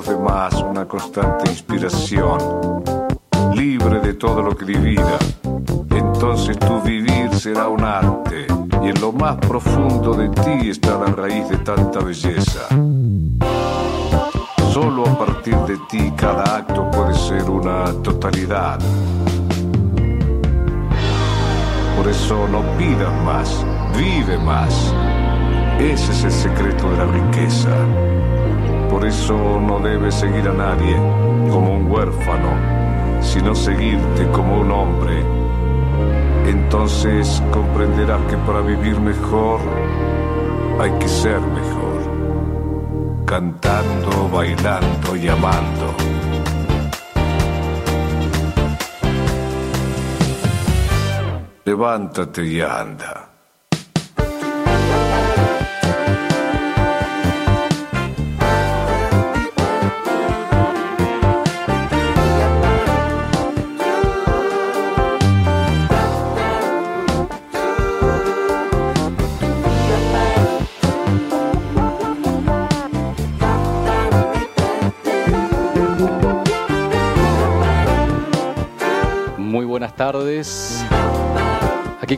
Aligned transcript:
los 0.00 0.08
demás 0.08 0.54
una 0.62 0.86
constante 0.86 1.50
inspiración, 1.50 2.38
libre 3.54 4.00
de 4.00 4.14
todo 4.14 4.40
lo 4.40 4.56
que 4.56 4.64
divida. 4.64 5.18
Entonces 5.90 6.58
tu 6.58 6.80
vivir 6.80 7.34
será 7.34 7.68
un 7.68 7.82
arte 7.84 8.46
y 8.82 8.88
en 8.88 9.00
lo 9.00 9.12
más 9.12 9.36
profundo 9.36 10.14
de 10.14 10.28
ti 10.30 10.70
está 10.70 10.98
la 10.98 11.06
raíz 11.06 11.48
de 11.50 11.58
tanta 11.58 12.00
belleza. 12.00 12.68
Solo 14.72 15.06
a 15.06 15.18
partir 15.18 15.56
de 15.66 15.76
ti 15.90 16.12
cada 16.16 16.56
acto 16.56 16.90
puede 16.90 17.14
ser 17.14 17.50
una 17.50 17.92
totalidad. 18.02 18.78
Por 21.96 22.08
eso 22.08 22.48
no 22.48 22.62
pidas 22.78 23.12
más, 23.24 23.66
vive 23.98 24.38
más. 24.38 24.94
Ese 25.78 26.12
es 26.12 26.24
el 26.24 26.32
secreto 26.32 26.90
de 26.90 26.96
la 26.96 27.04
riqueza. 27.04 27.70
Por 28.90 29.06
eso 29.06 29.60
no 29.60 29.78
debes 29.78 30.16
seguir 30.16 30.48
a 30.48 30.52
nadie 30.52 30.96
como 31.48 31.74
un 31.74 31.90
huérfano, 31.90 33.22
sino 33.22 33.54
seguirte 33.54 34.28
como 34.32 34.60
un 34.60 34.70
hombre. 34.72 35.24
Entonces 36.46 37.40
comprenderás 37.52 38.20
que 38.28 38.36
para 38.38 38.60
vivir 38.60 38.98
mejor 39.00 39.60
hay 40.80 40.90
que 40.98 41.08
ser 41.08 41.40
mejor. 41.40 43.24
Cantando, 43.26 44.28
bailando 44.28 45.16
y 45.16 45.28
amando. 45.28 45.94
Levántate 51.64 52.44
y 52.44 52.60
anda. 52.60 53.09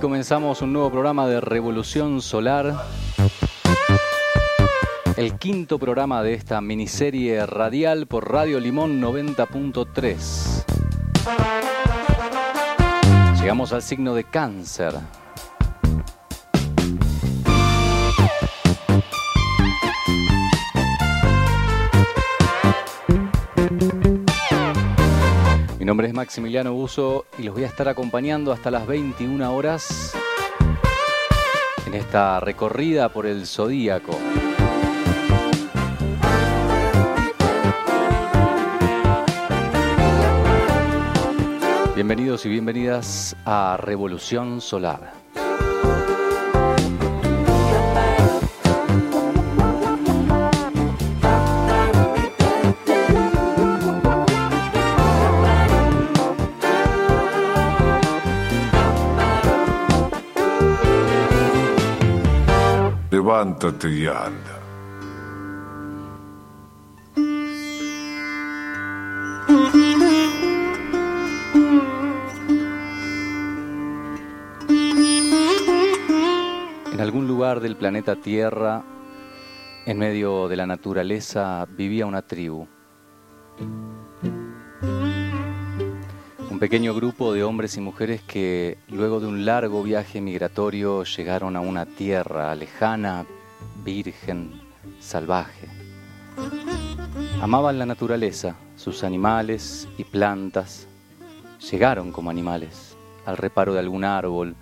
Comenzamos 0.02 0.60
un 0.62 0.72
nuevo 0.72 0.90
programa 0.90 1.28
de 1.28 1.40
Revolución 1.40 2.20
Solar. 2.20 2.74
El 5.16 5.38
quinto 5.38 5.78
programa 5.78 6.24
de 6.24 6.34
esta 6.34 6.60
miniserie 6.60 7.46
radial 7.46 8.08
por 8.08 8.28
Radio 8.32 8.58
Limón 8.58 9.00
90.3. 9.00 10.64
Llegamos 13.40 13.72
al 13.72 13.82
signo 13.82 14.12
de 14.14 14.24
cáncer. 14.24 14.94
Nombre 25.92 26.08
es 26.08 26.14
Maximiliano 26.14 26.72
Buzo 26.72 27.26
y 27.36 27.42
los 27.42 27.54
voy 27.54 27.64
a 27.64 27.66
estar 27.66 27.86
acompañando 27.86 28.50
hasta 28.50 28.70
las 28.70 28.86
21 28.86 29.54
horas 29.54 30.14
en 31.86 31.92
esta 31.92 32.40
recorrida 32.40 33.10
por 33.10 33.26
el 33.26 33.46
Zodíaco. 33.46 34.18
Bienvenidos 41.94 42.46
y 42.46 42.48
bienvenidas 42.48 43.36
a 43.44 43.76
Revolución 43.78 44.62
Solar. 44.62 45.21
En 76.92 77.00
algún 77.00 77.28
lugar 77.28 77.60
del 77.60 77.76
planeta 77.76 78.16
Tierra, 78.16 78.82
en 79.86 79.96
medio 79.96 80.48
de 80.48 80.56
la 80.56 80.66
naturaleza, 80.66 81.64
vivía 81.70 82.04
una 82.06 82.22
tribu. 82.22 82.66
Un 86.50 86.58
pequeño 86.58 86.94
grupo 86.94 87.32
de 87.32 87.44
hombres 87.44 87.76
y 87.76 87.80
mujeres 87.80 88.22
que, 88.22 88.78
luego 88.88 89.20
de 89.20 89.28
un 89.28 89.44
largo 89.44 89.84
viaje 89.84 90.20
migratorio, 90.20 91.04
llegaron 91.04 91.54
a 91.54 91.60
una 91.60 91.86
tierra 91.86 92.52
lejana, 92.56 93.24
virgen, 93.84 94.60
salvaje. 95.00 95.68
Amaban 97.40 97.78
la 97.78 97.86
naturaleza, 97.86 98.56
sus 98.76 99.04
animales 99.04 99.88
y 99.98 100.04
plantas. 100.04 100.86
Llegaron 101.70 102.12
como 102.12 102.30
animales 102.30 102.96
al 103.26 103.36
reparo 103.36 103.72
de 103.72 103.80
algún 103.80 104.04
árbol, 104.04 104.56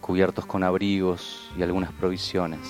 cubiertos 0.00 0.46
con 0.46 0.62
abrigos 0.62 1.50
y 1.56 1.62
algunas 1.62 1.92
provisiones. 1.92 2.60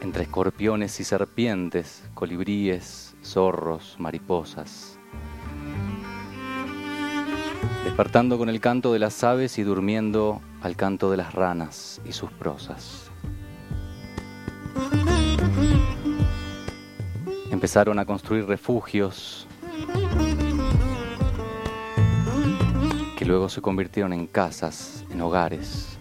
Entre 0.00 0.24
escorpiones 0.24 1.00
y 1.00 1.04
serpientes, 1.04 2.04
colibríes, 2.14 3.14
zorros, 3.24 3.96
mariposas. 3.98 4.98
Despertando 7.84 8.38
con 8.38 8.48
el 8.48 8.60
canto 8.60 8.92
de 8.92 8.98
las 8.98 9.24
aves 9.24 9.58
y 9.58 9.62
durmiendo 9.62 10.40
al 10.64 10.76
canto 10.76 11.10
de 11.10 11.18
las 11.18 11.34
ranas 11.34 12.00
y 12.06 12.12
sus 12.12 12.30
prosas. 12.32 13.10
Empezaron 17.50 17.98
a 17.98 18.06
construir 18.06 18.46
refugios 18.46 19.46
que 23.18 23.26
luego 23.26 23.50
se 23.50 23.60
convirtieron 23.60 24.14
en 24.14 24.26
casas, 24.26 25.04
en 25.10 25.20
hogares. 25.20 25.98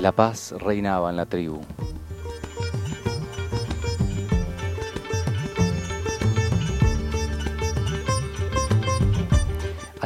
La 0.00 0.10
paz 0.10 0.52
reinaba 0.58 1.10
en 1.10 1.16
la 1.16 1.26
tribu. 1.26 1.60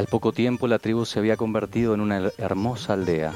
Poco 0.09 0.31
tiempo 0.31 0.67
la 0.67 0.79
tribu 0.79 1.03
se 1.03 1.19
había 1.19 1.35
convertido 1.35 1.93
en 1.93 1.99
una 1.99 2.31
hermosa 2.37 2.93
aldea. 2.93 3.33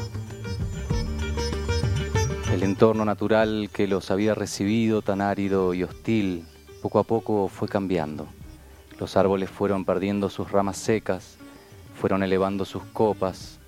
El 2.53 2.63
entorno 2.63 3.03
natural 3.03 3.69
que 3.73 3.88
los 3.88 4.09
había 4.09 4.35
recibido 4.35 5.01
tan 5.01 5.19
árido 5.19 5.73
y 5.73 5.83
hostil 5.83 6.45
poco 6.81 7.00
a 7.00 7.03
poco 7.03 7.50
fue 7.50 7.68
cambiando. 7.68 8.25
Los 9.01 9.18
árboles 9.18 9.50
fueron 9.50 9.83
perdiendo 9.83 10.29
sus 10.29 10.50
ramas 10.50 10.77
secas, 10.77 11.38
fueron 12.00 12.23
elevando 12.23 12.63
sus 12.63 12.83
copas 12.94 13.59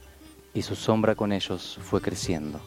y 0.54 0.62
su 0.62 0.76
sombra 0.76 1.14
con 1.14 1.34
ellos 1.34 1.80
fue 1.84 2.00
creciendo. 2.00 2.62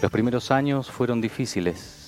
Los 0.00 0.12
primeros 0.12 0.52
años 0.52 0.88
fueron 0.88 1.20
difíciles. 1.20 2.03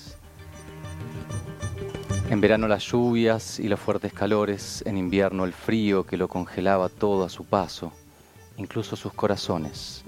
En 2.29 2.41
verano 2.41 2.67
las 2.67 2.83
lluvias 2.83 3.57
y 3.57 3.69
los 3.69 3.79
fuertes 3.79 4.11
calores, 4.11 4.83
en 4.85 4.97
invierno 4.97 5.45
el 5.45 5.53
frío 5.53 6.05
que 6.05 6.17
lo 6.17 6.27
congelaba 6.27 6.89
todo 6.89 7.23
a 7.23 7.29
su 7.29 7.45
paso, 7.45 7.93
incluso 8.57 8.97
sus 8.97 9.13
corazones. 9.13 10.03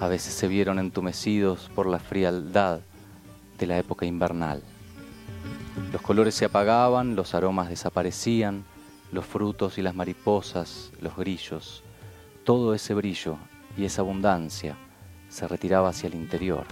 A 0.00 0.08
veces 0.08 0.34
se 0.34 0.48
vieron 0.48 0.80
entumecidos 0.80 1.70
por 1.72 1.86
la 1.86 2.00
frialdad 2.00 2.80
de 3.56 3.66
la 3.68 3.78
época 3.78 4.04
invernal. 4.04 4.64
Los 5.92 6.02
colores 6.02 6.34
se 6.34 6.46
apagaban, 6.46 7.14
los 7.14 7.36
aromas 7.36 7.68
desaparecían, 7.68 8.64
los 9.12 9.24
frutos 9.24 9.78
y 9.78 9.82
las 9.82 9.94
mariposas, 9.94 10.90
los 11.00 11.16
grillos, 11.16 11.84
todo 12.42 12.74
ese 12.74 12.94
brillo 12.94 13.36
y 13.76 13.84
esa 13.84 14.02
abundancia 14.02 14.76
se 15.28 15.46
retiraba 15.46 15.90
hacia 15.90 16.08
el 16.08 16.14
interior. 16.14 16.66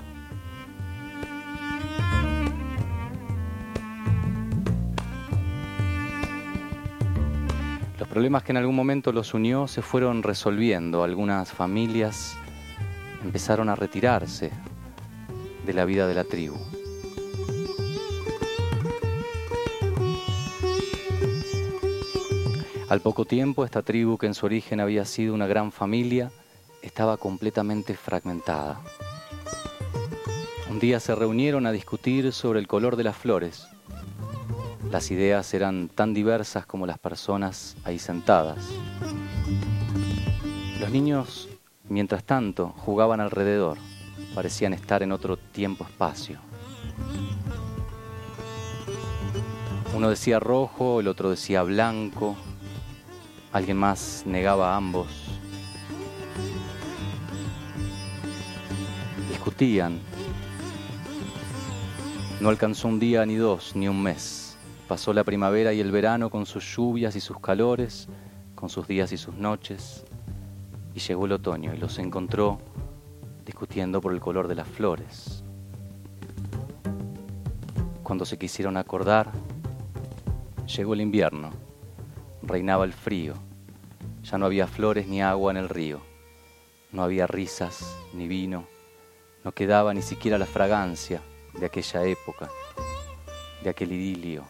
Los 7.98 8.06
problemas 8.06 8.44
que 8.44 8.52
en 8.52 8.58
algún 8.58 8.76
momento 8.76 9.10
los 9.10 9.34
unió 9.34 9.66
se 9.66 9.82
fueron 9.82 10.22
resolviendo. 10.22 11.02
Algunas 11.02 11.50
familias 11.50 12.36
empezaron 13.24 13.68
a 13.68 13.74
retirarse 13.74 14.52
de 15.66 15.72
la 15.72 15.84
vida 15.84 16.06
de 16.06 16.14
la 16.14 16.22
tribu. 16.22 16.56
Al 22.88 23.00
poco 23.00 23.24
tiempo, 23.24 23.64
esta 23.64 23.82
tribu, 23.82 24.16
que 24.16 24.26
en 24.26 24.34
su 24.34 24.46
origen 24.46 24.78
había 24.78 25.04
sido 25.04 25.34
una 25.34 25.48
gran 25.48 25.72
familia, 25.72 26.30
estaba 26.82 27.16
completamente 27.16 27.94
fragmentada. 27.94 28.80
Un 30.70 30.78
día 30.78 31.00
se 31.00 31.16
reunieron 31.16 31.66
a 31.66 31.72
discutir 31.72 32.32
sobre 32.32 32.60
el 32.60 32.68
color 32.68 32.94
de 32.94 33.04
las 33.04 33.16
flores. 33.16 33.66
Las 34.90 35.10
ideas 35.10 35.52
eran 35.54 35.88
tan 35.88 36.14
diversas 36.14 36.66
como 36.66 36.86
las 36.86 36.98
personas 36.98 37.76
ahí 37.84 37.98
sentadas. 37.98 38.58
Los 40.80 40.90
niños, 40.90 41.48
mientras 41.88 42.24
tanto, 42.24 42.74
jugaban 42.76 43.20
alrededor. 43.20 43.78
Parecían 44.34 44.72
estar 44.72 45.02
en 45.02 45.12
otro 45.12 45.36
tiempo-espacio. 45.36 46.38
Uno 49.94 50.10
decía 50.10 50.38
rojo, 50.38 51.00
el 51.00 51.08
otro 51.08 51.30
decía 51.30 51.62
blanco, 51.62 52.36
Alguien 53.50 53.78
más 53.78 54.24
negaba 54.26 54.74
a 54.74 54.76
ambos. 54.76 55.08
Discutían. 59.30 60.00
No 62.40 62.50
alcanzó 62.50 62.88
un 62.88 63.00
día 63.00 63.24
ni 63.24 63.36
dos, 63.36 63.74
ni 63.74 63.88
un 63.88 64.02
mes. 64.02 64.37
Pasó 64.88 65.12
la 65.12 65.22
primavera 65.22 65.72
y 65.72 65.80
el 65.80 65.92
verano 65.92 66.30
con 66.30 66.46
sus 66.46 66.64
lluvias 66.74 67.14
y 67.14 67.20
sus 67.20 67.38
calores, 67.38 68.08
con 68.54 68.68
sus 68.68 68.88
días 68.88 69.12
y 69.12 69.18
sus 69.18 69.34
noches. 69.34 70.04
Y 70.94 71.00
llegó 71.00 71.26
el 71.26 71.32
otoño 71.32 71.74
y 71.74 71.78
los 71.78 71.98
encontró 71.98 72.58
discutiendo 73.44 74.00
por 74.00 74.12
el 74.12 74.20
color 74.20 74.48
de 74.48 74.54
las 74.54 74.66
flores. 74.66 75.44
Cuando 78.02 78.24
se 78.24 78.38
quisieron 78.38 78.76
acordar, 78.76 79.30
llegó 80.66 80.94
el 80.94 81.02
invierno 81.02 81.68
reinaba 82.48 82.84
el 82.84 82.92
frío. 82.92 83.34
Ya 84.24 84.38
no 84.38 84.46
había 84.46 84.66
flores 84.66 85.06
ni 85.06 85.22
agua 85.22 85.52
en 85.52 85.58
el 85.58 85.68
río. 85.68 86.00
No 86.90 87.02
había 87.02 87.26
risas 87.26 87.96
ni 88.14 88.26
vino. 88.26 88.66
No 89.44 89.52
quedaba 89.52 89.94
ni 89.94 90.02
siquiera 90.02 90.38
la 90.38 90.46
fragancia 90.46 91.22
de 91.58 91.66
aquella 91.66 92.04
época, 92.04 92.48
de 93.62 93.70
aquel 93.70 93.92
idilio. 93.92 94.44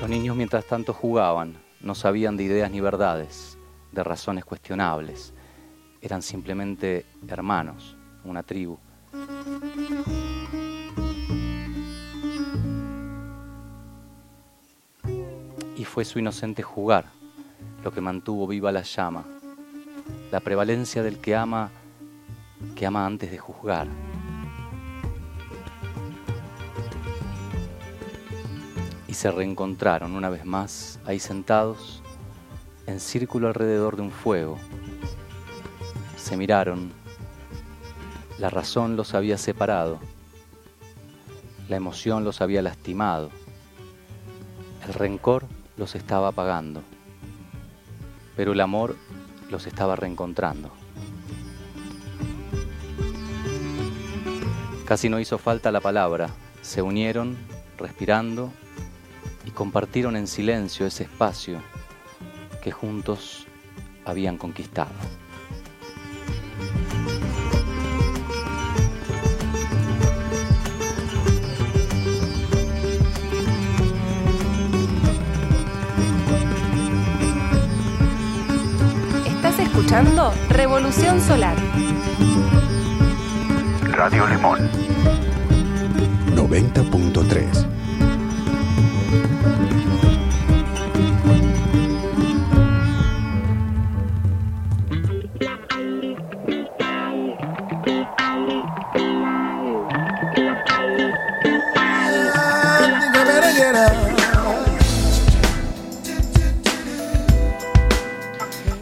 Los 0.00 0.10
niños 0.10 0.36
mientras 0.36 0.64
tanto 0.66 0.92
jugaban, 0.92 1.56
no 1.80 1.94
sabían 1.94 2.36
de 2.36 2.44
ideas 2.44 2.70
ni 2.70 2.80
verdades, 2.80 3.58
de 3.92 4.04
razones 4.04 4.44
cuestionables. 4.44 5.32
Eran 6.00 6.22
simplemente 6.22 7.06
hermanos, 7.28 7.96
una 8.24 8.42
tribu. 8.42 8.78
fue 15.94 16.04
su 16.04 16.18
inocente 16.18 16.64
jugar 16.64 17.04
lo 17.84 17.92
que 17.92 18.00
mantuvo 18.00 18.48
viva 18.48 18.72
la 18.72 18.82
llama, 18.82 19.24
la 20.32 20.40
prevalencia 20.40 21.04
del 21.04 21.18
que 21.18 21.36
ama, 21.36 21.70
que 22.74 22.86
ama 22.86 23.06
antes 23.06 23.30
de 23.30 23.38
juzgar. 23.38 23.86
Y 29.08 29.14
se 29.14 29.30
reencontraron 29.30 30.14
una 30.14 30.30
vez 30.30 30.44
más 30.44 30.98
ahí 31.04 31.18
sentados 31.18 32.02
en 32.86 33.00
círculo 33.00 33.48
alrededor 33.48 33.96
de 33.96 34.02
un 34.02 34.10
fuego. 34.10 34.58
Se 36.16 36.36
miraron, 36.36 36.92
la 38.38 38.50
razón 38.50 38.96
los 38.96 39.14
había 39.14 39.38
separado, 39.38 39.98
la 41.68 41.76
emoción 41.76 42.24
los 42.24 42.40
había 42.40 42.62
lastimado, 42.62 43.30
el 44.86 44.94
rencor 44.94 45.46
los 45.76 45.94
estaba 45.94 46.28
apagando, 46.28 46.82
pero 48.36 48.52
el 48.52 48.60
amor 48.60 48.96
los 49.50 49.66
estaba 49.66 49.96
reencontrando. 49.96 50.83
Casi 54.84 55.08
no 55.08 55.18
hizo 55.18 55.38
falta 55.38 55.72
la 55.72 55.80
palabra, 55.80 56.30
se 56.62 56.82
unieron, 56.82 57.36
respirando, 57.78 58.52
y 59.46 59.50
compartieron 59.50 60.16
en 60.16 60.26
silencio 60.26 60.86
ese 60.86 61.04
espacio 61.04 61.60
que 62.62 62.70
juntos 62.70 63.46
habían 64.04 64.38
conquistado. 64.38 64.92
Revolución 80.48 81.20
Solar. 81.20 81.83
Radio 84.04 84.26
Limón. 84.26 84.58
90.3 86.36 87.66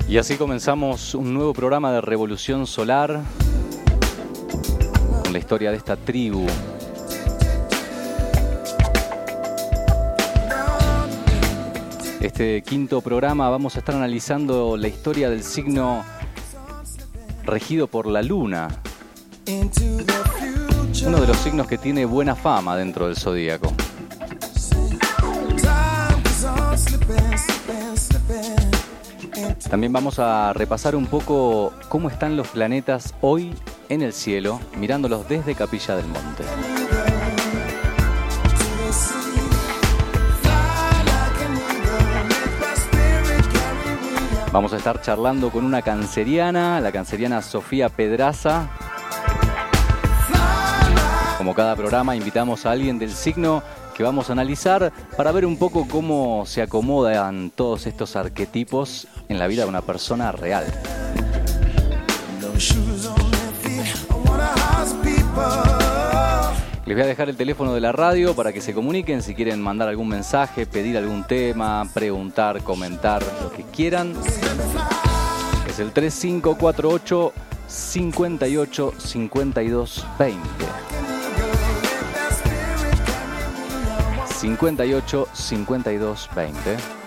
Y 0.08 0.18
así 0.18 0.36
comenzamos 0.36 1.14
un 1.14 1.32
nuevo 1.32 1.52
programa 1.52 1.92
de 1.92 2.00
Revolución 2.00 2.66
Solar 2.66 3.22
la 5.32 5.38
historia 5.38 5.70
de 5.70 5.78
esta 5.78 5.96
tribu. 5.96 6.46
Este 12.20 12.62
quinto 12.62 13.00
programa 13.00 13.48
vamos 13.48 13.76
a 13.76 13.78
estar 13.80 13.94
analizando 13.94 14.76
la 14.76 14.88
historia 14.88 15.30
del 15.30 15.42
signo 15.42 16.04
regido 17.44 17.86
por 17.86 18.06
la 18.06 18.22
luna. 18.22 18.68
Uno 21.06 21.20
de 21.20 21.26
los 21.26 21.36
signos 21.38 21.66
que 21.66 21.78
tiene 21.78 22.04
buena 22.04 22.36
fama 22.36 22.76
dentro 22.76 23.06
del 23.06 23.16
zodíaco. 23.16 23.72
También 29.68 29.92
vamos 29.92 30.18
a 30.18 30.52
repasar 30.52 30.94
un 30.94 31.06
poco 31.06 31.72
cómo 31.88 32.08
están 32.10 32.36
los 32.36 32.48
planetas 32.48 33.14
hoy 33.22 33.54
en 33.88 34.02
el 34.02 34.12
cielo, 34.12 34.60
mirándolos 34.76 35.28
desde 35.28 35.54
Capilla 35.54 35.96
del 35.96 36.06
Monte. 36.06 36.44
Vamos 44.52 44.74
a 44.74 44.76
estar 44.76 45.00
charlando 45.00 45.50
con 45.50 45.64
una 45.64 45.80
canceriana, 45.80 46.78
la 46.78 46.92
canceriana 46.92 47.40
Sofía 47.40 47.88
Pedraza. 47.88 48.68
Como 51.38 51.54
cada 51.54 51.74
programa, 51.74 52.14
invitamos 52.14 52.66
a 52.66 52.72
alguien 52.72 52.98
del 52.98 53.12
signo 53.12 53.62
que 53.96 54.02
vamos 54.02 54.28
a 54.28 54.32
analizar 54.32 54.92
para 55.16 55.32
ver 55.32 55.46
un 55.46 55.56
poco 55.56 55.88
cómo 55.88 56.44
se 56.46 56.60
acomodan 56.60 57.50
todos 57.50 57.86
estos 57.86 58.14
arquetipos 58.14 59.06
en 59.28 59.38
la 59.38 59.46
vida 59.46 59.62
de 59.62 59.70
una 59.70 59.80
persona 59.80 60.32
real. 60.32 60.66
Les 66.84 66.96
voy 66.96 67.04
a 67.04 67.06
dejar 67.06 67.28
el 67.28 67.36
teléfono 67.36 67.74
de 67.74 67.80
la 67.80 67.92
radio 67.92 68.34
para 68.34 68.52
que 68.52 68.60
se 68.60 68.74
comuniquen 68.74 69.22
si 69.22 69.34
quieren 69.34 69.60
mandar 69.60 69.88
algún 69.88 70.08
mensaje, 70.08 70.66
pedir 70.66 70.96
algún 70.96 71.24
tema, 71.24 71.88
preguntar, 71.94 72.62
comentar, 72.62 73.22
lo 73.40 73.52
que 73.52 73.62
quieran. 73.62 74.14
Es 75.68 75.78
el 75.78 75.92
3548 75.92 77.32
58 77.68 78.94
52 78.98 80.06
20. 80.18 80.48
58 84.26 85.28
52 85.32 86.30
20. 86.34 87.01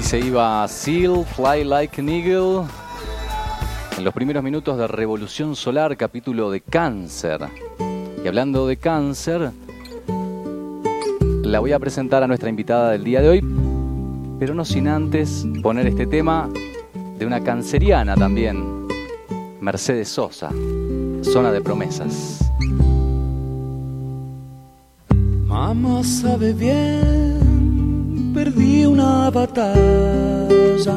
se 0.09 0.21
iba 0.21 0.67
Seal, 0.69 1.23
Fly 1.37 1.65
Like 1.65 2.01
an 2.01 2.09
Eagle. 2.09 2.67
En 3.99 4.05
los 4.05 4.15
primeros 4.15 4.43
minutos 4.43 4.79
de 4.79 4.89
Revolución 4.89 5.55
Solar, 5.55 5.99
capítulo 5.99 6.51
de 6.51 6.63
cáncer. 6.63 7.43
Y 8.25 8.27
hablando 8.27 8.67
de 8.67 8.79
cáncer, 8.79 9.51
la 11.43 11.61
voy 11.61 11.73
a 11.73 11.79
presentar 11.79 12.23
a 12.23 12.27
nuestra 12.27 12.49
invitada 12.49 12.93
del 12.93 13.05
día 13.05 13.21
de 13.21 13.29
hoy, 13.29 13.45
pero 14.39 14.55
no 14.55 14.65
sin 14.65 14.89
antes 14.89 15.47
poner 15.63 15.87
este 15.87 16.07
tema 16.07 16.49
de 17.19 17.27
una 17.27 17.43
canceriana 17.43 18.15
también, 18.15 18.89
Mercedes 19.61 20.09
Sosa, 20.09 20.49
Zona 21.21 21.53
de 21.53 21.61
Promesas. 21.61 22.51
Mamá 25.45 26.03
sabe 26.03 26.55
bien 26.55 27.08
batalla. 29.31 30.97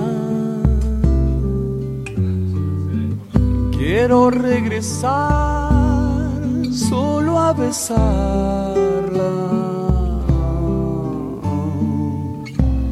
Quiero 3.78 4.30
regresar 4.30 5.72
solo 6.72 7.40
a 7.40 7.54
besarla. 7.54 9.32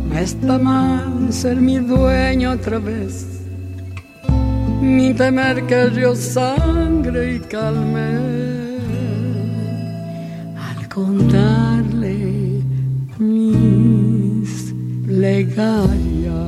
No 0.09 0.17
está 0.17 0.57
mal 0.57 1.31
ser 1.31 1.57
mi 1.57 1.77
dueño 1.77 2.51
otra 2.51 2.79
vez, 2.79 3.41
ni 4.81 5.13
temer 5.13 5.65
que 5.67 5.85
río 5.85 6.15
sangre 6.15 7.35
y 7.35 7.39
calme. 7.39 8.09
Al 10.57 10.89
contarle 10.89 11.38
plegaria. 15.39 16.39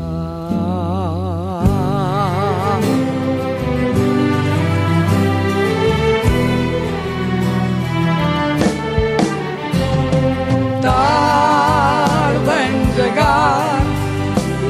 Tarda 10.81 12.55
en 12.67 12.75
llegar 12.97 13.81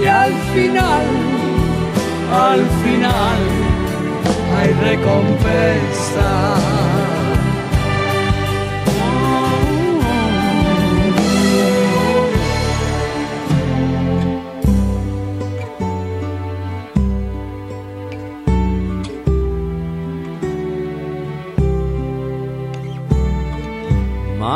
y 0.02 0.06
al 0.06 0.34
final, 0.54 1.06
al 2.32 2.62
final 2.84 3.42
hay 4.58 4.70
recompensa. 4.90 7.01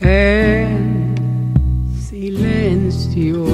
en 0.00 1.14
silencio. 1.98 3.44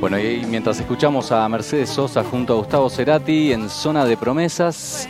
Bueno, 0.00 0.18
y 0.18 0.44
mientras 0.46 0.80
escuchamos 0.80 1.30
a 1.30 1.48
Mercedes 1.48 1.90
Sosa 1.90 2.24
junto 2.24 2.54
a 2.54 2.56
Gustavo 2.56 2.88
Cerati 2.88 3.52
en 3.52 3.68
Zona 3.68 4.04
de 4.04 4.16
Promesas, 4.16 5.08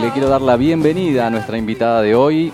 le 0.00 0.10
quiero 0.12 0.28
dar 0.28 0.40
la 0.40 0.56
bienvenida 0.56 1.26
a 1.26 1.30
nuestra 1.30 1.58
invitada 1.58 2.00
de 2.00 2.14
hoy, 2.14 2.52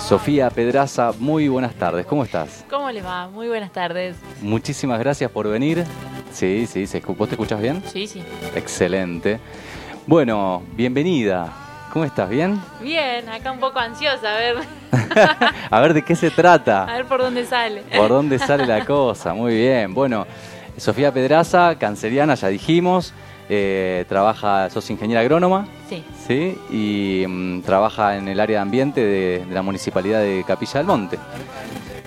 Sofía 0.00 0.50
Pedraza. 0.50 1.12
Muy 1.18 1.48
buenas 1.48 1.74
tardes, 1.74 2.06
¿cómo 2.06 2.24
estás? 2.24 2.64
¿Cómo 2.70 2.90
le 2.90 3.02
va? 3.02 3.28
Muy 3.28 3.48
buenas 3.48 3.72
tardes. 3.72 4.16
Muchísimas 4.40 4.98
gracias 4.98 5.30
por 5.30 5.48
venir. 5.48 5.84
Sí, 6.32 6.66
sí, 6.66 6.86
¿se 6.86 7.00
¿vos 7.00 7.28
te 7.28 7.34
escuchás 7.34 7.60
bien? 7.60 7.82
Sí, 7.92 8.06
sí. 8.06 8.22
Excelente. 8.54 9.40
Bueno, 10.06 10.62
bienvenida. 10.74 11.52
¿Cómo 11.92 12.04
estás? 12.04 12.28
¿Bien? 12.28 12.60
Bien, 12.82 13.28
acá 13.28 13.50
un 13.50 13.58
poco 13.60 13.78
ansiosa, 13.78 14.34
a 14.36 14.38
ver, 14.38 14.56
A 15.70 15.80
ver 15.80 15.94
de 15.94 16.02
qué 16.04 16.14
se 16.14 16.28
a 16.28 16.30
trata. 16.30 16.84
ver 16.84 17.06
por 17.06 17.20
dónde 17.20 17.44
sale. 17.46 17.82
¿Por 17.96 18.08
dónde 18.10 18.38
sale 18.38 18.66
la 18.66 18.84
cosa? 18.84 19.32
Muy 19.34 19.54
bien. 19.56 19.94
Bueno, 19.94 20.26
Sofía 20.76 21.12
Pedraza, 21.12 21.76
canceriana, 21.78 22.34
ya 22.34 22.48
dijimos. 22.48 23.12
eh, 23.50 24.04
trabaja, 24.08 24.68
sos 24.68 24.88
ingeniera 24.90 25.22
agrónoma, 25.22 25.66
Sí, 25.88 26.04
¿sí? 26.26 26.58
Y 26.70 27.24
mm, 27.26 27.62
trabaja 27.62 28.16
en 28.18 28.28
el 28.28 28.38
área 28.40 28.58
de 28.58 28.62
ambiente 28.62 29.00
de, 29.02 29.44
de 29.46 29.54
la 29.54 29.62
municipalidad 29.62 30.20
de 30.20 30.44
Capilla 30.46 30.74
del 30.74 30.86
Monte. 30.86 31.18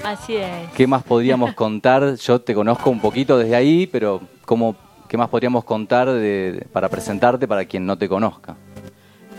Así 0.04 0.36
es. 0.36 0.70
¿Qué 0.76 0.88
más 0.88 1.04
podríamos 1.04 1.54
contar? 1.54 2.16
Yo 2.16 2.42
te 2.42 2.54
conozco 2.54 2.90
un 2.90 3.00
poquito 3.00 3.38
desde 3.38 3.56
ahí, 3.56 3.88
pero 3.88 4.22
¿cómo, 4.46 4.76
¿qué 5.08 5.18
más 5.18 5.30
podríamos 5.30 5.64
contar 5.64 6.12
de- 6.12 6.66
para 6.72 6.90
presentarte 6.90 7.48
para 7.48 7.66
quien 7.66 7.86
no 7.86 7.98
te 7.98 8.08
conozca? 8.10 8.56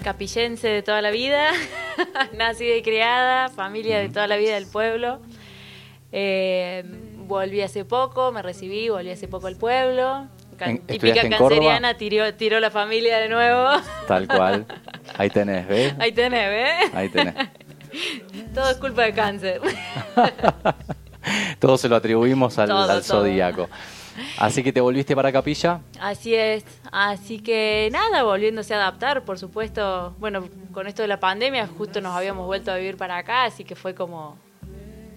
Capillense 0.03 0.69
de 0.69 0.83
toda 0.83 1.01
la 1.01 1.11
vida, 1.11 1.51
nacida 2.37 2.77
y 2.77 2.83
criada, 2.83 3.49
familia 3.49 3.99
de 4.01 4.09
toda 4.09 4.27
la 4.27 4.37
vida 4.37 4.55
del 4.55 4.67
pueblo. 4.67 5.21
Eh, 6.11 6.83
volví 7.27 7.63
hace 7.63 7.85
poco, 7.85 8.33
me 8.33 8.43
recibí, 8.43 8.89
volví 8.89 9.11
hace 9.11 9.29
poco 9.29 9.47
al 9.47 9.57
pueblo. 9.57 10.27
Can- 10.59 10.79
típica 10.81 11.29
canceriana, 11.29 11.97
tiró, 11.97 12.35
tiró 12.35 12.61
la 12.61 12.71
familia 12.71 13.19
de 13.19 13.29
nuevo. 13.29 13.69
Tal 14.07 14.29
cual. 14.29 14.67
Ahí 15.17 15.31
tenés, 15.31 15.67
¿ves? 15.67 15.95
Ahí 15.99 16.13
tenés, 16.13 16.49
¿ves? 16.51 16.95
Ahí 16.95 17.09
tenés. 17.09 17.35
Todo 18.55 18.71
es 18.71 18.77
culpa 18.77 19.03
de 19.03 19.13
cáncer. 19.13 19.61
Todo 21.59 21.79
se 21.79 21.89
lo 21.89 21.97
atribuimos 21.97 22.59
al, 22.59 22.69
Todo, 22.69 22.91
al 22.91 23.05
zodíaco. 23.05 23.69
Así 24.39 24.63
que 24.63 24.73
te 24.73 24.81
volviste 24.81 25.15
para 25.17 25.33
Capilla. 25.33 25.81
Así 26.01 26.35
es, 26.35 26.65
así 26.91 27.41
que 27.41 27.89
nada, 27.93 28.25
volviéndose 28.25 28.75
a 28.75 28.79
adaptar, 28.79 29.25
por 29.25 29.39
supuesto, 29.39 30.15
bueno, 30.19 30.49
con 30.73 30.87
esto 30.87 31.03
de 31.03 31.09
la 31.09 31.19
pandemia 31.21 31.67
justo 31.67 32.01
nos 32.01 32.15
habíamos 32.15 32.47
vuelto 32.47 32.73
a 32.73 32.77
vivir 32.77 32.97
para 32.97 33.17
acá, 33.17 33.45
así 33.45 33.65
que 33.65 33.75
fue 33.75 33.95
como, 33.95 34.37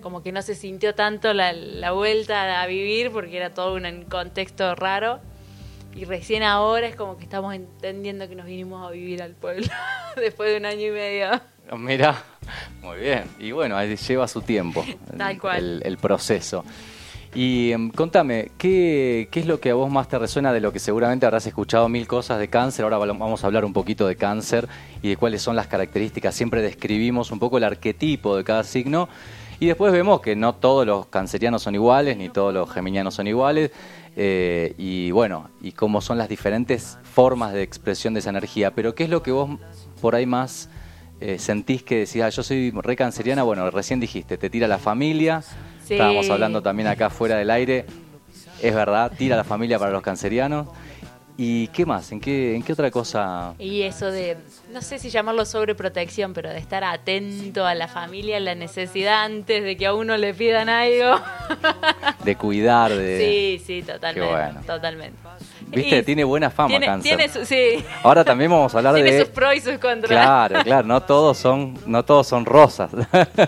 como 0.01 0.21
que 0.21 0.31
no 0.31 0.41
se 0.41 0.55
sintió 0.55 0.95
tanto 0.95 1.33
la, 1.33 1.51
la 1.51 1.91
vuelta 1.91 2.61
a 2.61 2.67
vivir 2.67 3.11
porque 3.11 3.35
era 3.35 3.53
todo 3.53 3.75
un 3.75 4.05
contexto 4.05 4.75
raro 4.75 5.19
y 5.95 6.03
recién 6.03 6.43
ahora 6.43 6.87
es 6.87 6.95
como 6.95 7.17
que 7.17 7.23
estamos 7.23 7.55
entendiendo 7.55 8.27
que 8.27 8.35
nos 8.35 8.45
vinimos 8.45 8.85
a 8.85 8.91
vivir 8.91 9.23
al 9.23 9.33
pueblo 9.33 9.67
después 10.17 10.51
de 10.51 10.57
un 10.57 10.65
año 10.65 10.87
y 10.87 10.91
medio. 10.91 11.41
Mira, 11.77 12.23
muy 12.81 12.99
bien. 12.99 13.23
Y 13.39 13.51
bueno, 13.51 13.75
ahí 13.75 13.95
lleva 13.95 14.27
su 14.27 14.41
tiempo. 14.41 14.85
Tal 15.17 15.39
cual. 15.39 15.57
El, 15.57 15.81
el 15.85 15.97
proceso. 15.97 16.63
Y 17.33 17.73
em, 17.73 17.91
contame, 17.91 18.51
¿qué, 18.57 19.27
¿qué 19.29 19.41
es 19.41 19.45
lo 19.45 19.59
que 19.59 19.71
a 19.71 19.73
vos 19.73 19.91
más 19.91 20.07
te 20.07 20.17
resuena 20.17 20.53
de 20.53 20.61
lo 20.61 20.71
que 20.71 20.79
seguramente 20.79 21.25
habrás 21.25 21.45
escuchado 21.45 21.89
mil 21.89 22.07
cosas 22.07 22.39
de 22.39 22.47
cáncer? 22.47 22.85
Ahora 22.85 22.97
vamos 22.97 23.43
a 23.43 23.47
hablar 23.47 23.65
un 23.65 23.73
poquito 23.73 24.07
de 24.07 24.15
cáncer 24.15 24.69
y 25.01 25.09
de 25.09 25.17
cuáles 25.17 25.41
son 25.41 25.57
las 25.57 25.67
características. 25.67 26.33
Siempre 26.33 26.61
describimos 26.61 27.31
un 27.31 27.39
poco 27.39 27.57
el 27.57 27.65
arquetipo 27.65 28.37
de 28.37 28.45
cada 28.45 28.63
signo 28.63 29.09
y 29.59 29.65
después 29.67 29.91
vemos 29.91 30.21
que 30.21 30.37
no 30.37 30.55
todos 30.55 30.85
los 30.85 31.07
cancerianos 31.07 31.63
son 31.63 31.75
iguales, 31.75 32.15
ni 32.15 32.29
todos 32.29 32.53
los 32.53 32.71
geminianos 32.71 33.15
son 33.15 33.27
iguales. 33.27 33.71
eh, 34.15 34.73
y 34.77 35.11
bueno, 35.11 35.49
y 35.61 35.73
cómo 35.73 35.99
son 35.99 36.17
las 36.17 36.29
diferentes 36.29 36.97
formas 37.03 37.51
de 37.51 37.63
expresión 37.63 38.13
de 38.13 38.21
esa 38.21 38.29
energía. 38.29 38.71
Pero 38.71 38.95
¿qué 38.95 39.03
es 39.03 39.09
lo 39.09 39.21
que 39.21 39.31
vos 39.31 39.49
por 39.99 40.15
ahí 40.15 40.25
más 40.25 40.69
eh, 41.19 41.39
sentís 41.39 41.83
que 41.83 41.99
decís, 41.99 42.21
ah, 42.21 42.29
yo 42.29 42.43
soy 42.43 42.71
re 42.71 42.95
canceriana? 42.95 43.43
Bueno, 43.43 43.69
recién 43.71 43.99
dijiste, 43.99 44.37
te 44.37 44.49
tira 44.49 44.67
la 44.67 44.77
familia. 44.77 45.41
Sí. 45.85 45.93
Estábamos 45.93 46.29
hablando 46.29 46.61
también 46.61 46.87
acá 46.87 47.09
fuera 47.09 47.37
del 47.37 47.49
aire. 47.51 47.85
Es 48.61 48.73
verdad, 48.73 49.11
tira 49.17 49.35
la 49.35 49.43
familia 49.43 49.77
para 49.79 49.91
los 49.91 50.01
cancerianos. 50.01 50.67
¿Y 51.37 51.67
qué 51.67 51.85
más? 51.85 52.13
¿En 52.13 52.21
qué, 52.21 52.55
en 52.55 52.63
qué 52.63 52.71
otra 52.71 52.89
cosa? 52.89 53.55
Y 53.59 53.81
eso 53.81 54.09
de, 54.09 54.37
no 54.71 54.81
sé 54.81 54.99
si 54.99 55.09
llamarlo 55.09 55.43
sobreprotección, 55.45 56.33
pero 56.33 56.49
de 56.49 56.59
estar 56.59 56.85
atento 56.85 57.65
a 57.65 57.75
la 57.75 57.89
familia, 57.89 58.37
a 58.37 58.39
la 58.39 58.55
necesidad 58.55 59.25
antes 59.25 59.61
de 59.61 59.75
que 59.75 59.85
a 59.85 59.93
uno 59.93 60.15
le 60.15 60.33
pidan 60.33 60.69
algo. 60.69 61.19
De 62.23 62.37
cuidar, 62.37 62.91
de... 62.93 63.57
Sí, 63.59 63.63
sí, 63.65 63.81
totalmente. 63.83 64.31
bueno. 64.31 64.61
Totalmente. 64.65 65.17
Viste, 65.67 65.97
Y 65.97 66.03
tiene 66.03 66.23
buena 66.23 66.49
fama 66.49 66.69
tiene, 66.69 66.85
cáncer. 66.85 67.17
tiene 67.17 67.33
su- 67.33 67.45
sí. 67.45 67.83
Ahora 68.03 68.23
también 68.23 68.49
vamos 68.49 68.73
a 68.73 68.77
hablar 68.77 68.93
Tiene 68.95 69.11
de... 69.11 69.19
sus 69.19 69.29
pros 69.29 69.55
y 69.55 69.59
sus 69.59 69.77
contras. 69.77 70.09
Claro, 70.11 70.61
claro, 70.63 70.87
no 70.87 71.01
todos 71.03 71.37
son, 71.37 71.77
no 71.85 72.05
todos 72.05 72.27
son 72.27 72.45
rosas. 72.45 72.91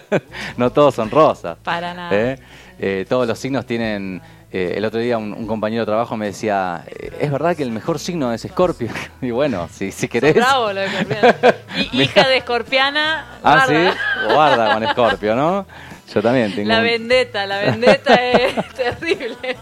no 0.58 0.72
todos 0.72 0.94
son 0.96 1.10
rosas. 1.10 1.58
Para 1.64 1.94
nada. 1.94 2.10
¿Eh? 2.14 2.40
Eh, 2.80 3.06
todos 3.08 3.28
los 3.28 3.40
signos 3.40 3.66
tienen. 3.66 4.22
Eh, 4.58 4.74
el 4.78 4.86
otro 4.86 5.00
día 5.00 5.18
un, 5.18 5.34
un 5.34 5.46
compañero 5.48 5.82
de 5.84 5.86
trabajo 5.88 6.18
me 6.18 6.28
decía, 6.28 6.84
eh, 6.88 7.12
es 7.20 7.32
verdad 7.32 7.56
que 7.56 7.64
el 7.64 7.72
mejor 7.72 8.00
signo 8.00 8.34
es 8.34 8.44
Escorpio. 8.46 8.90
y 9.22 9.32
bueno, 9.32 9.70
si, 9.72 9.92
si 9.92 10.08
querés. 10.08 10.36
bravo 10.36 10.74
lo 10.74 10.82
de 10.82 10.86
escorpiana. 10.88 11.36
Hija 11.94 12.28
de 12.28 12.38
escorpiana, 12.38 13.26
Ah, 13.44 13.66
guarda. 13.68 13.92
sí, 13.92 13.98
guarda 14.34 14.74
con 14.74 14.84
Escorpio, 14.84 15.36
¿no? 15.36 15.66
Yo 16.14 16.22
también 16.22 16.56
tengo 16.56 16.70
La 16.70 16.80
vendetta, 16.82 17.46
la 17.46 17.58
vendetta 17.62 18.14
es 18.16 18.56
terrible. 18.74 19.58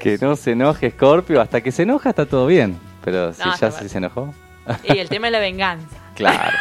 que 0.00 0.18
no 0.20 0.36
se 0.36 0.52
enoje 0.52 0.88
Escorpio, 0.88 1.40
hasta 1.40 1.60
que 1.60 1.72
se 1.72 1.82
enoja 1.82 2.10
está 2.10 2.26
todo 2.26 2.46
bien. 2.46 2.78
Pero 3.04 3.32
si 3.32 3.40
No, 3.40 3.56
ya 3.56 3.70
mal. 3.70 3.88
se 3.88 3.98
enojó. 3.98 4.34
Y 4.84 4.98
el 4.98 5.08
tema 5.08 5.26
es 5.28 5.32
la 5.32 5.38
venganza. 5.40 5.96
Claro. 6.14 6.56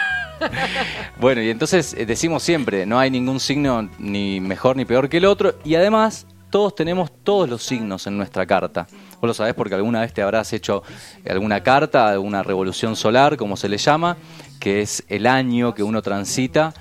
Bueno, 1.19 1.41
y 1.41 1.49
entonces 1.49 1.93
eh, 1.93 2.05
decimos 2.05 2.43
siempre, 2.43 2.85
no 2.85 2.99
hay 2.99 3.09
ningún 3.09 3.39
signo 3.39 3.87
ni 3.97 4.41
mejor 4.41 4.75
ni 4.75 4.83
peor 4.83 5.07
que 5.07 5.17
el 5.17 5.25
otro, 5.25 5.55
y 5.63 5.75
además 5.75 6.25
todos 6.53 6.75
tenemos 6.75 7.09
todos 7.23 7.49
los 7.49 7.63
signos 7.63 8.05
en 8.05 8.15
nuestra 8.15 8.45
carta. 8.45 8.85
Vos 9.19 9.27
lo 9.27 9.33
sabés 9.33 9.55
porque 9.55 9.73
alguna 9.73 10.01
vez 10.01 10.13
te 10.13 10.21
habrás 10.21 10.53
hecho 10.53 10.83
alguna 11.27 11.63
carta, 11.63 12.11
alguna 12.11 12.43
revolución 12.43 12.95
solar, 12.95 13.37
como 13.37 13.57
se 13.57 13.67
le 13.67 13.79
llama, 13.79 14.17
que 14.59 14.81
es 14.83 15.03
el 15.07 15.25
año 15.25 15.73
que 15.73 15.81
uno 15.81 16.03
transita 16.03 16.71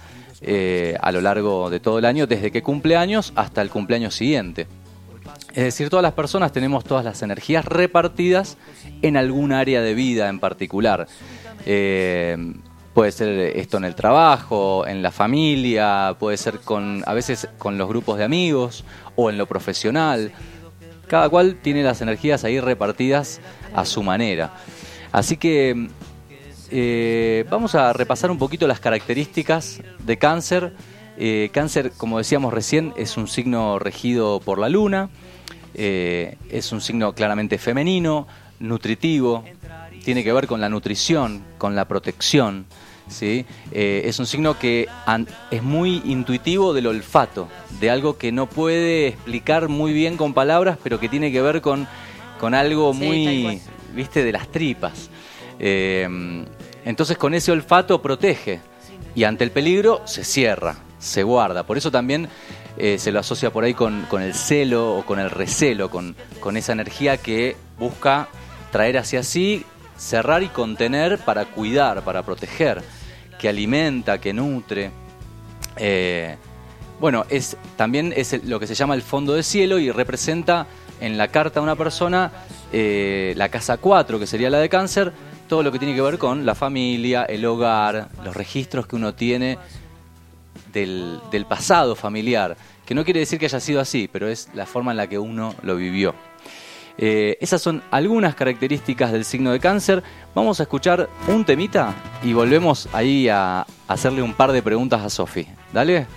eh, 0.43 0.99
a 1.01 1.11
lo 1.11 1.23
largo 1.23 1.71
de 1.71 1.81
todo 1.81 1.99
el 1.99 2.05
año, 2.05 2.27
desde 2.27 2.51
que 2.51 2.63
cumple 2.63 2.97
años 2.97 3.33
hasta 3.35 3.63
el 3.63 3.71
cumpleaños 3.71 4.15
siguiente. 4.15 4.67
Es 5.55 5.65
decir, 5.65 5.89
todas 5.89 6.03
las 6.03 6.13
personas 6.13 6.53
tenemos 6.53 6.85
todas 6.85 7.03
las 7.03 7.23
energías 7.23 7.65
repartidas 7.65 8.59
en 9.01 9.17
algún 9.17 9.53
área 9.53 9.81
de 9.81 9.95
vida 9.95 10.29
en 10.29 10.39
particular. 10.39 11.07
Eh, 11.65 12.37
puede 12.95 13.13
ser 13.13 13.29
esto 13.57 13.77
en 13.77 13.85
el 13.85 13.95
trabajo, 13.95 14.87
en 14.87 15.03
la 15.03 15.11
familia, 15.11 16.17
puede 16.19 16.37
ser 16.37 16.61
con 16.61 17.03
a 17.07 17.15
veces 17.15 17.49
con 17.59 17.79
los 17.79 17.89
grupos 17.89 18.19
de 18.19 18.25
amigos 18.25 18.85
o 19.17 19.31
en 19.31 19.39
lo 19.39 19.47
profesional. 19.47 20.33
Cada 21.09 21.29
cual 21.29 21.57
tiene 21.63 21.83
las 21.83 22.01
energías 22.01 22.45
ahí 22.45 22.61
repartidas 22.61 23.41
a 23.75 23.85
su 23.85 24.03
manera. 24.03 24.55
Así 25.11 25.37
que 25.37 25.89
eh, 26.71 27.45
vamos 27.51 27.75
a 27.75 27.93
repasar 27.93 28.31
un 28.31 28.39
poquito 28.39 28.67
las 28.67 28.81
características 28.81 29.83
de 29.99 30.17
cáncer. 30.17 30.73
Eh, 31.19 31.51
cáncer, 31.53 31.93
como 31.97 32.17
decíamos 32.17 32.55
recién, 32.55 32.95
es 32.97 33.19
un 33.19 33.29
signo 33.29 33.79
regido 33.79 34.41
por 34.41 34.59
la 34.59 34.71
luna. 34.71 35.11
Eh, 35.75 36.37
es 36.51 36.73
un 36.73 36.81
signo 36.81 37.15
claramente 37.15 37.59
femenino, 37.59 38.27
nutritivo, 38.59 39.45
tiene 40.05 40.25
que 40.25 40.33
ver 40.33 40.47
con 40.47 40.61
la 40.61 40.69
nutrición, 40.69 41.43
con 41.59 41.75
la 41.75 41.87
protección. 41.87 42.67
¿Sí? 43.09 43.45
Eh, 43.71 44.03
es 44.07 44.19
un 44.19 44.27
signo 44.27 44.59
que 44.59 44.89
es 45.51 45.63
muy 45.63 46.03
intuitivo 46.05 46.73
del 46.73 46.87
olfato, 46.87 47.49
de 47.81 47.91
algo 47.91 48.19
que 48.19 48.33
no 48.33 48.49
puede 48.49 49.09
explicar 49.09 49.69
muy 49.69 49.93
bien 49.93 50.17
con 50.17 50.35
palabras, 50.35 50.79
pero 50.83 50.99
que 51.01 51.09
tiene 51.09 51.33
que 51.33 51.43
ver 51.43 51.61
con, 51.61 51.87
con 52.41 52.55
algo 52.55 52.93
Sí, 52.93 53.05
muy, 53.05 53.61
viste, 53.95 54.25
de 54.25 54.33
las 54.33 54.49
tripas. 54.49 55.11
Eh, 55.59 56.45
entonces 56.85 57.17
con 57.17 57.35
ese 57.35 57.53
olfato 57.53 58.03
protege 58.03 58.61
y 59.15 59.25
ante 59.25 59.45
el 59.45 59.51
peligro 59.51 60.03
se 60.05 60.25
cierra, 60.25 60.77
se 60.99 61.23
guarda. 61.23 61.65
Por 61.65 61.77
eso 61.79 61.91
también 61.91 62.29
eh, 62.77 62.99
se 62.99 63.13
lo 63.13 63.21
asocia 63.21 63.53
por 63.53 63.65
ahí 63.65 63.75
con, 63.75 64.03
con 64.09 64.23
el 64.23 64.35
celo 64.35 64.97
o 64.97 65.05
con 65.05 65.19
el 65.19 65.31
recelo, 65.31 65.91
con, 65.91 66.17
con 66.41 66.57
esa 66.57 66.73
energía 66.73 67.17
que 67.17 67.57
busca 67.79 68.29
traer 68.71 68.99
hacia 68.99 69.23
sí, 69.23 69.65
cerrar 69.97 70.43
y 70.43 70.49
contener 70.49 71.19
para 71.19 71.45
cuidar, 71.45 72.03
para 72.03 72.23
proteger, 72.23 72.83
que 73.39 73.49
alimenta, 73.49 74.19
que 74.19 74.33
nutre. 74.33 74.91
Eh, 75.77 76.37
bueno, 77.01 77.27
es, 77.29 77.57
también 77.77 78.13
es 78.17 78.45
lo 78.45 78.61
que 78.61 78.67
se 78.67 78.75
llama 78.75 78.95
el 78.95 79.03
fondo 79.03 79.35
de 79.35 79.43
cielo 79.43 79.79
y 79.79 79.91
representa 79.91 80.67
en 81.01 81.19
la 81.19 81.29
carta 81.29 81.59
de 81.59 81.65
una 81.65 81.75
persona 81.75 82.31
eh, 82.73 83.35
la 83.37 83.49
casa 83.49 83.77
4, 83.77 84.21
que 84.21 84.27
sería 84.27 84.51
la 84.51 84.59
de 84.59 84.69
cáncer, 84.69 85.13
todo 85.49 85.63
lo 85.65 85.73
que 85.73 85.81
tiene 85.81 85.95
que 85.95 86.01
ver 86.01 86.17
con 86.17 86.47
la 86.47 86.55
familia, 86.55 87.25
el 87.25 87.45
hogar, 87.45 88.09
los 88.25 88.37
registros 88.37 88.87
que 88.87 88.97
uno 88.97 89.15
tiene 89.15 89.59
del, 90.73 91.19
del 91.33 91.45
pasado 91.45 91.97
familiar, 91.97 92.57
que 92.87 92.95
no 92.95 93.05
quiere 93.05 93.21
decir 93.21 93.39
que 93.39 93.47
haya 93.47 93.61
sido 93.61 93.81
así, 93.81 94.09
pero 94.11 94.29
es 94.29 94.49
la 94.55 94.65
forma 94.65 94.93
en 94.93 94.97
la 94.97 95.09
que 95.09 95.19
uno 95.19 95.55
lo 95.63 95.77
vivió. 95.77 96.15
Eh, 97.05 97.37
esas 97.41 97.61
son 97.61 97.83
algunas 97.91 98.37
características 98.37 99.11
del 99.11 99.25
signo 99.25 99.51
de 99.51 99.59
cáncer. 99.59 100.05
Vamos 100.37 100.61
a 100.61 100.63
escuchar 100.63 101.11
un 101.27 101.45
temita 101.45 101.97
y 102.23 102.33
volvemos 102.33 102.89
ahí 102.93 103.29
a 103.29 103.67
hacerle 103.89 104.23
un 104.23 104.35
par 104.35 104.53
de 104.53 104.63
preguntas 104.63 105.03
a 105.03 105.11
Sofi. 105.11 105.47
Dale. 105.73 106.07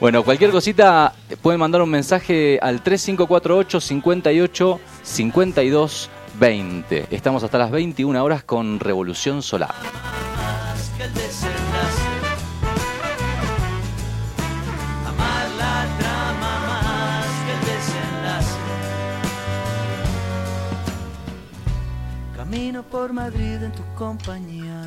Bueno, 0.00 0.22
cualquier 0.24 0.50
cosita 0.50 1.14
pueden 1.40 1.60
mandar 1.60 1.80
un 1.80 1.88
mensaje 1.88 2.58
al 2.60 2.82
3548 2.82 3.80
58 3.80 4.80
52 5.02 6.10
20. 6.38 7.06
Estamos 7.10 7.42
hasta 7.44 7.56
las 7.56 7.70
21 7.70 8.22
horas 8.22 8.42
con 8.42 8.78
Revolución 8.80 9.42
Solar. 9.42 9.72
por 22.90 23.12
Madrid 23.12 23.62
en 23.62 23.72
tu 23.72 23.82
compañía. 23.96 24.82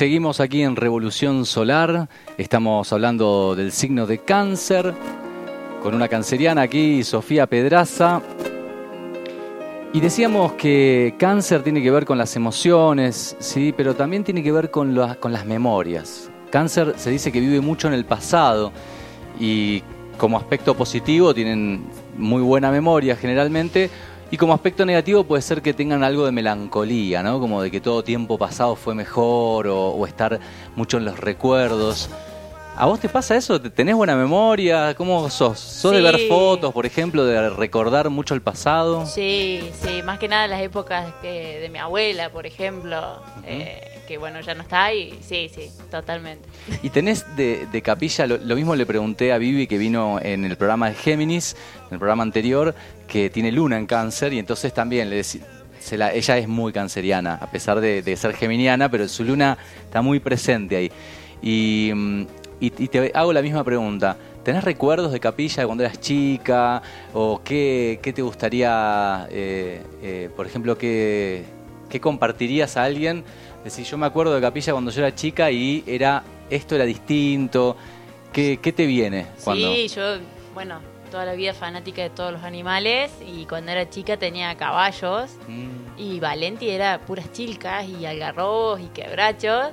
Seguimos 0.00 0.40
aquí 0.40 0.62
en 0.62 0.76
Revolución 0.76 1.44
Solar, 1.44 2.08
estamos 2.38 2.90
hablando 2.90 3.54
del 3.54 3.70
signo 3.70 4.06
de 4.06 4.16
cáncer, 4.16 4.94
con 5.82 5.94
una 5.94 6.08
canceriana 6.08 6.62
aquí, 6.62 7.04
Sofía 7.04 7.46
Pedraza. 7.46 8.22
Y 9.92 10.00
decíamos 10.00 10.54
que 10.54 11.16
cáncer 11.18 11.62
tiene 11.62 11.82
que 11.82 11.90
ver 11.90 12.06
con 12.06 12.16
las 12.16 12.34
emociones, 12.34 13.36
sí, 13.40 13.74
pero 13.76 13.94
también 13.94 14.24
tiene 14.24 14.42
que 14.42 14.50
ver 14.52 14.70
con, 14.70 14.98
con 15.20 15.34
las 15.34 15.44
memorias. 15.44 16.30
Cáncer 16.50 16.94
se 16.96 17.10
dice 17.10 17.30
que 17.30 17.40
vive 17.40 17.60
mucho 17.60 17.86
en 17.86 17.92
el 17.92 18.06
pasado 18.06 18.72
y 19.38 19.82
como 20.16 20.38
aspecto 20.38 20.74
positivo 20.74 21.34
tienen 21.34 21.84
muy 22.16 22.40
buena 22.40 22.70
memoria 22.70 23.16
generalmente, 23.16 23.90
y 24.30 24.36
como 24.36 24.52
aspecto 24.54 24.84
negativo 24.86 25.24
puede 25.24 25.42
ser 25.42 25.60
que 25.62 25.74
tengan 25.74 26.04
algo 26.04 26.24
de 26.24 26.32
melancolía, 26.32 27.22
¿no? 27.22 27.40
Como 27.40 27.62
de 27.62 27.70
que 27.70 27.80
todo 27.80 28.02
tiempo 28.04 28.38
pasado 28.38 28.76
fue 28.76 28.94
mejor 28.94 29.66
o, 29.66 29.88
o 29.90 30.06
estar 30.06 30.38
mucho 30.76 30.98
en 30.98 31.04
los 31.04 31.18
recuerdos. 31.18 32.08
¿A 32.76 32.86
vos 32.86 32.98
te 33.00 33.08
pasa 33.10 33.36
eso? 33.36 33.60
¿Te- 33.60 33.68
¿Tenés 33.68 33.94
buena 33.94 34.16
memoria? 34.16 34.94
¿Cómo 34.94 35.28
sos? 35.28 35.58
¿Sos 35.58 35.92
de 35.92 36.00
ver 36.00 36.18
fotos, 36.28 36.72
por 36.72 36.86
ejemplo, 36.86 37.24
de 37.26 37.50
recordar 37.50 38.08
mucho 38.08 38.32
el 38.34 38.40
pasado? 38.40 39.04
Sí, 39.04 39.68
sí, 39.82 40.00
más 40.02 40.18
que 40.18 40.28
nada 40.28 40.46
las 40.46 40.62
épocas 40.62 41.12
que, 41.20 41.58
de 41.60 41.68
mi 41.68 41.78
abuela, 41.78 42.30
por 42.30 42.46
ejemplo, 42.46 43.20
eh, 43.44 43.82
que 44.08 44.16
bueno, 44.16 44.40
ya 44.40 44.54
no 44.54 44.62
está 44.62 44.94
y 44.94 45.18
sí, 45.20 45.50
sí, 45.54 45.70
totalmente. 45.90 46.48
Y 46.82 46.88
tenés 46.88 47.24
de, 47.36 47.66
de 47.70 47.82
capilla, 47.82 48.26
lo, 48.26 48.38
lo 48.38 48.56
mismo 48.56 48.74
le 48.74 48.86
pregunté 48.86 49.32
a 49.32 49.38
Vivi 49.38 49.66
que 49.66 49.76
vino 49.76 50.18
en 50.22 50.44
el 50.46 50.56
programa 50.56 50.88
de 50.88 50.94
Géminis, 50.94 51.56
en 51.88 51.94
el 51.94 51.98
programa 51.98 52.22
anterior, 52.22 52.74
que 53.10 53.28
tiene 53.28 53.50
luna 53.50 53.76
en 53.76 53.86
cáncer 53.86 54.32
y 54.32 54.38
entonces 54.38 54.72
también 54.72 55.10
le 55.10 55.20
decí- 55.20 55.42
se 55.80 55.98
la- 55.98 56.12
ella 56.14 56.38
es 56.38 56.46
muy 56.46 56.72
canceriana, 56.72 57.34
a 57.34 57.50
pesar 57.50 57.80
de, 57.80 58.16
ser 58.16 58.34
geminiana, 58.34 58.88
pero 58.88 59.08
su 59.08 59.24
luna 59.24 59.58
está 59.84 60.00
muy 60.00 60.20
presente 60.20 60.76
ahí. 60.76 60.92
Y, 61.42 61.90
mm, 61.92 62.22
y- 62.60 62.70
te 62.70 63.10
hago 63.14 63.32
la 63.32 63.42
misma 63.42 63.64
pregunta. 63.64 64.16
¿Tenés 64.44 64.62
recuerdos 64.64 65.12
de 65.12 65.20
capilla 65.20 65.66
cuando 65.66 65.84
eras 65.84 66.00
chica? 66.00 66.80
¿O 67.12 67.42
qué, 67.44 67.98
te 68.02 68.22
gustaría, 68.22 69.26
eh, 69.30 69.82
eh, 70.02 70.30
por 70.34 70.46
ejemplo, 70.46 70.78
qué, 70.78 71.44
qué 71.90 72.00
compartirías 72.00 72.76
a 72.76 72.84
alguien? 72.84 73.24
Decir, 73.64 73.84
yo 73.84 73.98
me 73.98 74.06
acuerdo 74.06 74.34
de 74.34 74.40
capilla 74.40 74.72
cuando 74.72 74.90
yo 74.90 75.00
era 75.02 75.14
chica 75.14 75.50
y 75.50 75.82
era 75.86 76.22
esto 76.48 76.74
era 76.76 76.84
distinto. 76.84 77.76
¿Qué, 78.32 78.58
qué 78.62 78.72
te 78.72 78.86
viene? 78.86 79.26
Cuando... 79.44 79.74
Sí, 79.74 79.88
yo, 79.88 80.18
bueno, 80.54 80.80
toda 81.10 81.24
la 81.26 81.32
vida 81.34 81.52
fanática 81.52 82.02
de 82.02 82.10
todos 82.10 82.32
los 82.32 82.42
animales 82.44 83.10
y 83.26 83.44
cuando 83.46 83.72
era 83.72 83.88
chica 83.90 84.16
tenía 84.16 84.54
caballos 84.56 85.30
Mm, 85.48 85.98
y 85.98 86.20
Valenti 86.20 86.70
era 86.70 86.98
puras 87.00 87.30
chilcas 87.32 87.86
y 87.88 88.06
algarrobos 88.06 88.80
y 88.80 88.86
quebrachos 88.86 89.70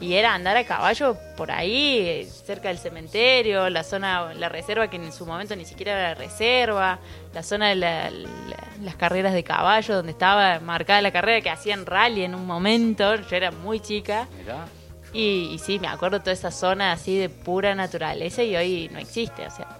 y 0.00 0.14
era 0.14 0.32
andar 0.34 0.56
a 0.56 0.64
caballo 0.64 1.16
por 1.36 1.50
ahí, 1.50 2.24
cerca 2.44 2.68
del 2.68 2.78
cementerio, 2.78 3.68
la 3.68 3.82
zona, 3.82 4.32
la 4.34 4.48
reserva 4.48 4.88
que 4.88 4.96
en 4.96 5.12
su 5.12 5.26
momento 5.26 5.56
ni 5.56 5.64
siquiera 5.64 5.92
era 5.98 6.14
reserva, 6.14 6.98
la 7.34 7.42
zona 7.42 7.68
de 7.70 7.74
la- 7.74 8.10
la- 8.10 8.68
las 8.80 8.94
carreras 8.94 9.32
de 9.34 9.42
caballo 9.42 9.96
donde 9.96 10.12
estaba 10.12 10.60
marcada 10.60 11.02
la 11.02 11.10
carrera 11.10 11.40
que 11.40 11.50
hacían 11.50 11.84
rally 11.84 12.22
en 12.22 12.34
un 12.36 12.46
momento, 12.46 13.16
yo 13.16 13.36
era 13.36 13.50
muy 13.50 13.80
chica 13.80 14.28
mirá. 14.38 14.66
y, 15.12 15.50
y 15.52 15.58
sí, 15.58 15.80
me 15.80 15.88
acuerdo 15.88 16.20
toda 16.20 16.32
esa 16.32 16.52
zona 16.52 16.92
así 16.92 17.18
de 17.18 17.28
pura 17.28 17.74
naturaleza 17.74 18.44
y 18.44 18.54
hoy 18.54 18.88
no 18.92 19.00
existe, 19.00 19.46
o 19.46 19.50
sea, 19.50 19.77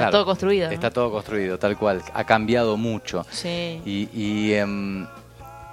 está 0.00 0.10
Claro, 0.10 0.12
todo 0.18 0.24
construido. 0.26 0.66
¿no? 0.68 0.72
Está 0.74 0.90
todo 0.90 1.10
construido, 1.10 1.58
tal 1.58 1.76
cual. 1.78 2.02
Ha 2.14 2.24
cambiado 2.24 2.76
mucho. 2.76 3.24
Sí. 3.30 3.80
Y, 3.84 4.08
y, 4.14 4.54
em, 4.54 5.06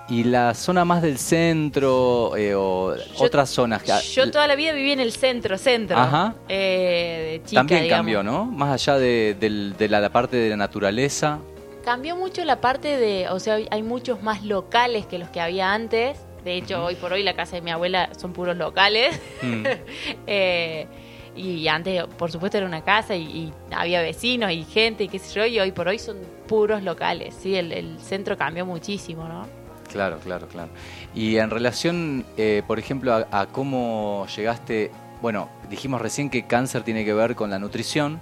y 0.10 0.24
la 0.24 0.54
zona 0.54 0.86
más 0.86 1.02
del 1.02 1.18
centro 1.18 2.36
eh, 2.38 2.56
o 2.56 2.96
otras 3.20 3.50
zonas. 3.50 3.84
que- 3.84 3.92
Yo 4.13 4.30
toda 4.32 4.48
la 4.48 4.56
vida 4.56 4.72
viví 4.74 4.92
en 4.92 5.00
el 5.02 5.12
centro, 5.12 5.58
centro. 5.58 5.98
Ajá. 5.98 6.34
Eh, 6.48 7.40
de 7.42 7.50
chica, 7.50 7.60
También 7.62 7.84
digamos. 7.84 8.00
cambió, 8.00 8.24
¿no? 8.24 8.46
Más 8.46 8.72
allá 8.74 8.98
de, 9.00 9.76
la, 9.90 10.00
la 10.00 10.10
parte 10.10 10.38
de 10.38 10.50
la 10.50 10.58
naturaleza. 10.58 11.40
Cambió 11.84 12.16
mucho 12.16 12.44
la 12.46 12.60
parte 12.62 12.98
de, 12.98 13.28
o 13.30 13.40
sea, 13.40 13.56
hay- 13.56 13.68
hay 13.72 13.84
muchos 13.84 14.22
más 14.22 14.44
locales 14.44 15.06
que 15.06 15.18
los 15.20 15.30
que 15.30 15.40
había 15.42 15.74
antes. 15.74 16.18
De 16.44 16.56
hecho, 16.56 16.84
hoy 16.86 16.96
por 16.96 17.12
hoy 17.12 17.24
la 17.24 17.34
casa 17.34 17.58
de 17.58 17.62
mi 17.62 17.72
abuela 17.72 18.10
son 18.18 18.32
puros 18.32 18.56
locales. 18.56 19.20
Mm. 19.42 19.63
Eh, 20.28 20.88
y 21.38 21.67
antes, 21.67 22.04
por 22.17 22.32
supuesto, 22.32 22.58
era 22.58 22.67
una 22.67 22.82
casa 22.82 23.15
y, 23.15 23.54
había 23.71 24.02
vecinos 24.02 24.52
y 24.52 24.63
gente 24.63 25.06
y 25.06 25.08
qué 25.08 25.19
sé 25.19 25.34
yo. 25.34 25.45
Y 25.45 25.60
hoy 25.60 25.71
por 25.71 25.88
hoy 25.88 26.00
son 26.00 26.17
puros 26.47 26.84
locales. 26.84 27.36
Sí, 27.39 27.56
el, 27.56 28.00
centro 28.00 28.38
cambió 28.38 28.65
muchísimo, 28.65 29.28
¿no? 29.28 29.45
Claro, 29.91 30.19
claro, 30.19 30.47
claro. 30.47 30.69
Y 31.15 31.38
en 31.38 31.50
relación, 31.50 32.26
eh, 32.36 32.62
por 32.67 32.80
ejemplo, 32.80 33.13
a, 33.13 33.28
a 33.32 33.45
cómo 33.47 34.28
llegaste, 34.36 34.91
bueno, 35.21 35.50
dijimos 35.69 36.02
recién 36.02 36.30
que 36.30 36.45
cáncer 36.45 36.84
tiene 36.84 37.06
que 37.06 37.13
ver 37.13 37.36
con 37.36 37.50
la 37.50 37.60
nutrición, 37.60 38.19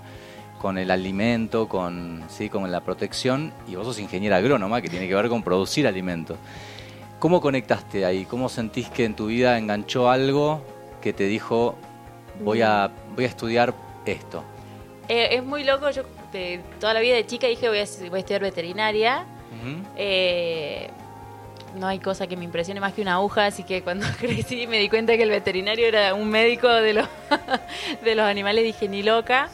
con 0.62 0.78
el 0.78 0.92
alimento, 0.92 1.68
con, 1.68 2.24
¿sí? 2.30 2.50
con 2.50 2.72
la 2.72 2.82
protección, 2.82 3.54
y 3.68 3.76
vos 3.76 3.86
sos 3.86 4.00
ingeniera 4.00 4.38
agrónoma, 4.38 4.82
que 4.82 4.90
tiene 4.90 5.08
que 5.08 5.16
ver 5.16 5.30
con 5.30 5.44
producir 5.44 5.88
alimentos. 5.88 6.38
¿Cómo 7.20 7.42
conectaste 7.42 8.06
ahí? 8.06 8.26
¿Cómo 8.26 8.50
sentís 8.50 8.90
que 8.90 9.06
en 9.06 9.16
tu 9.16 9.28
vida 9.28 9.58
enganchó 9.58 10.10
algo 10.10 10.62
que 11.02 11.14
te 11.14 11.26
dijo, 11.26 11.76
voy 12.42 12.62
a, 12.62 12.90
voy 13.16 13.26
a 13.26 13.28
estudiar 13.28 13.74
esto? 14.06 14.44
Eh, 15.08 15.30
es 15.32 15.44
muy 15.44 15.64
loco. 15.64 15.90
Yo 15.92 16.04
de 16.32 16.62
toda 16.80 16.94
la 16.94 17.00
vida 17.00 17.16
de 17.16 17.26
chica 17.26 17.48
dije 17.48 17.70
voy 17.70 17.80
a, 17.80 17.86
voy 18.10 18.18
a 18.18 18.20
estudiar 18.20 18.42
veterinaria. 18.42 19.26
Eh, 19.96 20.90
no 21.76 21.88
hay 21.88 22.00
cosa 22.00 22.28
que 22.28 22.38
me 22.38 22.46
impresione 22.46 22.80
más 22.80 22.94
que 22.94 23.02
una 23.02 23.16
aguja, 23.16 23.46
así 23.48 23.64
que 23.64 23.82
cuando 23.82 24.06
crecí 24.20 24.68
me 24.68 24.80
di 24.80 24.90
cuenta 24.90 25.18
que 25.18 25.24
el 25.24 25.30
veterinario 25.30 25.88
era 25.88 26.14
un 26.14 26.30
médico 26.30 26.68
de 26.70 26.94
los, 26.94 27.08
de 28.04 28.16
los 28.16 28.26
animales, 28.26 28.64
dije 28.64 28.88
ni 28.88 29.04
loca. 29.04 29.50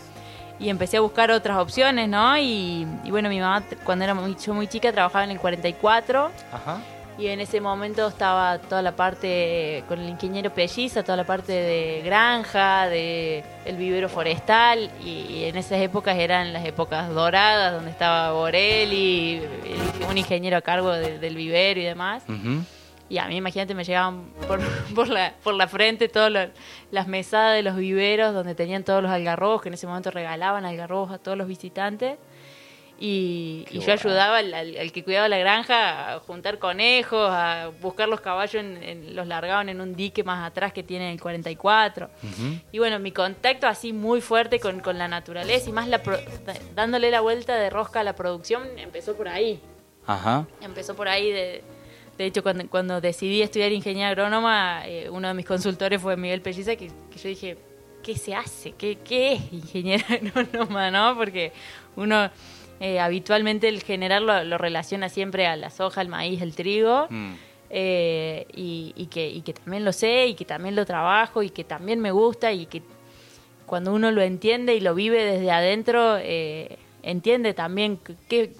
Y 0.59 0.69
empecé 0.69 0.97
a 0.97 1.01
buscar 1.01 1.31
otras 1.31 1.57
opciones, 1.57 2.07
¿no? 2.07 2.37
Y, 2.37 2.85
y 3.03 3.09
bueno, 3.09 3.29
mi 3.29 3.39
mamá, 3.39 3.63
cuando 3.83 4.05
era 4.05 4.13
muy, 4.13 4.35
yo 4.35 4.53
muy 4.53 4.67
chica, 4.67 4.91
trabajaba 4.91 5.23
en 5.23 5.31
el 5.31 5.39
44 5.39 6.29
Ajá. 6.51 6.79
Y 7.21 7.27
en 7.27 7.39
ese 7.39 7.61
momento 7.61 8.07
estaba 8.07 8.57
toda 8.57 8.81
la 8.81 8.95
parte 8.95 9.83
con 9.87 9.99
el 9.99 10.09
ingeniero 10.09 10.49
Pelliza, 10.51 11.03
toda 11.03 11.15
la 11.17 11.23
parte 11.23 11.51
de 11.51 12.01
granja, 12.03 12.87
de 12.89 13.43
el 13.65 13.77
vivero 13.77 14.09
forestal 14.09 14.89
y, 15.05 15.43
en 15.43 15.55
esas 15.55 15.79
épocas 15.81 16.17
eran 16.17 16.51
las 16.51 16.65
épocas 16.65 17.09
doradas 17.13 17.73
donde 17.73 17.91
estaba 17.91 18.31
Borelli, 18.31 19.37
el- 19.37 20.05
un 20.09 20.17
ingeniero 20.17 20.57
a 20.57 20.61
cargo 20.61 20.91
de- 20.93 21.19
del 21.19 21.35
vivero 21.35 21.79
y 21.79 21.83
demás. 21.83 22.23
Y 23.07 23.17
a 23.17 23.27
mí, 23.27 23.35
imagínate, 23.35 23.75
me 23.75 23.83
llegaban 23.83 24.23
por, 24.47 24.59
por, 24.95 25.07
la, 25.09 25.33
por 25.43 25.53
la 25.53 25.67
frente 25.67 26.07
todas 26.07 26.49
las 26.91 27.07
mesadas 27.07 27.55
de 27.55 27.61
los 27.61 27.75
viveros 27.75 28.33
donde 28.33 28.55
tenían 28.55 28.83
todos 28.83 29.03
los 29.03 29.11
algarrobos, 29.11 29.61
que 29.61 29.67
en 29.69 29.73
ese 29.75 29.85
momento 29.85 30.09
regalaban 30.11 30.65
algarrobos 30.65 31.11
a 31.11 31.17
todos 31.19 31.37
los 31.37 31.47
visitantes. 31.47 32.17
Y, 33.03 33.65
yo 33.71 33.91
ayudaba 33.93 34.37
al, 34.37 34.53
al- 34.53 34.77
al 34.77 34.91
que 34.91 35.03
cuidaba 35.03 35.27
la 35.27 35.39
granja 35.39 36.13
a 36.13 36.19
juntar 36.19 36.59
conejos, 36.59 37.27
a 37.31 37.71
buscar 37.81 38.07
los 38.07 38.21
caballos, 38.21 38.53
en- 38.63 38.83
en- 38.83 39.15
los 39.15 39.25
largaban 39.25 39.69
en 39.69 39.81
un 39.81 39.95
dique 39.95 40.23
más 40.23 40.45
atrás 40.47 40.71
que 40.71 40.83
tiene 40.83 41.11
el 41.11 41.19
44. 41.19 42.11
Ujú. 42.21 42.59
Y 42.71 42.77
bueno, 42.77 42.99
mi 42.99 43.11
contacto 43.11 43.65
así 43.65 43.91
muy 43.91 44.21
fuerte 44.21 44.59
con, 44.59 44.81
con 44.81 44.99
la 44.99 45.07
naturaleza 45.07 45.67
y 45.67 45.73
más 45.73 45.87
la 45.87 46.03
pro- 46.03 46.19
dándole 46.75 47.09
la 47.09 47.21
vuelta 47.21 47.55
de 47.55 47.71
rosca 47.71 48.01
a 48.01 48.03
la 48.03 48.13
producción 48.13 48.67
empezó 48.77 49.15
por 49.15 49.27
ahí. 49.29 49.59
Ajá. 50.05 50.45
Empezó 50.61 50.95
por 50.95 51.07
ahí 51.07 51.31
de... 51.31 51.63
De 52.19 52.25
hecho, 52.27 52.43
cuando, 52.43 52.67
cuando 52.69 53.01
decidí 53.01 53.41
estudiar 53.41 53.71
ingeniería 53.71 54.09
agrónoma, 54.09 54.83
eh, 54.85 55.09
uno 55.09 55.27
de 55.27 55.33
mis 55.33 55.45
consultores 55.47 55.99
fue 55.99 56.15
Miguel 56.17 56.41
Pelliza, 56.43 56.75
que, 56.75 56.87
que 57.09 57.17
yo 57.17 57.29
dije, 57.29 57.57
¿qué 58.03 58.15
se 58.15 58.35
hace? 58.35 58.73
¿Qué, 58.73 58.99
qué 59.03 59.33
es 59.33 59.41
ingeniero 59.51 60.03
agrónoma? 60.09 60.91
¿no? 60.91 61.15
Porque 61.17 61.51
uno 61.95 62.29
eh, 62.81 62.99
habitualmente 62.99 63.69
el 63.69 63.81
general 63.83 64.25
lo, 64.25 64.43
lo 64.43 64.57
relaciona 64.57 65.07
siempre 65.07 65.47
a 65.47 65.55
la 65.55 65.69
soja, 65.69 66.01
el 66.01 66.09
maíz, 66.09 66.41
el 66.41 66.53
trigo, 66.55 67.07
Mm. 67.09 67.33
eh, 67.69 68.45
y, 68.53 68.91
y 68.97 69.05
que, 69.05 69.29
y 69.29 69.41
que 69.41 69.53
también 69.53 69.85
lo 69.85 69.93
sé, 69.93 70.27
y 70.27 70.33
que 70.33 70.43
también 70.43 70.75
lo 70.75 70.85
trabajo, 70.85 71.41
y 71.43 71.49
que 71.49 71.63
también 71.63 71.99
me 72.01 72.11
gusta, 72.11 72.51
y 72.51 72.65
que 72.65 72.81
cuando 73.65 73.93
uno 73.93 74.11
lo 74.11 74.21
entiende 74.21 74.75
y 74.75 74.81
lo 74.81 74.93
vive 74.93 75.23
desde 75.23 75.49
adentro, 75.51 76.17
eh, 76.17 76.77
entiende 77.03 77.53
también 77.53 77.97
qué, 78.27 78.51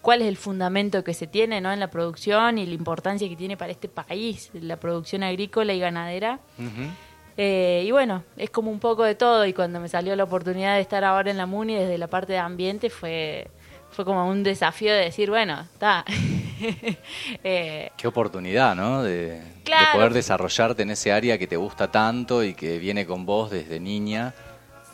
cuál 0.00 0.22
es 0.22 0.28
el 0.28 0.36
fundamento 0.38 1.04
que 1.04 1.12
se 1.12 1.26
tiene 1.26 1.60
¿no? 1.60 1.70
en 1.72 1.80
la 1.80 1.90
producción 1.90 2.56
y 2.58 2.64
la 2.64 2.72
importancia 2.74 3.28
que 3.28 3.36
tiene 3.36 3.56
para 3.58 3.72
este 3.72 3.88
país, 3.88 4.50
la 4.54 4.76
producción 4.76 5.22
agrícola 5.24 5.74
y 5.74 5.80
ganadera. 5.80 6.38
Eh, 7.36 7.84
y 7.86 7.90
bueno, 7.90 8.24
es 8.38 8.48
como 8.48 8.70
un 8.70 8.80
poco 8.80 9.02
de 9.02 9.14
todo 9.14 9.44
y 9.44 9.52
cuando 9.52 9.78
me 9.78 9.88
salió 9.88 10.16
la 10.16 10.24
oportunidad 10.24 10.76
de 10.76 10.80
estar 10.80 11.04
ahora 11.04 11.30
en 11.30 11.36
la 11.36 11.44
MUNI 11.44 11.74
desde 11.74 11.98
la 11.98 12.06
parte 12.06 12.32
de 12.32 12.38
ambiente 12.38 12.88
fue, 12.88 13.48
fue 13.96 14.04
como 14.04 14.28
un 14.28 14.42
desafío 14.42 14.92
de 14.92 15.04
decir, 15.04 15.30
bueno, 15.30 15.60
está. 15.72 16.04
Eh, 17.44 17.90
Qué 17.98 18.08
oportunidad, 18.08 18.74
¿no? 18.74 19.02
De, 19.02 19.42
poder 19.92 20.14
desarrollarte 20.14 20.84
en 20.84 20.90
ese 20.90 21.12
área 21.12 21.36
que 21.36 21.46
te 21.46 21.58
gusta 21.58 21.90
tanto 21.90 22.42
y 22.42 22.54
que 22.54 22.78
viene 22.78 23.04
con 23.04 23.26
vos 23.26 23.50
desde 23.50 23.78
niña. 23.78 24.32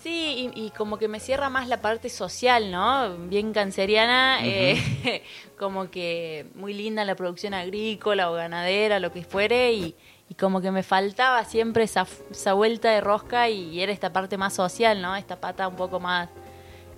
Sí, 0.03 0.51
y, 0.53 0.67
y 0.67 0.71
como 0.71 0.99
que 0.99 1.07
me 1.07 1.21
cierra 1.21 1.51
más 1.51 1.69
la 1.69 1.81
parte 1.81 2.09
social, 2.09 2.73
¿no? 2.73 3.17
Bien 3.29 3.53
canceriana, 3.53 4.41
eh, 4.43 5.23
como 5.57 5.89
que 5.89 6.47
muy 6.57 6.75
linda 6.75 7.05
la 7.05 7.15
producción 7.15 7.55
agrícola 7.55 8.29
o 8.29 8.35
ganadera, 8.35 8.99
lo 8.99 9.13
que 9.13 9.23
fuere, 9.23 9.73
y, 9.73 9.95
y 10.29 10.35
como 10.35 10.61
que 10.61 10.73
me 10.73 10.83
faltaba 10.83 11.45
siempre 11.45 11.85
esa, 11.85 12.09
esa 12.33 12.55
vuelta 12.55 12.91
de 12.91 13.01
rosca 13.01 13.49
y 13.49 13.81
era 13.81 13.93
esta 13.93 14.13
parte 14.13 14.37
más 14.37 14.53
social, 14.53 15.01
¿no? 15.01 15.15
Esta 15.15 15.41
pata 15.41 15.69
un 15.69 15.77
poco 15.77 16.01
más 16.01 16.29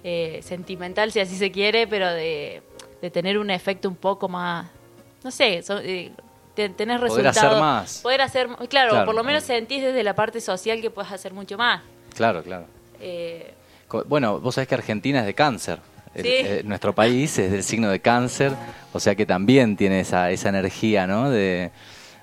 eh, 0.04 0.40
sentimental, 0.42 1.10
si 1.10 1.18
así 1.20 1.36
se 1.36 1.50
quiere, 1.50 1.86
pero 1.86 2.08
de, 2.12 2.62
de 3.02 3.10
tener 3.10 3.38
un 3.38 3.50
efecto 3.50 3.88
un 3.88 3.96
poco 3.96 4.28
más, 4.28 4.66
no 5.24 5.30
sé, 5.30 5.62
so- 5.62 5.78
eh, 5.80 6.12
te- 6.54 6.68
tenés 6.68 7.00
Poder 7.00 7.24
resultados. 7.24 7.50
hacer 7.52 7.60
más. 7.60 8.00
Poder 8.02 8.20
hacer, 8.20 8.46
claro, 8.68 8.90
Claro. 8.90 9.06
por 9.06 9.14
lo 9.14 9.24
menos 9.24 9.42
sentís 9.44 9.82
desde 9.82 10.02
la 10.04 10.14
parte 10.14 10.40
social 10.40 10.80
que 10.80 10.90
puedes 10.90 11.10
hacer 11.10 11.32
mucho 11.32 11.56
más. 11.58 11.82
Claro, 12.14 12.42
claro. 12.42 12.66
Eh, 13.00 13.54
Bueno, 14.06 14.40
vos 14.40 14.54
sabés 14.56 14.66
que 14.68 14.74
Argentina 14.74 15.20
es 15.20 15.26
de 15.26 15.34
cáncer. 15.34 15.78
El- 16.14 16.22
Sí. 16.24 16.30
eh, 16.32 16.62
nuestro 16.64 16.94
país 16.94 17.38
es 17.38 17.50
del 17.50 17.62
signo 17.62 17.88
de 17.90 18.00
cáncer, 18.00 18.52
o 18.92 18.98
sea 19.00 19.14
que 19.14 19.24
también 19.26 19.76
tiene 19.76 20.00
esa, 20.00 20.30
esa 20.30 20.48
energía, 20.48 21.06
¿no? 21.06 21.30
De, 21.30 21.70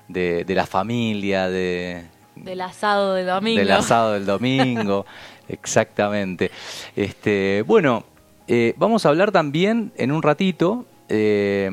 de, 0.08 0.44
de 0.44 0.54
la 0.54 0.66
familia, 0.66 1.48
de, 1.48 2.04
del 2.36 2.60
asado 2.62 3.14
del 3.14 3.26
domingo. 3.26 3.58
del 3.60 3.70
asado 3.70 4.12
del 4.12 4.24
domingo. 4.26 5.04
Exactamente. 5.52 6.50
Este, 6.96 7.62
bueno, 7.66 8.04
eh, 8.48 8.74
vamos 8.76 9.06
a 9.06 9.10
hablar 9.10 9.30
también 9.30 9.92
en 9.96 10.10
un 10.10 10.22
ratito 10.22 10.86
eh, 11.08 11.70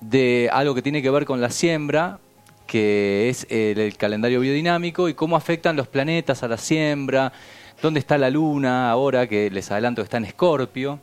de 0.00 0.50
algo 0.52 0.74
que 0.74 0.82
tiene 0.82 1.00
que 1.00 1.10
ver 1.10 1.24
con 1.24 1.40
la 1.40 1.50
siembra, 1.50 2.18
que 2.66 3.28
es 3.28 3.46
el, 3.50 3.96
calendario 3.96 4.40
biodinámico 4.40 5.08
y 5.08 5.14
cómo 5.14 5.36
afectan 5.36 5.76
los 5.76 5.88
planetas 5.88 6.42
a 6.42 6.48
la 6.48 6.56
siembra, 6.56 7.32
dónde 7.80 8.00
está 8.00 8.18
la 8.18 8.30
luna 8.30 8.90
ahora, 8.90 9.26
que 9.26 9.50
les 9.50 9.70
adelanto 9.70 10.02
está 10.02 10.18
en 10.18 10.24
Escorpio. 10.24 10.98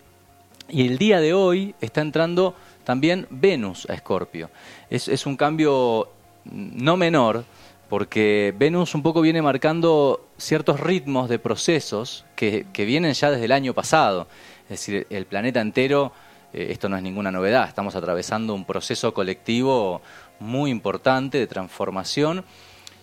Y 0.70 0.86
el 0.86 0.98
día 0.98 1.22
de 1.22 1.34
hoy 1.34 1.76
está 1.80 2.02
entrando 2.02 2.56
también 2.84 3.26
Venus 3.30 3.90
a 3.90 3.94
Escorpio. 3.94 4.50
Es, 4.90 5.08
es 5.08 5.26
un 5.26 5.38
cambio 5.38 6.10
no 6.52 6.98
menor, 6.98 7.46
porque 7.90 8.54
Venus 8.58 8.96
un 8.96 9.04
poco 9.04 9.22
viene 9.22 9.42
marcando 9.42 10.28
ciertos 10.38 10.80
ritmos 10.80 11.30
de 11.30 11.40
procesos 11.40 12.26
que, 12.36 12.66
vienen 12.76 13.14
ya 13.14 13.32
desde 13.32 13.46
el 13.46 13.52
año 13.52 13.74
pasado. 13.74 14.28
Es 14.64 14.70
decir, 14.82 15.08
el 15.10 15.26
planeta 15.26 15.62
entero, 15.62 16.12
eh, 16.54 16.68
esto 16.72 16.90
no 16.90 16.98
es 16.98 17.04
ninguna 17.04 17.32
novedad, 17.32 17.68
estamos 17.68 17.96
atravesando 17.96 18.54
un 18.54 18.66
proceso 18.66 19.14
colectivo 19.14 20.02
muy 20.40 20.70
importante 20.70 21.38
de 21.38 21.48
transformación 21.48 22.44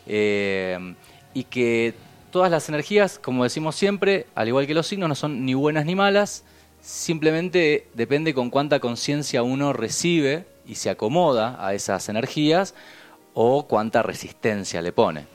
eh, 0.07 0.95
y 1.33 1.45
que 1.45 1.95
todas 2.31 2.51
las 2.51 2.69
energías, 2.69 3.19
como 3.19 3.45
decimos 3.45 3.77
siempre, 3.77 4.27
al 4.35 4.49
igual 4.49 4.67
que 4.67 4.75
los 4.75 4.87
signos, 4.87 5.09
no 5.09 5.15
son 5.15 5.47
ni 5.47 5.55
buenas 5.55 5.87
ni 5.87 5.95
malas, 5.95 6.45
simplemente 6.83 7.89
depende 7.95 8.35
con 8.35 8.51
cuánta 8.51 8.81
conciencia 8.81 9.43
uno 9.43 9.73
recibe 9.73 10.45
y 10.67 10.75
se 10.75 10.91
acomoda 10.91 11.57
a 11.65 11.73
esas 11.73 12.09
energías 12.11 12.75
o 13.35 13.67
cuánta 13.67 14.03
resistencia 14.03 14.81
le 14.81 14.93
pone. 14.93 15.27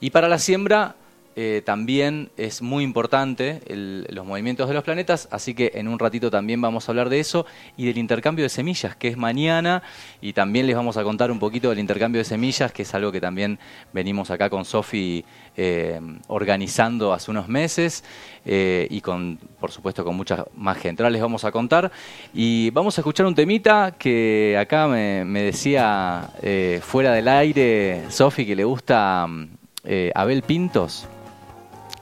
Y 0.00 0.10
para 0.10 0.28
la 0.28 0.38
siembra 0.38 0.96
eh, 1.36 1.62
también 1.64 2.30
es 2.36 2.60
muy 2.60 2.82
importante 2.82 3.62
los 3.68 4.26
movimientos 4.26 4.66
de 4.66 4.74
los 4.74 4.82
planetas, 4.82 5.28
así 5.30 5.54
que 5.54 5.70
en 5.74 5.86
un 5.86 5.98
ratito 5.98 6.28
también 6.28 6.60
vamos 6.60 6.88
a 6.88 6.92
hablar 6.92 7.08
de 7.08 7.20
eso 7.20 7.46
y 7.76 7.86
del 7.86 7.98
intercambio 7.98 8.44
de 8.44 8.48
semillas, 8.48 8.96
que 8.96 9.08
es 9.08 9.16
mañana, 9.16 9.82
y 10.20 10.32
también 10.32 10.66
les 10.66 10.74
vamos 10.74 10.96
a 10.96 11.04
contar 11.04 11.30
un 11.30 11.38
poquito 11.38 11.70
del 11.70 11.78
intercambio 11.78 12.18
de 12.18 12.24
semillas, 12.24 12.72
que 12.72 12.82
es 12.82 12.94
algo 12.94 13.12
que 13.12 13.20
también 13.20 13.60
venimos 13.92 14.30
acá 14.30 14.50
con 14.50 14.64
Sofi 14.64 15.24
eh, 15.62 16.00
organizando 16.28 17.12
hace 17.12 17.30
unos 17.30 17.46
meses 17.46 18.02
eh, 18.46 18.86
y 18.88 19.02
con, 19.02 19.38
por 19.60 19.70
supuesto, 19.70 20.02
con 20.04 20.16
mucha 20.16 20.46
más 20.56 20.78
gente. 20.78 21.02
Ahora 21.02 21.10
les 21.10 21.20
vamos 21.20 21.44
a 21.44 21.52
contar 21.52 21.92
y 22.32 22.70
vamos 22.70 22.96
a 22.96 23.02
escuchar 23.02 23.26
un 23.26 23.34
temita 23.34 23.94
que 23.98 24.56
acá 24.58 24.86
me, 24.86 25.22
me 25.26 25.42
decía 25.42 26.30
eh, 26.40 26.80
fuera 26.82 27.12
del 27.12 27.28
aire 27.28 28.04
Sofi 28.08 28.46
que 28.46 28.56
le 28.56 28.64
gusta 28.64 29.26
mm, 29.26 29.48
eh, 29.84 30.12
Abel 30.14 30.42
Pintos. 30.42 31.06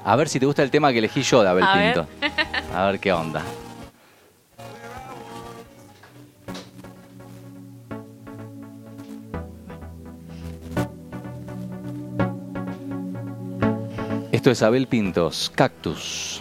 A 0.04 0.14
ver 0.14 0.28
si 0.28 0.38
te 0.38 0.46
gusta 0.46 0.62
el 0.62 0.70
tema 0.70 0.92
que 0.92 0.98
elegí 0.98 1.22
yo 1.22 1.42
de 1.42 1.48
Abel 1.48 1.64
A 1.64 1.74
ver. 1.74 1.94
Pintos. 1.94 2.06
A 2.72 2.86
ver 2.86 3.00
qué 3.00 3.12
onda. 3.12 3.42
Esto 14.38 14.52
es 14.52 14.62
Abel 14.62 14.86
Pintos, 14.86 15.50
Cactus. 15.52 16.40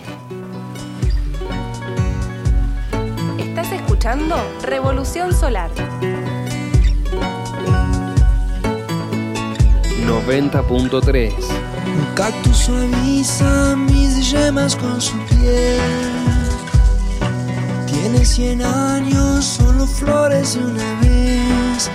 Estás 3.40 3.72
escuchando 3.72 4.36
Revolución 4.62 5.34
Solar. 5.34 5.72
90.3 10.06 11.34
Un 11.34 12.16
cactus 12.16 12.56
suaviza 12.56 13.76
mis 13.76 14.30
yemas 14.32 14.76
con 14.76 15.02
su 15.02 15.18
piel. 15.26 15.80
Tiene 17.88 18.24
cien 18.24 18.62
años, 18.62 19.44
solo 19.44 19.88
florece 19.88 20.60
una 20.60 21.02
vez 21.02 21.90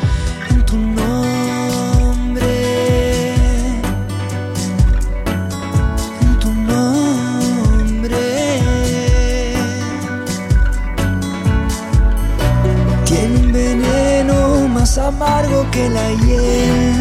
amargo 14.98 15.66
que 15.70 15.88
la 15.88 16.10
hiel. 16.10 16.92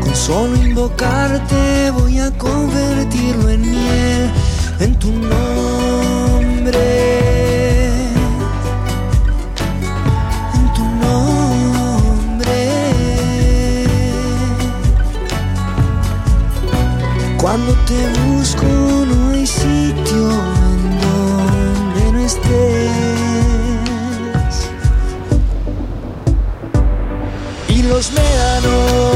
Con 0.00 0.14
solo 0.14 0.56
invocarte 0.56 1.90
voy 1.90 2.18
a 2.18 2.30
convertirlo 2.32 3.48
en 3.50 3.60
miel 3.60 4.30
en 4.80 4.94
tu 4.98 5.12
nombre. 5.12 6.80
En 10.54 10.72
tu 10.74 10.84
nombre. 11.04 12.58
Cuando 17.40 17.72
te 17.86 18.00
busco 18.20 18.66
no 18.66 19.30
hay 19.30 19.46
sitio 19.46 20.30
en 20.72 21.00
donde 21.00 22.12
no 22.12 22.20
estés. 22.20 22.79
Los 28.00 28.12
médanos 28.12 29.09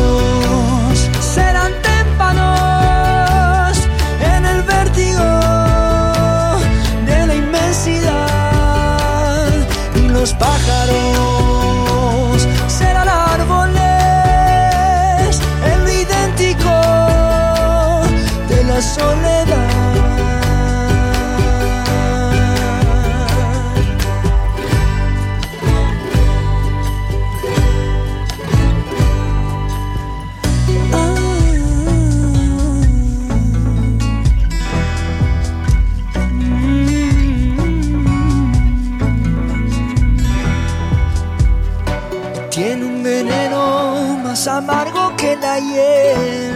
que. 45.24 46.50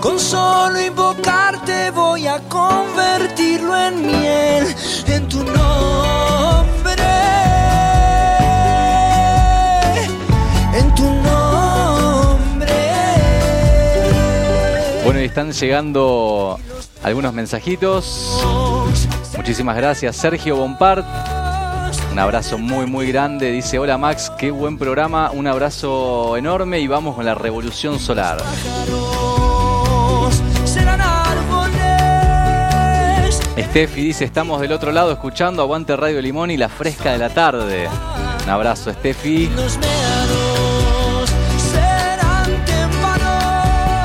Con 0.00 0.18
solo 0.18 0.80
invocarte 0.80 1.90
voy 1.90 2.26
a 2.26 2.38
convertirlo 2.48 3.76
en 3.76 4.06
miel 4.06 4.74
en 5.06 5.28
tu 5.28 5.42
nombre. 5.42 7.04
En 10.72 10.94
tu 10.94 11.04
nombre. 11.04 12.72
Bueno, 15.04 15.20
y 15.20 15.24
están 15.24 15.52
llegando 15.52 16.58
algunos 17.02 17.34
mensajitos. 17.34 18.42
Muchísimas 19.36 19.76
gracias, 19.76 20.16
Sergio 20.16 20.56
Bompard. 20.56 21.04
Un 22.12 22.18
abrazo 22.18 22.58
muy, 22.58 22.86
muy 22.86 23.06
grande. 23.10 23.50
Dice: 23.52 23.78
Hola 23.78 23.96
Max, 23.96 24.30
qué 24.38 24.50
buen 24.50 24.78
programa. 24.78 25.30
Un 25.30 25.46
abrazo 25.46 26.36
enorme 26.36 26.80
y 26.80 26.88
vamos 26.88 27.14
con 27.14 27.24
la 27.24 27.34
revolución 27.34 27.98
solar. 27.98 28.38
Steffi 33.58 34.02
dice: 34.02 34.24
Estamos 34.24 34.60
del 34.60 34.72
otro 34.72 34.90
lado 34.90 35.12
escuchando 35.12 35.62
Aguante 35.62 35.96
Radio 35.96 36.20
Limón 36.20 36.50
y 36.50 36.56
la 36.56 36.68
fresca 36.68 37.12
de 37.12 37.18
la 37.18 37.28
tarde. 37.28 37.88
Un 38.44 38.50
abrazo, 38.50 38.92
Steffi. 38.92 39.48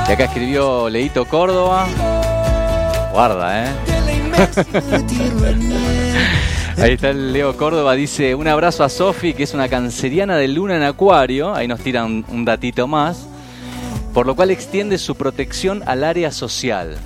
Y 0.08 0.12
acá 0.12 0.24
escribió 0.24 0.88
Leito 0.88 1.24
Córdoba. 1.24 1.88
Guarda, 3.12 3.64
¿eh? 3.64 3.72
Ahí 6.78 6.92
está 6.92 7.10
el 7.10 7.32
Leo 7.32 7.56
Córdoba, 7.56 7.94
dice 7.94 8.34
un 8.34 8.46
abrazo 8.48 8.84
a 8.84 8.90
Sofi, 8.90 9.32
que 9.32 9.44
es 9.44 9.54
una 9.54 9.68
canceriana 9.68 10.36
de 10.36 10.46
luna 10.46 10.76
en 10.76 10.82
acuario, 10.82 11.54
ahí 11.54 11.66
nos 11.66 11.80
tira 11.80 12.04
un, 12.04 12.24
un 12.28 12.44
datito 12.44 12.86
más, 12.86 13.26
por 14.12 14.26
lo 14.26 14.36
cual 14.36 14.50
extiende 14.50 14.98
su 14.98 15.14
protección 15.14 15.82
al 15.86 16.04
área 16.04 16.30
social. 16.30 16.98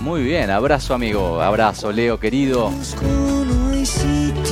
Muy 0.00 0.22
bien, 0.22 0.50
abrazo 0.50 0.94
amigo, 0.94 1.42
abrazo 1.42 1.90
Leo 1.90 2.20
querido. 2.20 2.70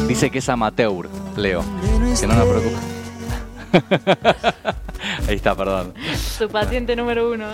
Dice 0.09 0.31
que 0.31 0.39
es 0.39 0.49
amateur, 0.49 1.09
Leo, 1.37 1.63
que 2.21 2.27
no 2.27 2.35
nos 2.35 2.47
preocupe. 2.49 2.77
Ahí 5.29 5.37
está, 5.37 5.55
perdón. 5.55 5.95
Su 6.17 6.49
paciente 6.49 6.97
número 6.97 7.31
uno. 7.31 7.47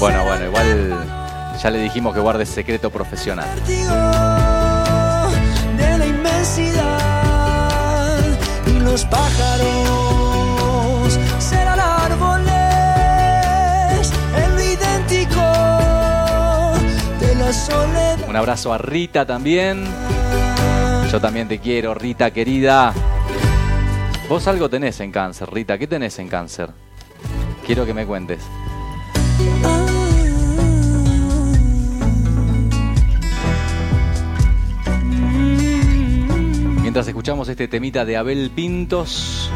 Bueno, 0.00 0.24
bueno, 0.24 0.46
igual 0.46 1.23
ya 1.62 1.70
le 1.70 1.78
dijimos 1.78 2.14
que 2.14 2.20
guarde 2.20 2.46
secreto 2.46 2.90
profesional. 2.90 3.48
de 5.76 5.98
la 5.98 6.06
inmensidad 6.06 6.98
y 8.66 8.80
los 8.80 9.04
pájaros 9.06 9.88
serán 11.38 11.80
árboles 11.80 12.52
en 14.36 14.54
lo 14.54 14.62
idéntico 14.62 15.40
de 17.20 17.34
la 17.36 17.52
soledad. 17.52 18.28
Un 18.28 18.36
abrazo 18.36 18.72
a 18.72 18.78
Rita 18.78 19.26
también. 19.26 19.84
Yo 21.10 21.20
también 21.20 21.48
te 21.48 21.58
quiero, 21.60 21.94
Rita 21.94 22.30
querida. 22.32 22.92
Vos 24.28 24.48
algo 24.48 24.68
tenés 24.68 25.00
en 25.00 25.12
cáncer, 25.12 25.50
Rita. 25.52 25.78
¿Qué 25.78 25.86
tenés 25.86 26.18
en 26.18 26.28
cáncer? 26.28 26.70
Quiero 27.66 27.86
que 27.86 27.94
me 27.94 28.04
cuentes. 28.06 28.40
Mientras 36.94 37.08
escuchamos 37.08 37.48
este 37.48 37.66
temita 37.66 38.04
de 38.04 38.16
Abel 38.16 38.52
Pintos, 38.54 39.50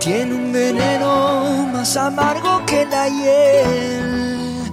Tiene 0.00 0.34
un 0.34 0.52
veneno 0.52 1.66
más 1.72 1.96
amargo 1.96 2.60
que 2.66 2.84
la 2.84 3.08
hiel. 3.08 4.70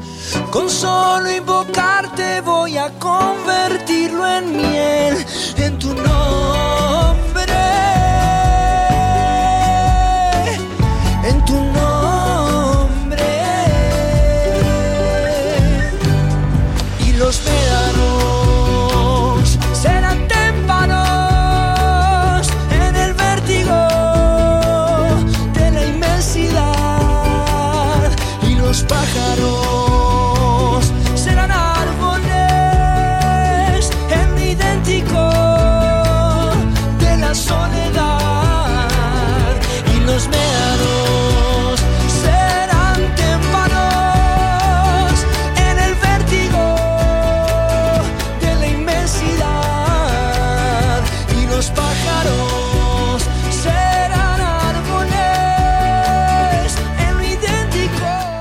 Con 0.52 0.70
solo 0.70 1.32
invocarte 1.32 2.41
voy 2.41 2.76
a 2.76 2.89
convertirlo 3.00 4.28
en 4.28 4.58
miel. 4.58 5.26
En 5.56 5.80
tu 5.80 5.93
nombre. 5.93 7.54
En 11.24 11.45
tu 11.45 11.54
nombre. 11.54 11.69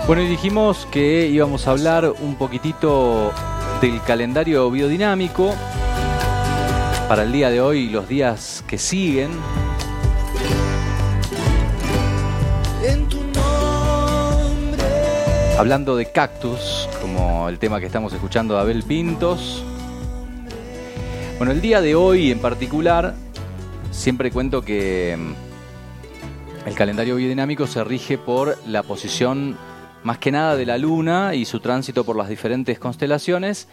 Bueno, 0.09 0.22
y 0.22 0.26
dijimos 0.26 0.88
que 0.90 1.26
íbamos 1.26 1.68
a 1.68 1.72
hablar 1.72 2.14
un 2.20 2.36
poquitito 2.36 3.30
del 3.82 4.00
calendario 4.00 4.70
biodinámico 4.70 5.54
para 7.11 7.24
el 7.24 7.32
día 7.32 7.50
de 7.50 7.61
hoy 7.61 7.80
y 7.80 7.90
los 7.90 8.09
días 8.09 8.64
que 8.66 8.78
siguen. 8.78 9.30
En 12.82 13.06
tu 13.06 13.18
nombre. 13.18 14.82
Hablando 15.59 15.94
de 15.94 16.11
cactus, 16.11 16.88
como 17.02 17.50
el 17.50 17.59
tema 17.59 17.78
que 17.78 17.84
estamos 17.84 18.11
escuchando 18.14 18.54
de 18.54 18.61
Abel 18.61 18.84
Pintos. 18.84 19.62
Bueno, 21.36 21.52
el 21.52 21.61
día 21.61 21.82
de 21.82 21.94
hoy 21.94 22.30
en 22.30 22.38
particular, 22.38 23.14
siempre 23.90 24.30
cuento 24.30 24.62
que 24.62 25.18
mm, 25.18 26.66
el 26.66 26.74
calendario 26.74 27.16
biodinámico 27.16 27.66
se 27.66 27.84
rige 27.84 28.16
por 28.16 28.56
la 28.66 28.82
posición 28.82 29.59
más 30.03 30.18
que 30.18 30.30
nada 30.30 30.57
de 30.57 30.66
la 30.66 30.78
luna 30.78 31.34
y 31.34 31.44
su 31.44 31.61
tránsito 31.61 32.05
por 32.05 32.16
las 32.16 32.28
diferentes 32.28 32.78
constelaciones. 32.78 33.68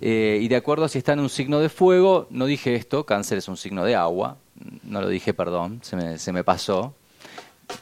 eh, 0.00 0.38
y 0.40 0.48
de 0.48 0.56
acuerdo 0.56 0.84
a 0.84 0.88
si 0.88 0.98
está 0.98 1.12
en 1.12 1.20
un 1.20 1.28
signo 1.28 1.60
de 1.60 1.68
fuego, 1.68 2.26
no 2.30 2.46
dije 2.46 2.74
esto, 2.74 3.04
cáncer 3.04 3.38
es 3.38 3.48
un 3.48 3.56
signo 3.56 3.84
de 3.84 3.94
agua, 3.96 4.36
no 4.84 5.00
lo 5.00 5.08
dije, 5.08 5.34
perdón, 5.34 5.80
se 5.82 5.96
me, 5.96 6.18
se 6.18 6.32
me 6.32 6.44
pasó, 6.44 6.94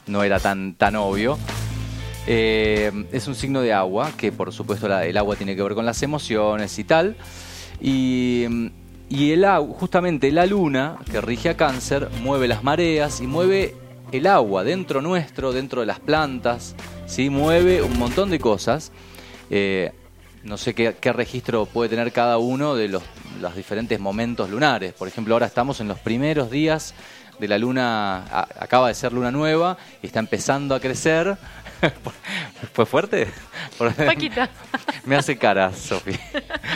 no 0.07 0.23
era 0.23 0.39
tan, 0.39 0.75
tan 0.75 0.95
obvio. 0.95 1.37
Eh, 2.27 2.91
es 3.11 3.27
un 3.27 3.35
signo 3.35 3.61
de 3.61 3.73
agua, 3.73 4.11
que 4.17 4.31
por 4.31 4.51
supuesto 4.53 4.87
el 4.87 5.17
agua 5.17 5.35
tiene 5.35 5.55
que 5.55 5.63
ver 5.63 5.73
con 5.73 5.85
las 5.85 6.03
emociones 6.03 6.77
y 6.77 6.83
tal. 6.83 7.15
Y, 7.81 8.45
y 9.09 9.31
el 9.31 9.45
justamente 9.77 10.31
la 10.31 10.45
luna, 10.45 10.97
que 11.09 11.21
rige 11.21 11.49
a 11.49 11.57
cáncer, 11.57 12.09
mueve 12.21 12.47
las 12.47 12.63
mareas 12.63 13.21
y 13.21 13.27
mueve 13.27 13.75
el 14.11 14.27
agua 14.27 14.63
dentro 14.63 15.01
nuestro, 15.01 15.53
dentro 15.53 15.81
de 15.81 15.87
las 15.87 15.99
plantas, 15.99 16.75
¿sí? 17.09 17.29
mueve 17.29 17.81
un 17.81 17.97
montón 17.97 18.29
de 18.29 18.39
cosas. 18.39 18.91
Eh, 19.49 19.91
no 20.43 20.57
sé 20.57 20.73
qué, 20.73 20.95
qué 21.01 21.11
registro 21.11 21.65
puede 21.65 21.89
tener 21.89 22.11
cada 22.13 22.37
uno 22.37 22.75
de 22.75 22.87
los, 22.87 23.03
los 23.41 23.55
diferentes 23.55 23.99
momentos 23.99 24.49
lunares. 24.49 24.93
Por 24.93 25.07
ejemplo, 25.07 25.35
ahora 25.35 25.47
estamos 25.47 25.81
en 25.81 25.87
los 25.89 25.99
primeros 25.99 26.49
días 26.49 26.93
de 27.39 27.47
la 27.47 27.57
luna, 27.57 28.25
a- 28.25 28.47
acaba 28.59 28.87
de 28.87 28.93
ser 28.93 29.11
luna 29.11 29.31
nueva 29.31 29.77
y 30.01 30.07
está 30.07 30.19
empezando 30.19 30.75
a 30.75 30.79
crecer. 30.79 31.37
¿Fue 32.73 32.85
fuerte? 32.85 33.27
Paquita. 33.77 34.49
Me 35.05 35.15
hace 35.15 35.37
cara, 35.37 35.73
Sofi. 35.73 36.11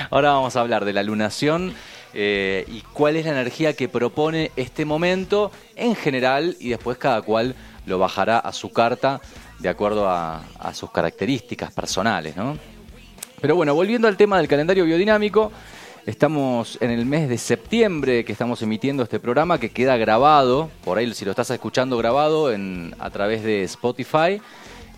Ahora 0.10 0.32
vamos 0.32 0.56
a 0.56 0.62
hablar 0.62 0.84
de 0.86 0.94
la 0.94 1.04
lunación 1.04 1.74
eh, 2.14 2.66
y 2.68 2.82
cuál 2.94 3.16
es 3.16 3.26
la 3.26 3.32
energía 3.32 3.74
que 3.76 3.88
propone 3.90 4.52
este 4.56 4.86
momento 4.86 5.52
en 5.76 5.96
general 5.96 6.56
y 6.60 6.70
después 6.70 6.98
cada 6.98 7.22
cual 7.22 7.56
lo 7.86 8.00
bajará 8.00 8.40
a 8.40 8.54
su 8.54 8.72
carta 8.72 9.20
de 9.60 9.70
acuerdo 9.70 10.10
a, 10.10 10.44
sus 10.74 10.92
características 10.92 11.72
personales, 11.72 12.36
¿no? 12.36 12.58
Pero 13.42 13.56
bueno, 13.56 13.76
volviendo 13.76 14.08
al 14.08 14.18
tema 14.18 14.38
del 14.38 14.48
calendario 14.48 14.86
biodinámico, 14.86 15.52
estamos 16.06 16.78
en 16.82 16.92
el 16.92 17.06
mes 17.06 17.30
de 17.30 17.38
septiembre 17.38 18.24
que 18.24 18.32
estamos 18.32 18.62
emitiendo 18.62 19.04
este 19.04 19.20
programa 19.20 19.60
que 19.60 19.70
queda 19.70 19.98
grabado, 19.98 20.70
por 20.84 20.98
ahí 20.98 21.14
si 21.14 21.26
lo 21.26 21.32
estás 21.32 21.50
escuchando 21.50 21.98
grabado 21.98 22.50
a 23.00 23.10
través 23.10 23.44
de 23.44 23.64
Spotify, 23.64 24.42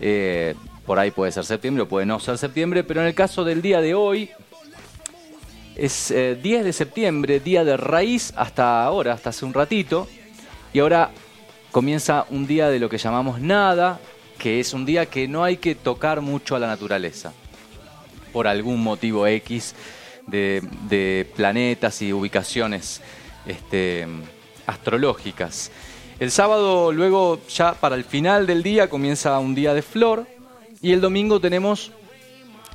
eh, 0.00 0.54
por 0.84 0.98
ahí 0.98 1.10
puede 1.10 1.32
ser 1.32 1.44
septiembre 1.44 1.82
o 1.82 1.88
puede 1.88 2.06
no 2.06 2.20
ser 2.20 2.38
septiembre, 2.38 2.84
pero 2.84 3.00
en 3.00 3.08
el 3.08 3.14
caso 3.14 3.44
del 3.44 3.62
día 3.62 3.80
de 3.80 3.94
hoy 3.94 4.30
es 5.74 6.10
eh, 6.10 6.38
10 6.40 6.64
de 6.64 6.72
septiembre, 6.72 7.40
día 7.40 7.64
de 7.64 7.76
raíz 7.76 8.32
hasta 8.36 8.84
ahora, 8.84 9.12
hasta 9.12 9.30
hace 9.30 9.44
un 9.44 9.52
ratito, 9.52 10.08
y 10.72 10.78
ahora 10.78 11.10
comienza 11.70 12.26
un 12.30 12.46
día 12.46 12.68
de 12.68 12.78
lo 12.78 12.88
que 12.88 12.98
llamamos 12.98 13.40
nada, 13.40 14.00
que 14.38 14.60
es 14.60 14.72
un 14.72 14.86
día 14.86 15.06
que 15.06 15.28
no 15.28 15.44
hay 15.44 15.56
que 15.56 15.74
tocar 15.74 16.20
mucho 16.20 16.56
a 16.56 16.58
la 16.58 16.66
naturaleza 16.66 17.32
por 18.32 18.46
algún 18.46 18.82
motivo 18.82 19.26
X 19.26 19.74
de, 20.26 21.30
planetas 21.36 22.02
y 22.02 22.12
ubicaciones 22.12 23.00
este, 23.46 24.06
astrológicas. 24.66 25.70
El 26.18 26.30
sábado, 26.30 26.92
luego, 26.92 27.40
ya 27.48 27.74
para 27.74 27.94
el 27.94 28.04
final 28.04 28.46
del 28.46 28.62
día, 28.62 28.88
comienza 28.88 29.38
un 29.38 29.54
día 29.54 29.74
de 29.74 29.82
flor. 29.82 30.26
Y 30.82 30.92
el 30.92 31.00
domingo 31.00 31.40
tenemos 31.40 31.92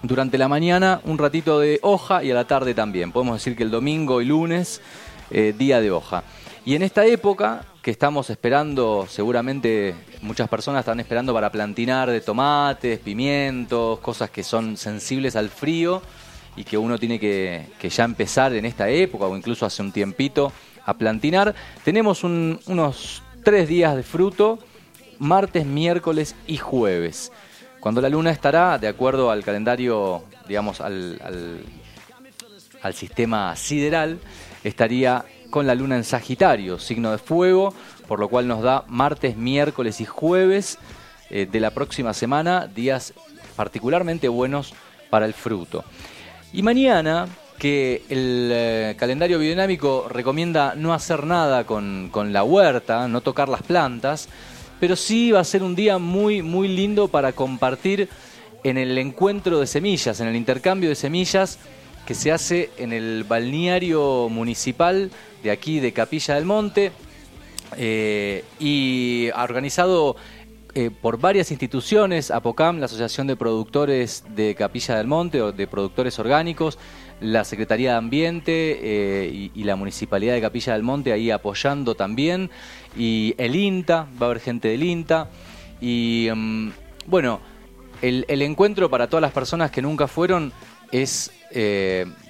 durante 0.03 0.37
la 0.37 0.47
mañana 0.47 1.01
un 1.05 1.17
ratito 1.17 1.59
de 1.59 1.79
hoja 1.81 2.23
y 2.23 2.31
a 2.31 2.35
la 2.35 2.45
tarde 2.45 2.73
también. 2.73 3.11
Podemos 3.11 3.35
decir 3.35 3.55
que 3.55 3.63
el 3.63 3.71
domingo 3.71 4.21
y 4.21 4.25
lunes, 4.25 4.81
eh, 5.29 5.53
día 5.57 5.81
de 5.81 5.91
hoja. 5.91 6.23
Y 6.65 6.75
en 6.75 6.83
esta 6.83 7.05
época 7.05 7.65
que 7.81 7.89
estamos 7.91 8.29
esperando, 8.29 9.07
seguramente 9.09 9.95
muchas 10.21 10.47
personas 10.47 10.81
están 10.81 10.99
esperando 10.99 11.33
para 11.33 11.51
plantinar 11.51 12.09
de 12.11 12.21
tomates, 12.21 12.99
pimientos, 12.99 13.99
cosas 13.99 14.29
que 14.29 14.43
son 14.43 14.77
sensibles 14.77 15.35
al 15.35 15.49
frío 15.49 16.01
y 16.55 16.63
que 16.63 16.77
uno 16.77 16.99
tiene 16.99 17.19
que, 17.19 17.65
ya 17.89 18.03
empezar 18.03 18.53
en 18.53 18.65
esta 18.65 18.87
época 18.89 19.25
o 19.25 19.35
incluso 19.35 19.65
hace 19.65 19.81
un 19.81 19.91
tiempito 19.91 20.51
a 20.85 20.93
plantinar. 20.93 21.55
Tenemos 21.83 22.23
un- 22.23 22.59
unos 22.67 23.23
tres 23.43 23.67
días 23.67 23.95
de 23.95 24.03
fruto, 24.03 24.59
martes, 25.17 25.65
miércoles 25.65 26.35
y 26.45 26.57
jueves. 26.57 27.31
Cuando 27.79 27.99
la 27.99 28.09
luna 28.09 28.29
estará, 28.29 28.77
de 28.77 28.87
acuerdo 28.89 29.31
al 29.31 29.43
calendario, 29.43 30.23
digamos, 30.47 30.81
al- 30.81 31.19
al 32.83 32.93
sistema 32.93 33.55
sideral, 33.55 34.19
estaría 34.63 35.25
con 35.51 35.67
la 35.67 35.75
luna 35.75 35.97
en 35.97 36.03
Sagitario, 36.03 36.79
signo 36.79 37.11
de 37.11 37.19
fuego, 37.19 37.75
por 38.07 38.19
lo 38.19 38.29
cual 38.29 38.47
nos 38.47 38.63
da 38.63 38.83
martes, 38.87 39.37
miércoles 39.37 40.01
y 40.01 40.05
jueves 40.05 40.79
eh, 41.29 41.47
de 41.49 41.59
la 41.59 41.69
próxima 41.69 42.15
semana, 42.15 42.65
días 42.65 43.13
particularmente 43.55 44.27
buenos 44.27 44.73
para 45.11 45.27
el 45.27 45.33
fruto. 45.33 45.83
Y 46.51 46.63
mañana, 46.63 47.27
que 47.59 48.03
el 48.09 48.49
eh, 48.51 48.95
calendario 48.97 49.37
biodinámico 49.37 50.07
recomienda 50.09 50.73
no 50.75 50.93
hacer 50.93 51.25
nada 51.25 51.65
con, 51.65 52.09
con 52.11 52.33
la 52.33 52.43
huerta, 52.43 53.07
no 53.07 53.21
tocar 53.21 53.49
las 53.49 53.61
plantas, 53.61 54.29
pero 54.79 54.95
sí 54.95 55.31
va 55.31 55.41
a 55.41 55.43
ser 55.43 55.61
un 55.61 55.75
día 55.75 55.99
muy, 55.99 56.41
muy 56.41 56.67
lindo 56.67 57.07
para 57.07 57.33
compartir 57.33 58.09
en 58.63 58.77
el 58.77 58.97
encuentro 58.97 59.59
de 59.59 59.67
semillas, 59.67 60.19
en 60.19 60.27
el 60.27 60.35
intercambio 60.35 60.89
de 60.89 60.95
semillas 60.95 61.59
que 62.05 62.15
se 62.15 62.31
hace 62.31 62.71
en 62.77 62.93
el 62.93 63.23
balneario 63.23 64.27
municipal 64.29 65.11
de 65.43 65.51
aquí 65.51 65.79
de 65.79 65.93
Capilla 65.93 66.35
del 66.35 66.45
Monte 66.45 66.91
eh, 67.77 68.43
y 68.59 69.29
ha 69.33 69.43
organizado 69.43 70.15
eh, 70.73 70.89
por 70.89 71.19
varias 71.19 71.51
instituciones, 71.51 72.31
APOCAM, 72.31 72.79
la 72.79 72.85
Asociación 72.85 73.27
de 73.27 73.35
Productores 73.35 74.23
de 74.35 74.55
Capilla 74.55 74.97
del 74.97 75.07
Monte 75.07 75.41
o 75.41 75.51
de 75.51 75.67
Productores 75.67 76.17
Orgánicos, 76.19 76.77
la 77.19 77.43
Secretaría 77.43 77.91
de 77.91 77.97
Ambiente 77.97 78.79
eh, 78.81 79.51
y, 79.53 79.63
la 79.63 79.75
Municipalidad 79.75 80.33
de 80.33 80.41
Capilla 80.41 80.73
del 80.73 80.83
Monte 80.83 81.13
ahí 81.13 81.29
apoyando 81.31 81.95
también, 81.95 82.49
y 82.97 83.35
el 83.37 83.55
INTA, 83.55 84.07
va 84.21 84.27
a 84.27 84.29
haber 84.29 84.39
gente 84.39 84.69
del 84.69 84.83
INTA, 84.83 85.29
y 85.79 86.29
mm, 86.33 86.69
bueno, 87.07 87.39
el, 88.01 88.41
encuentro 88.41 88.89
para 88.89 89.07
todas 89.07 89.21
las 89.21 89.31
personas 89.31 89.71
que 89.71 89.81
nunca 89.81 90.07
fueron 90.07 90.51
es 90.91 91.31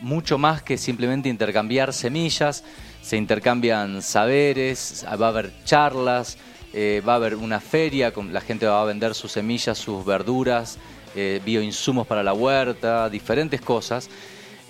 mucho 0.01 0.39
más 0.39 0.63
que 0.63 0.77
simplemente 0.77 1.29
intercambiar 1.29 1.93
semillas, 1.93 2.63
se 3.01 3.17
intercambian 3.17 4.01
saberes, 4.01 5.05
va 5.19 5.27
a 5.27 5.29
haber 5.29 5.51
charlas, 5.65 6.37
eh, 6.73 7.01
va 7.07 7.13
a 7.13 7.15
haber 7.17 7.35
una 7.35 7.59
feria, 7.59 8.13
con, 8.13 8.33
la 8.33 8.41
gente 8.41 8.65
va 8.65 8.81
a 8.81 8.85
vender 8.85 9.13
sus 9.13 9.31
semillas, 9.31 9.77
sus 9.77 10.05
verduras, 10.05 10.77
bioinsumos 11.43 12.07
para 12.07 12.23
la 12.23 12.33
huerta, 12.33 13.09
diferentes 13.09 13.59
cosas. 13.59 14.09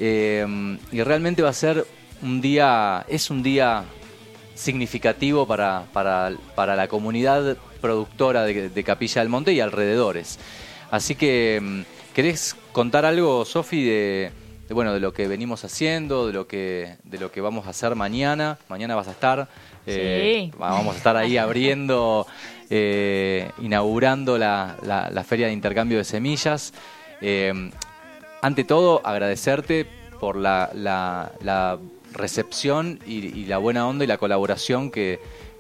Eh, 0.04 0.78
y 0.92 1.04
realmente 1.04 1.44
va 1.44 1.50
a 1.50 1.54
ser 1.54 1.86
un 2.24 2.42
día, 2.42 3.06
es 3.08 3.30
un 3.30 3.44
día 3.44 3.84
significativo 4.56 5.46
para, 5.46 5.86
para, 5.94 6.76
la 6.76 6.88
comunidad 6.88 7.56
productora 7.82 8.44
de, 8.46 8.84
Capilla 8.84 9.22
del 9.22 9.30
Monte 9.30 9.54
y 9.54 9.60
alrededores. 9.60 10.40
Así 10.90 11.14
que, 11.14 11.60
mm, 11.62 11.82
¿querés 12.16 12.56
contar 12.72 13.06
algo, 13.06 13.46
Sofi, 13.46 13.84
de, 13.84 14.32
bueno, 14.74 14.94
de 14.94 15.00
lo 15.00 15.14
que 15.14 15.28
venimos 15.28 15.64
haciendo, 15.66 16.28
de 16.28 16.34
lo 16.34 16.48
que, 16.48 16.98
de 17.04 17.20
lo 17.20 17.32
que 17.32 17.42
vamos 17.42 17.68
a 17.68 17.72
hacer 17.72 17.96
mañana? 17.96 18.58
Mañana 18.70 18.96
vas 18.96 19.08
a 19.08 19.12
estar. 19.12 19.48
Eh, 19.86 20.52
vamos 20.58 20.94
a 20.94 20.98
estar 20.98 21.18
ahí 21.18 21.38
abriendo, 21.38 22.28
eh, 22.70 23.52
inaugurando 23.60 24.38
la, 24.38 24.78
la, 24.84 25.24
feria 25.24 25.48
de 25.48 25.54
intercambio 25.54 25.98
de 25.98 26.04
semillas 26.04 26.74
ante 28.42 28.64
todo, 28.64 29.02
agradecerte 29.06 29.86
por 30.20 30.36
la, 30.36 31.80
recepción 32.14 33.00
y, 33.06 33.46
la 33.46 33.58
buena 33.58 33.88
onda 33.88 34.04
y 34.04 34.08
la 34.08 34.18
colaboración 34.18 34.92
que, 34.92 35.20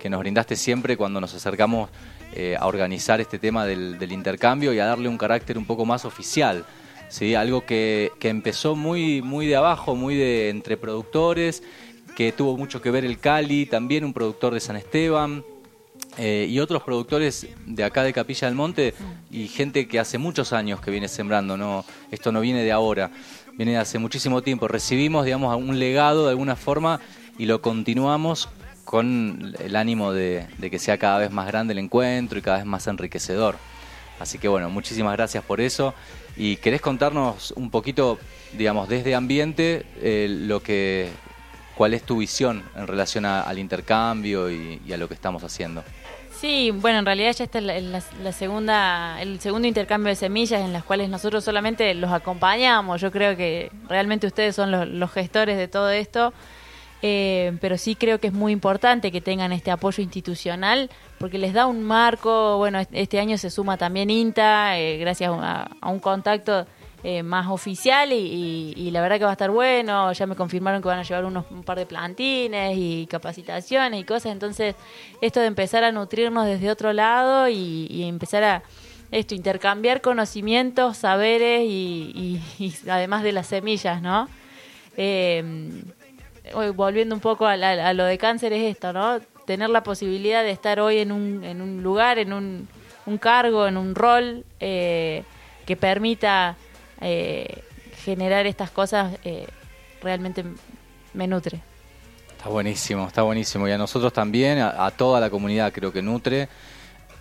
nos 0.10 0.20
brindaste 0.20 0.56
siempre 0.56 0.98
cuando 0.98 1.22
nos 1.22 1.34
acercamos 1.36 1.90
eh, 2.34 2.58
a 2.60 2.66
organizar 2.66 3.22
este 3.22 3.38
tema 3.38 3.66
del, 3.66 4.12
intercambio 4.12 4.74
y 4.74 4.80
a 4.80 4.86
darle 4.86 5.08
un 5.08 5.18
carácter 5.18 5.58
un 5.58 5.66
poco 5.66 5.86
más 5.86 6.06
oficial. 6.06 6.66
¿Sí? 7.12 7.36
Algo 7.36 7.66
que, 7.66 8.12
empezó 8.22 8.76
muy, 8.76 9.22
muy 9.22 9.46
de 9.46 9.56
abajo, 9.56 9.96
muy 9.96 10.16
de 10.16 10.50
entre 10.50 10.78
productores, 10.78 11.62
que 12.16 12.32
tuvo 12.32 12.58
mucho 12.58 12.82
que 12.82 12.90
ver 12.90 13.06
el 13.06 13.20
Cali, 13.20 13.68
también 13.68 14.04
un 14.04 14.14
productor 14.14 14.54
de 14.54 14.60
San 14.60 14.76
Esteban, 14.78 15.44
eh, 16.18 16.48
y 16.50 16.60
otros 16.60 16.84
productores 16.84 17.48
de 17.66 17.84
acá 17.84 18.04
de 18.04 18.12
Capilla 18.12 18.48
del 18.48 18.56
Monte 18.56 18.94
y 19.30 19.48
gente 19.48 19.88
que 19.88 19.98
hace 19.98 20.18
muchos 20.18 20.52
años 20.52 20.82
que 20.82 20.92
viene 20.92 21.08
sembrando, 21.08 21.56
no, 21.56 21.86
esto 22.10 22.34
no 22.34 22.42
viene 22.42 22.64
de 22.64 22.72
ahora, 22.72 23.12
viene 23.54 23.74
de 23.74 23.78
hace 23.78 23.98
muchísimo 24.00 24.42
tiempo. 24.42 24.68
Recibimos, 24.68 25.24
digamos, 25.26 25.56
un 25.56 25.80
legado 25.80 26.26
de 26.26 26.32
alguna 26.32 26.56
forma 26.56 27.00
y 27.38 27.46
lo 27.46 27.62
continuamos 27.62 28.50
con 28.84 29.56
el 29.60 29.76
ánimo 29.76 30.12
de, 30.12 30.48
que 30.60 30.80
sea 30.80 30.98
cada 30.98 31.20
vez 31.20 31.32
más 31.32 31.48
grande 31.48 31.74
el 31.74 31.80
encuentro 31.80 32.40
y 32.40 32.42
cada 32.42 32.58
vez 32.58 32.66
más 32.66 32.88
enriquecedor. 32.88 33.56
Así 34.20 34.38
que 34.38 34.48
bueno, 34.48 34.70
muchísimas 34.70 35.14
gracias 35.14 35.44
por 35.44 35.62
eso. 35.62 35.94
¿Y 36.38 36.58
querés 36.58 36.82
contarnos 36.82 37.52
un 37.56 37.70
poquito, 37.70 38.20
digamos, 38.54 38.88
desde 38.90 39.16
ambiente, 39.16 39.86
eh, 40.02 40.28
lo 40.30 40.62
que, 40.62 41.10
cuál 41.76 41.94
es 41.94 42.04
tu 42.04 42.18
visión 42.18 42.64
en 42.76 42.88
relación 42.88 43.26
al 43.26 43.60
intercambio 43.60 44.50
y 44.50 44.94
a 44.94 44.98
lo 44.98 45.08
que 45.08 45.14
estamos 45.14 45.44
haciendo? 45.44 45.84
Sí, 46.42 46.72
bueno, 46.72 46.98
en 46.98 47.06
realidad 47.06 47.34
ya 47.34 47.44
está 47.44 47.62
la, 47.62 48.02
segunda, 48.32 49.22
el 49.22 49.40
segundo 49.40 49.68
intercambio 49.68 50.10
de 50.10 50.16
semillas 50.16 50.62
en 50.62 50.74
las 50.74 50.84
cuales 50.84 51.08
nosotros 51.08 51.44
solamente 51.44 51.94
los 51.94 52.12
acompañamos. 52.12 53.00
Yo 53.00 53.12
creo 53.12 53.38
que 53.38 53.72
realmente 53.88 54.26
ustedes 54.26 54.56
son 54.56 55.00
los, 55.00 55.12
gestores 55.12 55.56
de 55.56 55.68
todo 55.68 55.92
esto, 55.92 56.34
eh, 57.02 57.58
pero 57.60 57.78
sí 57.78 57.96
creo 57.96 58.20
que 58.20 58.28
es 58.28 58.34
muy 58.34 58.52
importante 58.52 59.12
que 59.12 59.22
tengan 59.22 59.52
este 59.52 59.72
apoyo 59.72 60.04
institucional 60.04 60.90
porque 61.20 61.38
les 61.38 61.54
da 61.54 61.66
un 61.66 61.84
marco. 61.84 62.58
Bueno, 62.58 62.80
este 62.92 63.20
año 63.20 63.38
se 63.38 63.50
suma 63.50 63.78
también 63.78 64.10
INTA, 64.10 64.80
eh, 64.80 64.98
gracias 64.98 65.32
a 65.32 65.90
un 65.90 66.00
contacto 66.00 66.66
eh, 67.04 67.24
más 67.24 67.48
oficial 67.48 68.12
y, 68.12 68.92
la 68.92 69.02
verdad 69.02 69.18
que 69.18 69.24
va 69.24 69.32
a 69.32 69.34
estar 69.34 69.50
bueno. 69.50 70.14
Ya 70.14 70.28
me 70.28 70.36
confirmaron 70.36 70.84
que 70.84 70.88
van 70.88 71.00
a 71.00 71.04
llevar 71.04 71.26
unos, 71.26 71.46
un 71.50 71.64
par 71.64 71.80
de 71.80 71.88
plantines 71.88 72.78
y 72.78 73.08
capacitaciones 73.08 74.00
y 74.00 74.04
cosas. 74.04 74.32
Entonces, 74.32 74.76
esto 75.20 75.40
de 75.40 75.48
empezar 75.48 75.84
a 75.84 75.92
nutrirnos 75.92 76.46
desde 76.46 76.70
otro 76.70 76.94
lado 76.94 77.50
y, 77.50 78.04
empezar 78.04 78.44
a 78.44 78.64
esto 79.10 79.34
intercambiar 79.34 80.02
conocimientos, 80.02 80.98
saberes 80.98 81.64
y, 81.64 82.40
además 82.88 83.24
de 83.24 83.32
las 83.32 83.48
semillas, 83.48 84.02
¿no? 84.02 84.30
Eh, 84.96 85.44
volviendo 86.76 87.16
un 87.16 87.22
poco 87.22 87.46
a, 87.46 87.56
lo 87.94 88.06
de 88.06 88.18
cáncer 88.18 88.54
es 88.54 88.72
esto, 88.72 88.94
¿no? 88.94 89.20
Tener 89.46 89.70
la 89.70 89.84
posibilidad 89.84 90.44
de 90.44 90.52
estar 90.52 90.80
hoy 90.80 91.00
en 91.00 91.12
un, 91.12 91.44
en 91.44 91.62
un 91.62 91.84
lugar, 91.84 92.20
en 92.20 92.34
un, 92.34 92.68
cargo, 93.20 93.68
en 93.68 93.78
un 93.78 93.96
rol 93.96 94.46
eh, 94.60 95.24
que 95.66 95.76
permita 95.76 96.56
eh, 97.02 97.64
generar 98.04 98.46
estas 98.48 98.72
cosas 98.72 99.14
eh, 99.24 99.48
realmente 100.02 100.44
me 101.14 101.28
nutre. 101.28 101.62
Está 102.32 102.50
buenísimo, 102.50 103.08
está 103.08 103.22
buenísimo. 103.22 103.68
Y 103.68 103.72
a 103.72 103.78
nosotros 103.78 104.14
también, 104.14 104.60
a, 104.60 104.90
toda 104.92 105.20
la 105.20 105.30
comunidad 105.30 105.72
creo 105.72 105.92
que 105.92 106.02
nutre. 106.02 106.50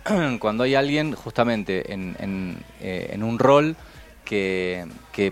Cuando 0.39 0.63
hay 0.63 0.75
alguien 0.75 1.13
justamente 1.13 1.93
en, 1.93 3.23
un 3.23 3.37
rol 3.37 3.75
que, 4.25 4.87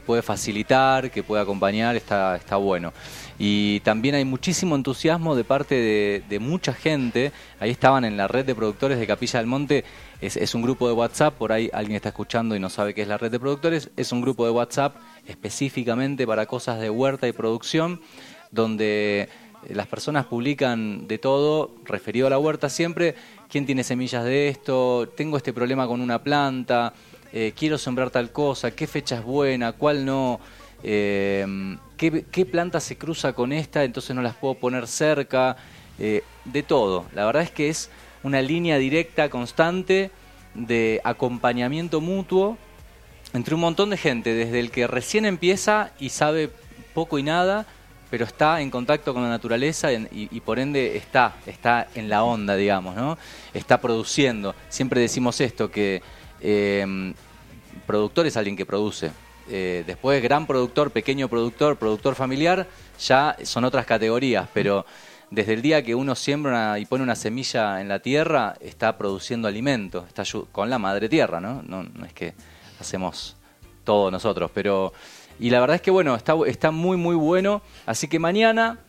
puede 0.06 0.22
facilitar, 0.22 1.10
que 1.10 1.24
puede 1.24 1.42
acompañar, 1.42 1.96
está 1.96 2.58
bueno. 2.58 2.94
Y 3.42 3.80
también 3.80 4.16
hay 4.16 4.26
muchísimo 4.26 4.76
entusiasmo 4.76 5.34
de 5.34 5.46
parte 5.46 5.76
de, 6.28 6.40
mucha 6.40 6.74
gente. 6.74 7.32
Ahí 7.62 7.72
estaban 7.72 8.04
en 8.04 8.18
la 8.18 8.28
red 8.28 8.46
de 8.46 8.54
productores 8.54 9.00
de 9.00 9.08
Capilla 9.08 9.40
del 9.40 9.48
Monte. 9.48 9.86
Es, 10.20 10.54
un 10.54 10.62
grupo 10.62 10.88
de 10.90 10.94
WhatsApp, 10.94 11.36
por 11.36 11.54
ahí 11.54 11.70
alguien 11.72 11.96
está 11.96 12.10
escuchando 12.10 12.54
y 12.54 12.60
no 12.60 12.70
sabe 12.70 12.94
qué 12.94 13.02
es 13.02 13.08
la 13.08 13.18
red 13.18 13.32
de 13.32 13.40
productores, 13.40 13.92
es 13.96 14.12
un 14.12 14.20
grupo 14.20 14.44
de 14.44 14.52
WhatsApp 14.52 14.98
específicamente 15.26 16.28
para 16.28 16.46
cosas 16.46 16.82
de 16.82 16.90
huerta 16.90 17.30
y 17.30 17.32
producción, 17.32 18.02
donde 18.52 19.30
las 19.70 19.88
personas 19.88 20.26
publican 20.26 21.08
de 21.08 21.18
todo 21.18 21.76
referido 21.86 22.28
a 22.28 22.30
la 22.30 22.38
huerta 22.38 22.68
siempre, 22.68 23.16
quién 23.50 23.66
tiene 23.66 23.86
semillas 23.86 24.26
de 24.26 24.50
esto, 24.50 25.08
tengo 25.16 25.38
este 25.38 25.54
problema 25.54 25.88
con 25.88 26.02
una 26.02 26.22
planta, 26.22 26.94
eh, 27.32 27.54
quiero 27.56 27.78
sembrar 27.78 28.10
tal 28.10 28.34
cosa, 28.34 28.72
qué 28.72 28.88
fecha 28.88 29.20
es 29.20 29.24
buena, 29.24 29.72
cuál 29.72 30.04
no, 30.04 30.42
eh, 30.84 31.78
qué, 31.98 32.46
planta 32.46 32.80
se 32.80 32.98
cruza 32.98 33.34
con 33.34 33.52
esta, 33.52 33.84
entonces 33.84 34.16
no 34.16 34.22
las 34.22 34.36
puedo 34.36 34.56
poner 34.56 34.88
cerca, 34.88 35.58
eh, 35.98 36.24
de 36.46 36.64
todo. 36.64 37.06
La 37.14 37.26
verdad 37.26 37.44
es 37.44 37.52
que 37.52 37.70
es 37.70 37.90
una 38.24 38.42
línea 38.42 38.78
directa, 38.78 39.30
constante, 39.30 40.12
de 40.54 41.02
acompañamiento 41.04 42.02
mutuo 42.02 42.58
entre 43.34 43.54
un 43.54 43.62
montón 43.62 43.92
de 43.92 43.98
gente, 43.98 44.34
desde 44.34 44.60
el 44.60 44.72
que 44.72 44.88
recién 44.88 45.26
empieza 45.26 45.92
y 46.00 46.10
sabe 46.10 46.50
poco 46.94 47.20
y 47.20 47.24
nada, 47.24 47.68
pero 48.10 48.26
está 48.26 48.62
en 48.62 48.72
contacto 48.72 49.14
con 49.14 49.22
la 49.22 49.30
naturaleza 49.30 49.92
y, 49.92 50.40
por 50.40 50.58
ende 50.58 50.98
está, 50.98 51.36
está 51.46 51.88
en 51.94 52.10
la 52.10 52.24
onda, 52.24 52.56
digamos, 52.56 52.96
¿no? 52.96 53.18
Está 53.54 53.80
produciendo. 53.80 54.56
Siempre 54.70 55.00
decimos 55.00 55.40
esto, 55.42 55.70
que 55.70 56.02
em, 56.42 57.14
productor 57.86 58.26
es 58.26 58.36
alguien 58.36 58.56
que 58.56 58.66
produce. 58.66 59.12
Eh, 59.50 59.84
después, 59.88 60.22
gran 60.22 60.45
productor, 60.45 60.91
pequeño 60.91 61.28
productor, 61.28 61.78
productor 61.78 62.16
familiar, 62.16 62.68
ya 63.00 63.36
son 63.43 63.64
otras 63.64 63.86
categorías, 63.86 64.47
pero 64.54 64.86
desde 65.32 65.54
el 65.54 65.62
día 65.62 65.84
que 65.84 65.95
uno 65.95 66.16
siembra 66.16 66.78
y 66.80 66.86
pone 66.86 67.04
una 67.04 67.16
semilla 67.16 67.82
en 67.82 67.88
la 67.88 68.00
tierra, 68.00 68.56
está 68.60 68.97
produciendo 68.97 69.47
alimento, 69.47 70.06
está 70.08 70.24
con 70.52 70.70
la 70.70 70.80
madre 70.80 71.10
tierra, 71.10 71.39
¿no? 71.39 71.62
No, 71.64 71.84
es 72.06 72.14
que 72.14 72.34
hacemos 72.80 73.36
todo 73.84 74.12
nosotros, 74.12 74.52
pero 74.54 74.93
Y 75.39 75.50
la 75.50 75.62
verdad 75.62 75.76
es 75.76 75.82
que 75.82 75.91
bueno, 75.91 76.16
está, 76.16 76.36
está 76.47 76.70
muy 76.70 76.97
muy 76.97 77.16
bueno. 77.16 77.62
Así 77.86 78.08
que 78.08 78.20
mañana, 78.20 78.80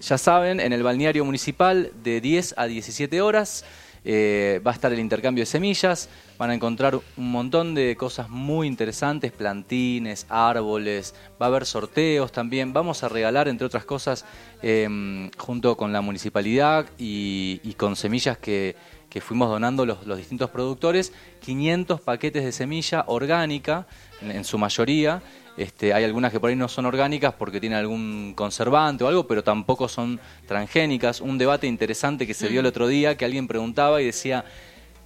ya 0.00 0.18
saben, 0.18 0.58
en 0.58 0.72
el 0.72 0.82
balneario 0.82 1.24
municipal 1.24 1.92
de 2.02 2.20
10 2.20 2.54
a 2.56 2.66
17 2.66 3.22
horas 3.22 3.64
eh, 4.04 4.60
va 4.66 4.70
a 4.70 4.74
estar 4.74 4.92
el 4.92 4.98
intercambio 4.98 5.42
de 5.42 5.46
semillas. 5.46 6.08
Van 6.38 6.50
a 6.50 6.54
encontrar 6.54 6.94
un 6.94 7.30
montón 7.30 7.74
de 7.74 7.96
cosas 7.96 8.30
muy 8.30 8.66
interesantes, 8.66 9.32
plantines, 9.32 10.26
árboles, 10.28 11.14
va 11.40 11.46
a 11.46 11.48
haber 11.48 11.66
sorteos 11.66 12.32
también. 12.32 12.72
Vamos 12.72 13.02
a 13.02 13.08
regalar, 13.08 13.48
entre 13.48 13.66
otras 13.66 13.84
cosas, 13.84 14.24
em, 14.62 15.30
junto 15.36 15.76
con 15.76 15.92
la 15.92 16.00
municipalidad 16.00 16.86
y, 16.98 17.74
con 17.76 17.96
semillas 17.96 18.38
que, 18.38 18.76
fuimos 19.20 19.50
donando 19.50 19.84
los, 19.84 20.16
distintos 20.16 20.50
productores, 20.50 21.12
500 21.40 22.00
paquetes 22.00 22.44
de 22.44 22.52
semilla 22.52 23.04
orgánica, 23.06 23.86
en 24.22 24.44
su 24.44 24.56
mayoría. 24.56 25.22
Este, 25.56 25.92
hay 25.92 26.04
algunas 26.04 26.32
que 26.32 26.40
por 26.40 26.50
ahí 26.50 26.56
no 26.56 26.68
son 26.68 26.86
orgánicas 26.86 27.34
porque 27.34 27.60
tienen 27.60 27.78
algún 27.78 28.32
conservante 28.34 29.04
o 29.04 29.08
algo, 29.08 29.26
pero 29.26 29.44
tampoco 29.44 29.88
son 29.88 30.20
transgénicas. 30.46 31.20
Un 31.20 31.38
debate 31.38 31.66
interesante 31.66 32.26
que 32.26 32.34
se 32.34 32.48
dio 32.48 32.60
el 32.60 32.66
otro 32.66 32.88
día, 32.88 33.16
que 33.16 33.24
alguien 33.24 33.46
preguntaba 33.46 34.00
y 34.00 34.06
decía, 34.06 34.44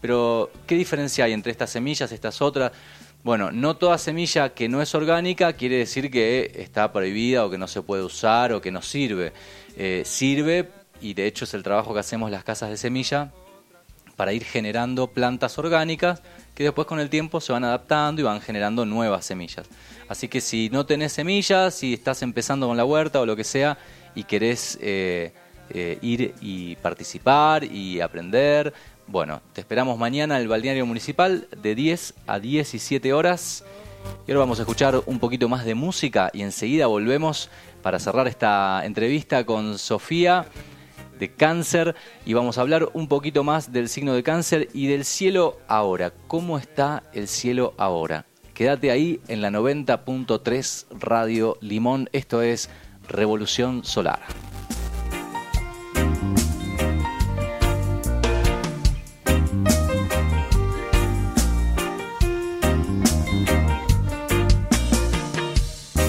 pero 0.00 0.50
¿qué 0.66 0.76
diferencia 0.76 1.24
hay 1.24 1.32
entre 1.32 1.50
estas 1.50 1.70
semillas, 1.70 2.12
estas 2.12 2.40
otras? 2.42 2.72
Bueno, 3.24 3.50
no 3.50 3.76
toda 3.76 3.96
semilla 3.96 4.50
que 4.50 4.68
no 4.68 4.82
es 4.82 4.94
orgánica 4.94 5.54
quiere 5.54 5.78
decir 5.78 6.10
que 6.10 6.52
está 6.56 6.92
prohibida 6.92 7.46
o 7.46 7.50
que 7.50 7.56
no 7.56 7.66
se 7.66 7.80
puede 7.80 8.02
usar 8.02 8.52
o 8.52 8.60
que 8.60 8.70
no 8.70 8.82
sirve. 8.82 9.32
Eh, 9.78 10.02
sirve, 10.04 10.68
y 11.00 11.14
de 11.14 11.26
hecho 11.26 11.46
es 11.46 11.54
el 11.54 11.62
trabajo 11.62 11.94
que 11.94 12.00
hacemos 12.00 12.30
las 12.30 12.44
casas 12.44 12.68
de 12.68 12.76
semilla, 12.76 13.32
para 14.16 14.32
ir 14.32 14.44
generando 14.44 15.08
plantas 15.08 15.58
orgánicas 15.58 16.22
que 16.54 16.64
después 16.64 16.86
con 16.86 17.00
el 17.00 17.10
tiempo 17.10 17.40
se 17.40 17.52
van 17.52 17.64
adaptando 17.64 18.20
y 18.20 18.24
van 18.24 18.40
generando 18.40 18.84
nuevas 18.84 19.26
semillas. 19.26 19.66
Así 20.08 20.28
que 20.28 20.40
si 20.40 20.70
no 20.70 20.86
tenés 20.86 21.12
semillas, 21.12 21.74
si 21.74 21.94
estás 21.94 22.22
empezando 22.22 22.68
con 22.68 22.76
la 22.76 22.84
huerta 22.84 23.20
o 23.20 23.26
lo 23.26 23.36
que 23.36 23.44
sea 23.44 23.78
y 24.14 24.24
querés 24.24 24.78
eh, 24.80 25.32
eh, 25.70 25.98
ir 26.02 26.34
y 26.40 26.76
participar 26.76 27.64
y 27.64 28.00
aprender, 28.00 28.72
bueno, 29.06 29.42
te 29.52 29.60
esperamos 29.60 29.98
mañana 29.98 30.36
en 30.36 30.42
el 30.42 30.48
balneario 30.48 30.86
municipal 30.86 31.48
de 31.60 31.74
10 31.74 32.14
a 32.26 32.38
17 32.38 33.12
horas. 33.12 33.64
Y 34.26 34.30
ahora 34.30 34.40
vamos 34.40 34.58
a 34.58 34.62
escuchar 34.62 35.02
un 35.06 35.18
poquito 35.18 35.48
más 35.48 35.64
de 35.64 35.74
música 35.74 36.30
y 36.32 36.42
enseguida 36.42 36.86
volvemos 36.86 37.50
para 37.82 37.98
cerrar 37.98 38.28
esta 38.28 38.84
entrevista 38.84 39.44
con 39.44 39.78
Sofía 39.78 40.46
de 41.18 41.32
cáncer 41.32 41.94
y 42.24 42.34
vamos 42.34 42.58
a 42.58 42.60
hablar 42.60 42.88
un 42.94 43.08
poquito 43.08 43.44
más 43.44 43.72
del 43.72 43.88
signo 43.88 44.14
de 44.14 44.22
cáncer 44.22 44.68
y 44.72 44.86
del 44.86 45.04
cielo 45.04 45.58
ahora. 45.68 46.12
¿Cómo 46.26 46.58
está 46.58 47.02
el 47.12 47.28
cielo 47.28 47.74
ahora? 47.76 48.26
Quédate 48.54 48.90
ahí 48.90 49.20
en 49.28 49.42
la 49.42 49.50
90.3 49.50 50.86
Radio 51.00 51.56
Limón. 51.60 52.08
Esto 52.12 52.42
es 52.42 52.70
Revolución 53.08 53.84
Solar. 53.84 54.20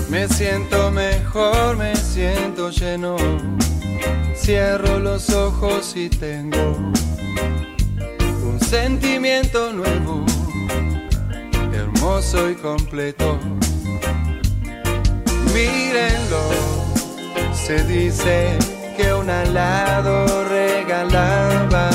Me 0.10 0.30
siento 0.30 0.91
mejor, 0.91 1.76
me 1.76 1.95
siento 1.95 2.70
lleno. 2.70 3.18
Cierro 4.46 5.00
los 5.00 5.32
ojos 5.32 5.96
y 5.96 6.08
tengo 6.08 6.78
un 8.43 8.60
sentimiento 8.60 9.74
nuevo, 9.74 10.24
hermoso 11.74 12.52
y 12.52 12.54
completo. 12.54 13.39
Mírenlo, 15.52 16.43
se 17.56 17.84
dice 17.86 18.56
que 18.96 19.12
un 19.16 19.32
alado 19.32 20.48
regalaba 20.48 21.89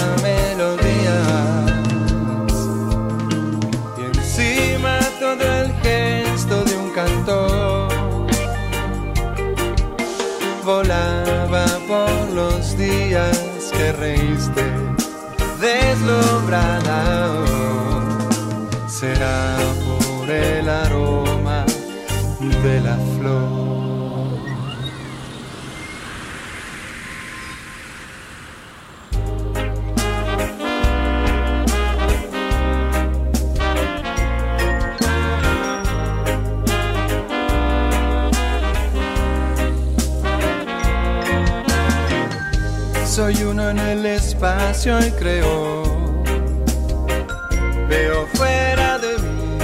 reíste 14.41 14.65
deslumbrada. 15.61 17.45
Será 18.89 19.57
por 19.85 20.31
el 20.31 20.69
aroma 20.69 21.65
de 22.63 22.81
la 22.81 22.97
flor. 23.19 23.70
Soy 43.11 43.43
uno 43.43 43.69
en 43.69 43.79
el 43.81 44.07
espacio 44.07 45.05
y 45.05 45.11
creo, 45.11 46.23
veo 47.89 48.27
fuera 48.35 48.99
de 48.99 49.19
mí 49.19 49.59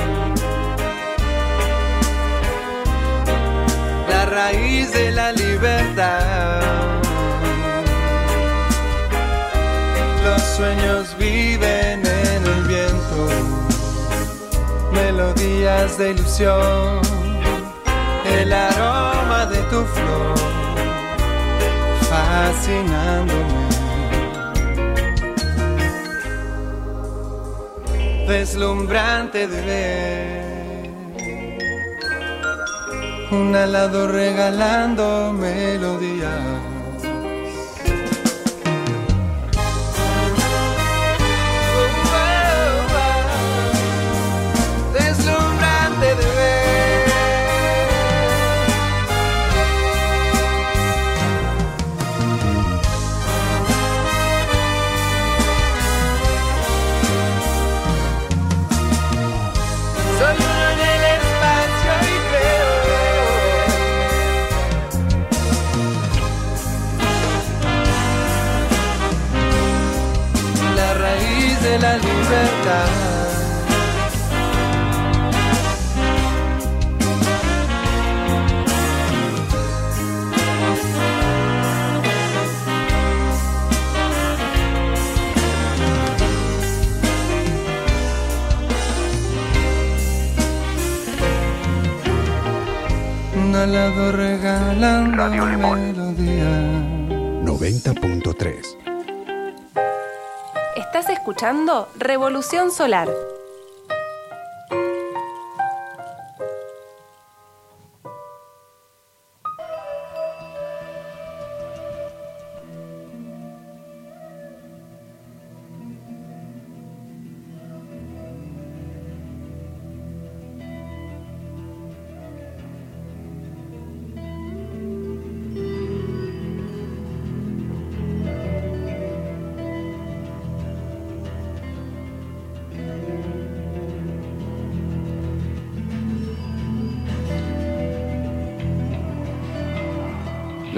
la 4.09 4.27
raíz 4.27 4.93
de 4.93 5.13
la 5.13 5.31
libertad. 5.31 6.61
Los 10.25 10.43
sueños 10.57 11.17
viven 11.17 12.05
en 12.05 12.47
el 12.47 12.63
viento, 12.65 13.29
melodías 14.93 15.97
de 15.99 16.11
ilusión, 16.11 17.01
el 18.25 18.53
aroma 18.53 19.47
de 19.47 19.59
tu 19.71 19.85
flor 19.85 20.66
fascinándome. 22.17 23.67
Deslumbrante 28.29 29.47
de 29.47 29.61
ver 29.63 30.47
un 33.31 33.55
alado 33.55 34.09
regalando 34.09 35.33
melodías. 35.33 36.76
Revolución 102.17 102.71
Solar. 102.71 103.26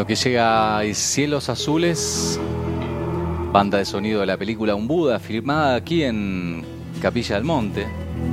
Que 0.09 0.15
llega 0.15 0.83
es 0.85 0.97
Cielos 0.97 1.51
Azules, 1.51 2.41
banda 3.53 3.77
de 3.77 3.85
sonido 3.85 4.21
de 4.21 4.27
la 4.27 4.39
película 4.39 4.75
Un 4.75 4.89
Buda, 4.89 5.19
filmada 5.19 5.75
aquí 5.75 6.03
en 6.03 6.65
Capilla 7.03 7.35
del 7.35 7.45
Monte, 7.45 7.87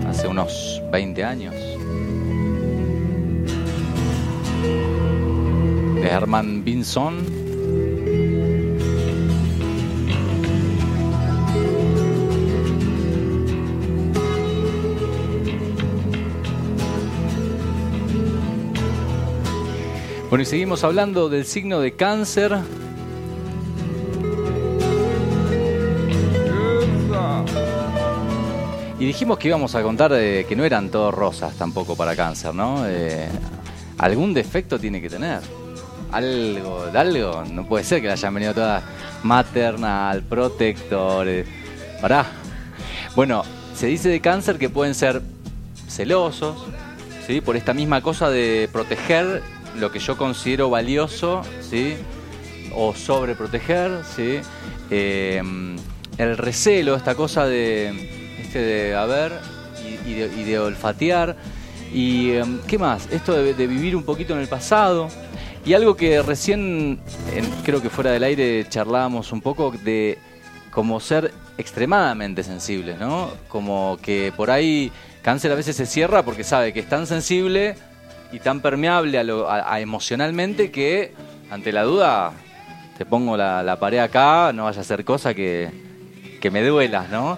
hace 0.07 0.25
unos 0.25 0.81
20 0.93 1.23
años. 1.25 1.53
De 5.95 6.07
Herman 6.07 6.63
Binson. 6.63 7.34
Bueno, 20.35 20.43
y 20.43 20.47
seguimos 20.47 20.83
hablando 20.83 21.29
del 21.29 21.45
signo 21.45 21.79
de 21.79 21.93
cáncer. 21.93 22.57
Y 28.99 29.05
dijimos 29.05 29.37
que 29.37 29.47
íbamos 29.47 29.75
a 29.75 29.81
contar 29.81 30.11
que 30.11 30.53
no 30.57 30.65
eran 30.65 30.89
todos 30.89 31.13
rosas 31.13 31.55
tampoco 31.55 31.95
para 31.95 32.17
cáncer, 32.17 32.53
¿no? 32.53 32.85
Eh, 32.85 33.29
algún 33.97 34.33
defecto 34.33 34.77
tiene 34.77 34.99
que 34.99 35.09
tener. 35.09 35.39
Algo, 36.11 36.87
de 36.87 36.99
algo. 36.99 37.45
No 37.49 37.65
puede 37.65 37.85
ser 37.85 38.01
que 38.01 38.07
le 38.07 38.11
hayan 38.11 38.33
venido 38.33 38.53
todas 38.53 38.83
maternal, 39.23 40.21
protector. 40.23 41.29
eh, 41.29 41.45
Pará. 42.01 42.25
Bueno, 43.15 43.43
se 43.73 43.87
dice 43.87 44.09
de 44.09 44.19
cáncer 44.19 44.57
que 44.57 44.67
pueden 44.67 44.95
ser 44.95 45.21
celosos, 45.87 46.65
¿sí? 47.25 47.39
Por 47.39 47.55
esta 47.55 47.73
misma 47.73 48.01
cosa 48.01 48.29
de 48.29 48.67
proteger 48.73 49.54
lo 49.77 49.91
que 49.91 49.99
yo 49.99 50.17
considero 50.17 50.69
valioso, 50.69 51.41
¿sí? 51.61 51.95
O 52.75 52.93
sobreproteger, 52.93 54.01
¿sí? 54.15 54.39
Eh, 54.89 55.41
el 56.17 56.37
recelo, 56.37 56.95
esta 56.95 57.15
cosa 57.15 57.45
de, 57.45 57.89
este 58.41 58.59
de 58.59 58.95
a 58.95 59.05
y, 60.05 60.13
de, 60.13 60.25
y 60.35 60.43
de 60.43 60.59
olfatear. 60.59 61.35
Y 61.93 62.31
em, 62.31 62.59
qué 62.67 62.77
más, 62.77 63.07
esto 63.11 63.33
de, 63.33 63.53
de 63.53 63.67
vivir 63.67 63.95
un 63.95 64.03
poquito 64.03 64.33
en 64.33 64.39
el 64.39 64.47
pasado. 64.47 65.07
Y 65.65 65.73
algo 65.73 65.95
que 65.95 66.21
recién, 66.21 66.99
en- 67.33 67.51
creo 67.63 67.81
que 67.81 67.89
fuera 67.89 68.11
del 68.11 68.23
aire, 68.23 68.65
charlábamos 68.69 69.31
un 69.31 69.41
poco 69.41 69.71
de 69.83 70.17
como 70.71 70.99
ser 70.99 71.31
extremadamente 71.57 72.43
sensibles, 72.43 72.99
¿no? 72.99 73.31
Como 73.47 73.97
que 74.01 74.33
por 74.35 74.51
ahí 74.51 74.91
cáncer 75.21 75.51
a 75.51 75.55
veces 75.55 75.75
se 75.75 75.85
cierra 75.85 76.23
porque 76.23 76.43
sabe 76.43 76.73
que 76.73 76.81
es 76.81 76.89
tan 76.89 77.07
sensible 77.07 77.75
y 78.31 78.39
tan 78.39 78.59
permeable 78.61 79.17
a, 79.19 79.23
lo, 79.23 79.49
a- 79.49 79.73
a 79.73 79.79
emocionalmente 79.79 80.71
que 80.71 81.13
ante 81.49 81.71
la 81.71 81.83
duda 81.83 82.31
te 82.97 83.05
pongo 83.05 83.35
la, 83.37 83.61
la 83.63 83.77
pared 83.79 83.99
acá, 83.99 84.51
no 84.53 84.65
vaya 84.65 84.81
a 84.81 84.83
ser 84.83 85.03
cosa 85.05 85.33
que, 85.33 85.69
que 86.41 86.49
me 86.51 86.63
duelas, 86.63 87.09
¿no? 87.09 87.37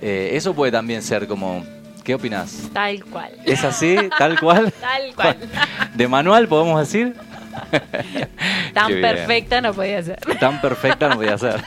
Eh, 0.00 0.30
eso 0.34 0.54
puede 0.54 0.72
también 0.72 1.02
ser 1.02 1.26
como, 1.28 1.64
¿qué 2.04 2.14
opinas? 2.14 2.68
Tal 2.72 3.04
cual. 3.04 3.30
¿Es 3.44 3.62
así, 3.64 3.96
tal 4.18 4.38
cual? 4.40 4.72
Tal 4.80 5.14
cual. 5.14 5.36
¿De 5.94 6.08
manual 6.08 6.48
podemos 6.48 6.80
decir? 6.80 7.14
Tan 8.74 8.92
perfecta 9.00 9.60
no 9.60 9.74
podía 9.74 10.02
ser. 10.02 10.18
Tan 10.40 10.60
perfecta 10.60 11.08
no 11.08 11.16
podía 11.16 11.36
ser. 11.36 11.62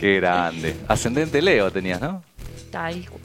Qué 0.00 0.16
grande. 0.16 0.76
Ascendente 0.88 1.42
Leo 1.42 1.70
tenías, 1.70 2.00
¿no? 2.00 2.22
Tal 2.70 3.06
cual. 3.08 3.20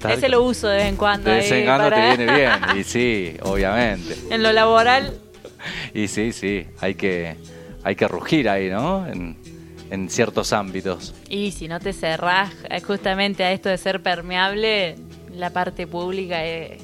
Tal 0.00 0.12
Ese 0.12 0.28
lo 0.28 0.42
uso 0.42 0.66
de 0.68 0.76
vez 0.78 0.86
en 0.86 0.96
cuando. 0.96 1.30
De 1.30 1.36
vez 1.36 1.50
en 1.52 1.64
cuando 1.64 1.90
para- 1.90 2.10
te 2.10 2.16
viene 2.16 2.34
bien. 2.36 2.52
Y 2.78 2.84
sí, 2.84 3.36
obviamente. 3.42 4.16
En 4.30 4.42
lo 4.42 4.52
laboral, 4.52 5.18
Y 5.94 6.08
sí, 6.08 6.32
sí, 6.32 6.66
hay 6.80 6.94
que, 6.94 7.36
hay 7.84 7.94
que 7.96 8.08
rugir 8.08 8.48
ahí, 8.48 8.70
¿no? 8.70 9.06
En, 9.06 9.36
en 9.90 10.08
ciertos 10.08 10.52
ámbitos. 10.52 11.14
y 11.28 11.50
si 11.50 11.68
no 11.68 11.80
te 11.80 11.92
cerrás 11.92 12.50
eh, 12.70 12.80
justamente 12.80 13.44
a 13.44 13.52
esto 13.52 13.68
de 13.68 13.76
ser 13.76 14.02
permeable, 14.02 14.96
la 15.34 15.50
parte 15.50 15.86
pública 15.86 16.44
es... 16.44 16.80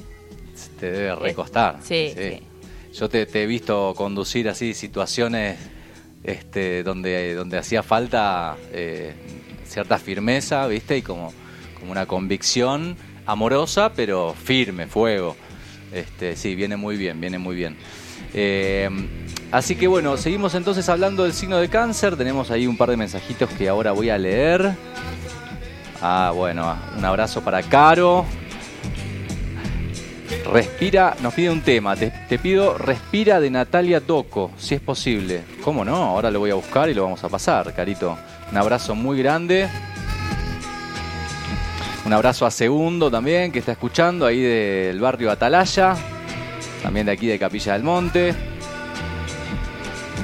Te 0.79 0.91
debe 0.91 1.15
recostar. 1.15 1.77
sí, 1.81 2.13
sí. 2.15 2.39
Yo 2.93 3.07
te, 3.09 3.25
te 3.27 3.43
he 3.43 3.45
visto 3.45 3.93
conducir 3.95 4.49
así 4.49 4.73
situaciones 4.73 5.57
este, 6.23 6.81
donde, 6.83 7.35
donde 7.35 7.57
hacía 7.59 7.83
falta 7.83 8.55
eh, 8.71 9.13
cierta 9.65 9.97
firmeza, 9.99 10.65
¿viste? 10.67 10.97
Y 10.97 11.01
como, 11.03 11.31
como 11.79 11.91
una 11.91 12.05
convicción 12.07 12.97
amorosa, 13.27 13.91
pero 13.93 14.33
firme, 14.33 14.87
fuego. 14.87 15.35
Este, 15.93 16.35
sí, 16.35 16.55
viene 16.55 16.77
muy 16.77 16.97
bien, 16.97 17.21
viene 17.21 17.37
muy 17.37 17.55
bien. 17.55 17.77
Eh, 18.33 18.89
así 19.51 19.75
que 19.75 19.87
bueno, 19.87 20.17
seguimos 20.17 20.55
entonces 20.55 20.89
hablando 20.89 21.23
del 21.23 21.33
signo 21.33 21.57
de 21.57 21.69
cáncer. 21.69 22.15
Tenemos 22.15 22.49
ahí 22.49 22.65
un 22.65 22.77
par 22.77 22.89
de 22.89 22.97
mensajitos 22.97 23.49
que 23.51 23.69
ahora 23.69 23.91
voy 23.91 24.09
a 24.09 24.17
leer. 24.17 24.71
Ah, 26.01 26.31
bueno, 26.33 26.75
un 26.97 27.05
abrazo 27.05 27.43
para 27.43 27.61
Caro. 27.63 28.25
Respira, 30.51 31.15
nos 31.21 31.33
pide 31.33 31.49
un 31.49 31.61
tema. 31.61 31.95
Te, 31.95 32.11
te 32.29 32.39
pido 32.39 32.77
Respira 32.77 33.39
de 33.39 33.49
Natalia 33.49 33.99
Toco, 34.01 34.51
si 34.57 34.75
es 34.75 34.81
posible. 34.81 35.43
¿Cómo 35.63 35.83
no? 35.83 35.95
Ahora 35.95 36.31
lo 36.31 36.39
voy 36.39 36.51
a 36.51 36.55
buscar 36.55 36.89
y 36.89 36.93
lo 36.93 37.03
vamos 37.03 37.23
a 37.23 37.29
pasar, 37.29 37.73
Carito. 37.73 38.17
Un 38.51 38.57
abrazo 38.57 38.95
muy 38.95 39.17
grande. 39.17 39.67
Un 42.07 42.13
abrazo 42.13 42.45
a 42.45 42.51
Segundo 42.51 43.11
también, 43.11 43.51
que 43.51 43.59
está 43.59 43.73
escuchando 43.73 44.25
ahí 44.25 44.39
del 44.39 44.97
barrio 44.97 45.29
Atalaya. 45.29 45.93
También 46.81 47.05
de 47.05 47.11
aquí 47.11 47.27
de 47.27 47.37
Capilla 47.37 47.73
del 47.73 47.83
Monte. 47.83 48.33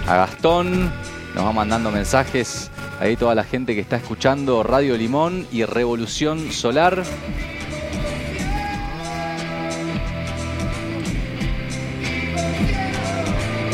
A 0.07 0.15
Gastón. 0.15 0.89
Nos 1.35 1.45
va 1.45 1.51
mandando 1.51 1.91
mensajes. 1.91 2.71
Ahí 3.01 3.17
toda 3.17 3.35
la 3.35 3.43
gente 3.43 3.75
que 3.75 3.81
está 3.81 3.97
escuchando 3.97 4.63
Radio 4.63 4.95
Limón 4.95 5.45
y 5.51 5.65
Revolución 5.65 6.53
Solar. 6.53 7.03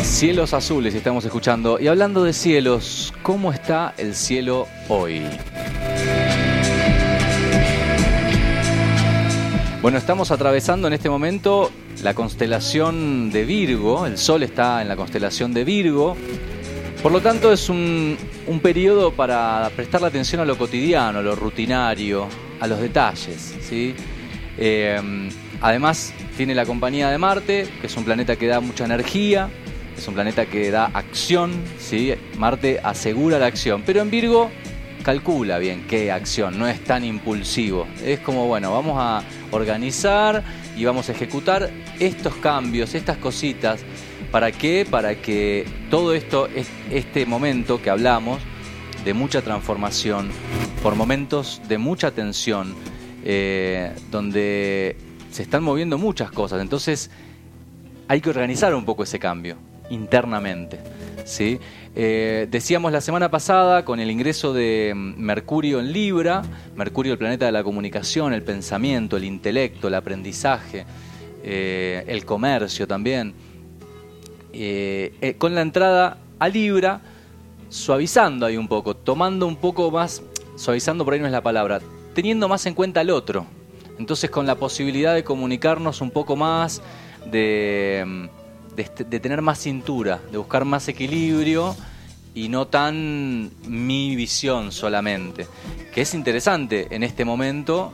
Cielos 0.02 0.56
azules 0.56 0.96
estamos 0.96 1.26
escuchando. 1.26 1.80
Y 1.80 1.86
hablando 1.86 2.24
de 2.24 2.34
cielos, 2.34 3.14
¿cómo 3.22 3.54
está 3.54 3.94
el 4.00 4.16
cielo 4.16 4.68
hoy? 4.88 5.22
Bueno, 9.82 9.98
estamos 9.98 10.30
atravesando 10.32 10.90
en 10.90 10.94
este 10.94 11.10
momento 11.10 11.72
la 12.04 12.14
constelación 12.14 13.32
de 13.32 13.46
Virgo. 13.46 14.06
El 14.06 14.18
Sol 14.18 14.44
está 14.44 14.82
en 14.82 14.90
la 14.90 14.98
constelación 14.98 15.54
de 15.54 15.64
Virgo. 15.64 16.18
Por 17.02 17.14
lo 17.14 17.22
tanto, 17.22 17.54
es 17.54 17.70
un, 17.70 18.18
un 18.48 18.60
periodo 18.60 19.14
para 19.14 19.72
prestar 19.78 20.02
la 20.02 20.08
atención 20.08 20.42
a 20.42 20.46
lo 20.46 20.58
cotidiano, 20.58 21.20
a 21.20 21.22
lo 21.22 21.34
rutinario, 21.34 22.28
a 22.60 22.68
los 22.68 22.82
detalles. 22.82 23.56
¿sí? 23.62 23.96
Eh, 24.58 25.30
además, 25.62 26.14
tiene 26.36 26.54
la 26.54 26.66
compañía 26.66 27.10
de 27.10 27.18
Marte, 27.18 27.66
que 27.80 27.88
es 27.88 27.96
un 27.96 28.04
planeta 28.04 28.36
que 28.36 28.48
da 28.48 28.60
mucha 28.60 28.84
energía, 28.84 29.50
es 29.98 30.06
un 30.10 30.14
planeta 30.14 30.46
que 30.46 30.72
da 30.72 30.88
acción. 30.88 31.54
¿sí? 31.78 32.14
Marte 32.38 32.82
asegura 32.84 33.40
la 33.40 33.46
acción, 33.46 33.84
pero 33.86 34.02
en 34.02 34.12
Virgo 34.12 34.52
calcula 35.04 35.58
bien 35.58 35.86
qué 35.88 36.12
acción, 36.12 36.60
no 36.60 36.68
es 36.68 36.84
tan 36.84 37.04
impulsivo. 37.06 37.88
Es 38.04 38.20
como, 38.20 38.48
bueno, 38.48 38.74
vamos 38.74 38.98
a 38.98 39.24
organizar 39.52 40.44
y 40.78 40.86
vamos 40.86 41.10
a 41.10 41.12
ejecutar 41.12 41.70
estos 42.00 42.36
cambios, 42.36 42.96
estas 42.96 43.18
cositas. 43.18 43.82
¿Para 44.32 44.52
qué? 44.52 44.86
Para 44.90 45.16
que 45.16 45.66
todo 45.90 46.14
esto, 46.14 46.48
es- 46.48 46.70
este 46.92 47.26
momento 47.26 47.82
que 47.82 47.90
hablamos, 47.90 48.40
de 49.04 49.14
mucha 49.14 49.42
transformación, 49.42 50.30
por 50.84 50.96
momentos 50.96 51.62
de 51.68 51.78
mucha 51.78 52.12
tensión, 52.12 52.76
eh, 53.24 53.92
donde 54.12 54.98
se 55.32 55.42
están 55.44 55.64
moviendo 55.64 55.98
muchas 55.98 56.32
cosas. 56.32 56.62
Entonces, 56.62 57.10
hay 58.08 58.20
que 58.22 58.30
organizar 58.30 58.74
un 58.76 58.86
poco 58.86 59.04
ese 59.04 59.18
cambio 59.20 59.58
internamente. 59.90 60.80
¿sí? 61.26 61.60
Eh, 61.96 62.48
decíamos 62.52 62.92
la 62.92 63.02
semana 63.02 63.32
pasada 63.32 63.84
con 63.84 64.00
el 64.00 64.12
ingreso 64.12 64.54
de 64.54 64.94
mm, 64.96 65.16
Mercurio 65.18 65.80
en 65.80 65.92
Libra, 65.92 66.44
Mercurio 66.76 67.14
el 67.14 67.18
planeta 67.18 67.46
de 67.46 67.52
la 67.52 67.64
comunicación, 67.64 68.34
el 68.34 68.44
pensamiento, 68.44 69.18
el 69.18 69.24
intelecto, 69.24 69.88
el 69.88 69.96
aprendizaje, 69.96 70.86
eh, 71.44 72.04
el 72.08 72.26
comercio 72.26 72.88
también, 72.88 73.34
eh, 74.54 75.36
con 75.40 75.56
la 75.56 75.62
entrada 75.62 76.18
a 76.38 76.48
Libra, 76.48 77.02
suavizando 77.70 78.46
ahí 78.46 78.58
un 78.58 78.68
poco, 78.68 78.96
tomando 78.96 79.48
un 79.48 79.56
poco 79.56 79.90
más, 79.90 80.22
suavizando 80.56 81.04
por 81.04 81.16
ahí 81.16 81.20
no 81.20 81.26
es 81.26 81.32
la 81.32 81.42
palabra, 81.42 81.82
teniendo 82.14 82.48
más 82.48 82.66
en 82.66 82.76
cuenta 82.76 83.00
al 83.02 83.10
otro. 83.10 83.46
Entonces 83.98 84.30
con 84.30 84.46
la 84.46 84.56
posibilidad 84.56 85.14
de 85.14 85.24
comunicarnos 85.24 86.02
un 86.02 86.12
poco 86.12 86.36
más, 86.36 86.82
de, 87.30 88.04
mm, 88.08 88.39
de, 88.84 89.20
tener 89.20 89.42
más 89.42 89.60
cintura, 89.60 90.22
de 90.32 90.38
buscar 90.38 90.66
más 90.66 90.88
equilibrio 90.88 91.76
y 92.34 92.50
no 92.50 92.68
tan 92.68 93.52
mi 93.68 94.16
visión 94.16 94.72
solamente. 94.72 95.48
Que 95.94 96.02
es 96.02 96.14
interesante 96.14 96.88
en 96.92 97.04
este 97.04 97.26
momento 97.26 97.94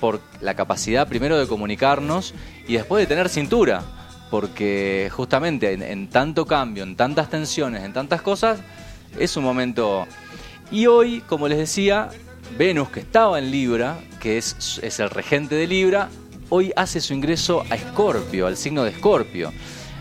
por 0.00 0.20
la 0.40 0.54
capacidad 0.54 1.08
primero 1.08 1.38
de 1.38 1.46
comunicarnos 1.46 2.34
y 2.68 2.74
después 2.74 3.02
de 3.02 3.06
tener 3.06 3.28
cintura. 3.28 3.82
porque 4.30 5.10
justamente 5.12 5.72
en, 5.72 5.82
en 5.82 6.08
tanto 6.08 6.44
cambio, 6.44 6.82
en 6.82 6.96
tantas 6.96 7.30
tensiones, 7.30 7.84
en 7.84 7.92
tantas 7.92 8.20
cosas, 8.22 8.60
es 9.18 9.36
un 9.36 9.44
momento... 9.44 10.06
Y 10.72 10.86
hoy, 10.86 11.20
como 11.28 11.46
les 11.46 11.58
decía, 11.58 12.08
Venus, 12.58 12.88
que 12.88 13.00
estaba 13.00 13.38
en 13.38 13.52
Libra, 13.52 13.98
que 14.18 14.38
es, 14.38 14.80
es 14.82 14.98
el 14.98 15.10
regente 15.10 15.54
de 15.54 15.68
Libra, 15.68 16.08
hoy 16.48 16.72
hace 16.74 17.00
su 17.00 17.14
ingreso 17.14 17.62
a 17.70 17.76
Escorpio, 17.76 18.46
al 18.46 18.56
signo 18.56 18.82
de 18.82 18.90
Escorpio. 18.90 19.52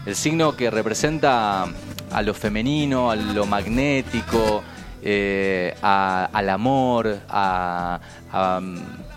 El 0.06 0.16
signo 0.16 0.56
que 0.56 0.70
representa 0.70 1.66
a 2.12 2.22
lo 2.22 2.34
femenino, 2.34 3.10
a 3.10 3.16
lo 3.16 3.46
magnético, 3.46 4.62
eh, 5.02 5.74
al 5.82 6.50
amor, 6.50 7.20
a, 7.30 8.00
a- 8.32 8.62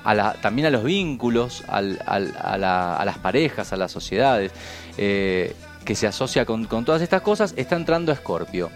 a 0.05 0.15
la- 0.15 0.35
también 0.35 0.67
a 0.67 0.71
los 0.71 0.85
vínculos, 0.85 1.65
al- 1.69 2.01
al- 2.07 2.35
a, 2.41 2.57
la- 2.57 2.97
a 2.97 3.05
las 3.05 3.19
parejas, 3.19 3.73
a 3.73 3.77
las 3.77 3.91
sociedades, 3.91 4.53
eh, 4.97 5.55
que 5.85 5.95
se 5.97 6.07
asocia 6.07 6.45
con, 6.45 6.67
con 6.67 6.85
todas 6.85 7.03
estas 7.03 7.23
cosas, 7.23 7.53
está 7.57 7.75
entrando 7.77 8.13
Escorpio. 8.13 8.71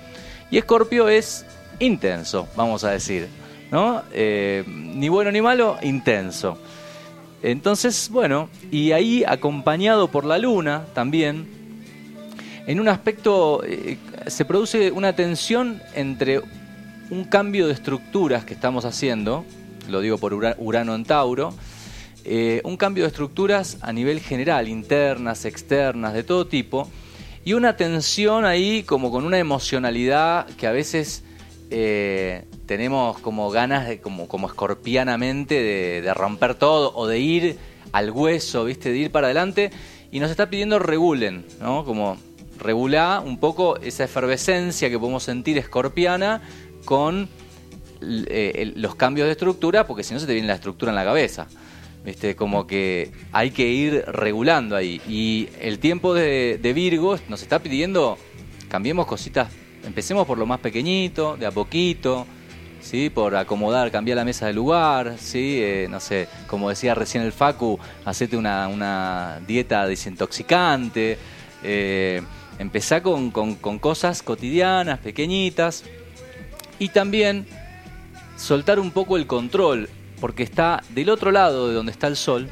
Y 0.50 0.58
Escorpio 0.58 1.08
es 1.08 1.46
intenso, 1.78 2.48
vamos 2.56 2.82
a 2.84 2.90
decir, 2.90 3.28
¿no? 3.70 4.02
Eh, 4.12 4.64
ni 4.66 5.08
bueno 5.08 5.30
ni 5.30 5.40
malo, 5.40 5.76
intenso. 5.82 6.58
Entonces, 7.42 8.08
bueno, 8.12 8.48
y 8.70 8.92
ahí 8.92 9.24
acompañado 9.26 10.08
por 10.08 10.24
la 10.24 10.38
luna 10.38 10.84
también, 10.94 11.59
en 12.66 12.80
un 12.80 12.88
aspecto 12.88 13.62
eh, 13.64 13.98
se 14.26 14.44
produce 14.44 14.90
una 14.90 15.14
tensión 15.14 15.82
entre 15.94 16.40
un 17.10 17.24
cambio 17.24 17.66
de 17.66 17.72
estructuras 17.72 18.44
que 18.44 18.54
estamos 18.54 18.84
haciendo, 18.84 19.44
lo 19.88 20.00
digo 20.00 20.18
por 20.18 20.32
Ura- 20.34 20.54
Urano 20.58 20.94
en 20.94 21.04
Tauro, 21.04 21.52
eh, 22.24 22.60
un 22.64 22.76
cambio 22.76 23.04
de 23.04 23.08
estructuras 23.08 23.78
a 23.80 23.92
nivel 23.92 24.20
general, 24.20 24.68
internas, 24.68 25.44
externas, 25.44 26.12
de 26.12 26.22
todo 26.22 26.46
tipo, 26.46 26.88
y 27.44 27.54
una 27.54 27.76
tensión 27.76 28.44
ahí 28.44 28.82
como 28.82 29.10
con 29.10 29.24
una 29.24 29.38
emocionalidad 29.38 30.46
que 30.56 30.66
a 30.66 30.72
veces 30.72 31.24
eh, 31.70 32.44
tenemos 32.66 33.18
como 33.18 33.50
ganas 33.50 33.88
de, 33.88 34.00
como, 34.00 34.28
como 34.28 34.46
escorpianamente, 34.46 35.54
de, 35.54 36.02
de 36.02 36.14
romper 36.14 36.54
todo 36.54 36.92
o 36.94 37.06
de 37.06 37.18
ir 37.18 37.58
al 37.92 38.10
hueso, 38.10 38.64
¿viste? 38.66 38.92
De 38.92 38.98
ir 38.98 39.10
para 39.10 39.28
adelante, 39.28 39.70
y 40.12 40.20
nos 40.20 40.30
está 40.30 40.50
pidiendo 40.50 40.78
regulen, 40.78 41.44
¿no? 41.60 41.84
Como 41.84 42.18
regular 42.60 43.22
un 43.24 43.38
poco 43.38 43.76
esa 43.78 44.04
efervescencia 44.04 44.88
que 44.90 44.98
podemos 44.98 45.22
sentir 45.22 45.58
escorpiana 45.58 46.42
con 46.84 47.28
eh, 48.02 48.72
los 48.76 48.94
cambios 48.94 49.26
de 49.26 49.32
estructura, 49.32 49.86
porque 49.86 50.02
si 50.02 50.14
no 50.14 50.20
se 50.20 50.26
te 50.26 50.32
viene 50.32 50.48
la 50.48 50.54
estructura 50.54 50.92
en 50.92 50.96
la 50.96 51.04
cabeza. 51.04 51.46
¿Viste? 52.04 52.34
Como 52.34 52.66
que 52.66 53.12
hay 53.30 53.50
que 53.50 53.68
ir 53.68 54.04
regulando 54.06 54.74
ahí. 54.74 55.02
Y 55.06 55.50
el 55.60 55.78
tiempo 55.78 56.14
de, 56.14 56.58
de 56.60 56.72
Virgo 56.72 57.18
nos 57.28 57.42
está 57.42 57.58
pidiendo, 57.58 58.16
cambiemos 58.70 59.06
cositas, 59.06 59.52
empecemos 59.84 60.26
por 60.26 60.38
lo 60.38 60.46
más 60.46 60.60
pequeñito, 60.60 61.36
de 61.36 61.44
a 61.44 61.50
poquito, 61.50 62.26
¿sí? 62.80 63.10
Por 63.10 63.36
acomodar, 63.36 63.90
cambiar 63.90 64.16
la 64.16 64.24
mesa 64.24 64.46
de 64.46 64.52
lugar, 64.52 65.16
¿sí? 65.18 65.58
Eh, 65.62 65.86
no 65.90 66.00
sé, 66.00 66.28
como 66.46 66.68
decía 66.68 66.94
recién 66.94 67.22
el 67.22 67.32
Facu, 67.32 67.78
hacete 68.04 68.36
una, 68.36 68.68
una 68.68 69.40
dieta 69.46 69.86
desintoxicante, 69.86 71.18
eh, 71.62 72.22
empezá 72.60 73.02
con, 73.02 73.30
con- 73.30 73.78
cosas 73.78 74.22
cotidianas, 74.22 74.98
pequeñitas, 74.98 75.84
y 76.78 76.90
también 76.90 77.46
soltar 78.36 78.78
un 78.78 78.90
poco 78.90 79.16
el 79.16 79.26
control, 79.26 79.88
porque 80.20 80.42
está 80.42 80.82
del 80.90 81.08
otro 81.08 81.30
lado 81.30 81.68
de 81.68 81.74
donde 81.74 81.90
está 81.90 82.06
el 82.06 82.16
Sol, 82.16 82.48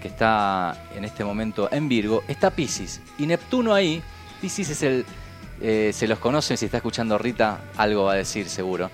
que 0.00 0.06
está 0.08 0.88
en 0.96 1.04
este 1.04 1.24
momento 1.24 1.68
en 1.72 1.88
Virgo, 1.88 2.22
está 2.28 2.50
Pisces. 2.50 3.00
Y 3.18 3.26
Neptuno 3.26 3.74
ahí, 3.74 4.00
Pisces 4.40 4.70
es 4.70 4.82
el, 4.82 5.04
eh, 5.60 5.90
se 5.92 6.06
los 6.06 6.20
conoce, 6.20 6.56
si 6.56 6.66
está 6.66 6.76
escuchando 6.76 7.18
Rita, 7.18 7.60
algo 7.76 8.04
va 8.04 8.12
a 8.12 8.16
decir 8.16 8.48
seguro. 8.48 8.88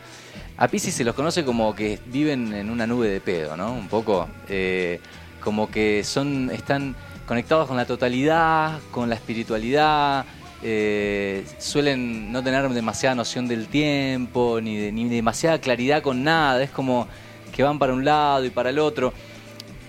A 0.56 0.68
Pisces 0.68 0.94
se 0.94 1.04
los 1.04 1.14
conoce 1.14 1.44
como 1.44 1.74
que 1.74 2.00
viven 2.06 2.54
en 2.54 2.70
una 2.70 2.86
nube 2.86 3.08
de 3.08 3.20
pedo, 3.20 3.58
¿no? 3.58 3.72
Un 3.72 3.88
poco, 3.88 4.26
eh, 4.48 5.00
como 5.44 5.70
que 5.70 6.02
son, 6.02 6.50
están 6.50 6.96
conectados 7.26 7.68
con 7.68 7.76
la 7.76 7.84
totalidad, 7.84 8.78
con 8.90 9.10
la 9.10 9.16
espiritualidad, 9.16 10.24
eh, 10.68 11.44
suelen 11.58 12.32
no 12.32 12.42
tener 12.42 12.68
demasiada 12.70 13.14
noción 13.14 13.46
del 13.46 13.68
tiempo, 13.68 14.60
ni, 14.60 14.90
ni 14.90 15.08
demasiada 15.08 15.60
claridad 15.60 16.02
con 16.02 16.24
nada, 16.24 16.60
es 16.60 16.70
como 16.70 17.06
que 17.54 17.62
van 17.62 17.78
para 17.78 17.92
un 17.92 18.04
lado 18.04 18.44
y 18.44 18.50
para 18.50 18.70
el 18.70 18.80
otro. 18.80 19.12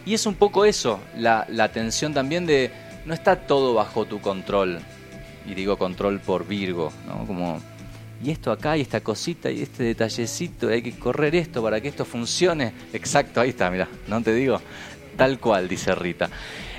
Y 0.05 0.13
es 0.13 0.27
un 0.27 0.35
poco 0.35 0.65
eso, 0.65 0.99
la, 1.15 1.47
la 1.49 1.71
tensión 1.71 2.13
también 2.13 2.45
de 2.45 2.69
no 3.05 3.15
está 3.15 3.47
todo 3.47 3.73
bajo 3.73 4.05
tu 4.05 4.21
control. 4.21 4.79
Y 5.47 5.55
digo 5.55 5.77
control 5.77 6.19
por 6.19 6.45
Virgo, 6.45 6.93
¿no? 7.07 7.25
Como, 7.25 7.59
y 8.23 8.29
esto 8.29 8.51
acá, 8.51 8.77
y 8.77 8.81
esta 8.81 9.01
cosita, 9.01 9.49
y 9.49 9.63
este 9.63 9.81
detallecito, 9.81 10.69
y 10.69 10.73
hay 10.73 10.81
que 10.83 10.91
correr 10.91 11.33
esto 11.33 11.63
para 11.63 11.81
que 11.81 11.87
esto 11.87 12.05
funcione. 12.05 12.71
Exacto, 12.93 13.41
ahí 13.41 13.49
está, 13.49 13.71
mira, 13.71 13.87
no 14.07 14.21
te 14.21 14.31
digo, 14.31 14.61
tal 15.15 15.39
cual, 15.39 15.67
dice 15.67 15.95
Rita. 15.95 16.29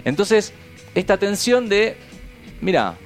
Entonces, 0.05 0.53
esta 0.95 1.17
tensión 1.17 1.69
de, 1.69 1.97
mira, 2.61 2.97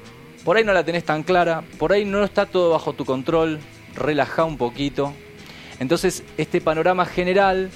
por 0.44 0.56
ahí 0.56 0.64
no 0.64 0.72
la 0.72 0.84
tenés 0.84 1.04
tan 1.04 1.22
clara, 1.22 1.62
por 1.78 1.92
ahí 1.92 2.04
no 2.04 2.24
está 2.24 2.46
todo 2.46 2.70
bajo 2.70 2.92
tu 2.92 3.04
control, 3.04 3.60
relaja 3.94 4.44
un 4.44 4.56
poquito. 4.56 5.12
Entonces, 5.78 6.24
este 6.36 6.60
panorama 6.60 7.06
general, 7.06 7.70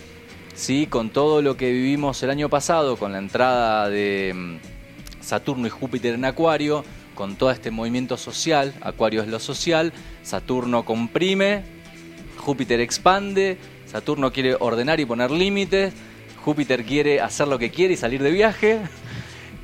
¿sí? 0.54 0.86
con 0.86 1.10
todo 1.10 1.42
lo 1.42 1.56
que 1.56 1.70
vivimos 1.70 2.22
el 2.22 2.30
año 2.30 2.48
pasado, 2.48 2.96
con 2.96 3.12
la 3.12 3.18
entrada 3.18 3.88
de 3.88 4.32
mm, 4.34 4.56
Saturno 5.20 5.66
y 5.66 5.70
Júpiter 5.70 6.14
en 6.14 6.24
Acuario, 6.24 6.84
con 7.14 7.36
todo 7.36 7.50
este 7.50 7.70
movimiento 7.70 8.16
social, 8.16 8.74
Acuario 8.82 9.22
es 9.22 9.28
lo 9.28 9.38
social, 9.38 9.92
Saturno 10.22 10.84
comprime, 10.84 11.62
Júpiter 12.36 12.80
expande, 12.80 13.58
Saturno 13.86 14.32
quiere 14.32 14.56
ordenar 14.58 15.00
y 15.00 15.06
poner 15.06 15.30
límites, 15.30 15.94
Júpiter 16.44 16.84
quiere 16.84 17.20
hacer 17.20 17.48
lo 17.48 17.58
que 17.58 17.70
quiere 17.70 17.94
y 17.94 17.96
salir 17.96 18.22
de 18.22 18.30
viaje. 18.30 18.80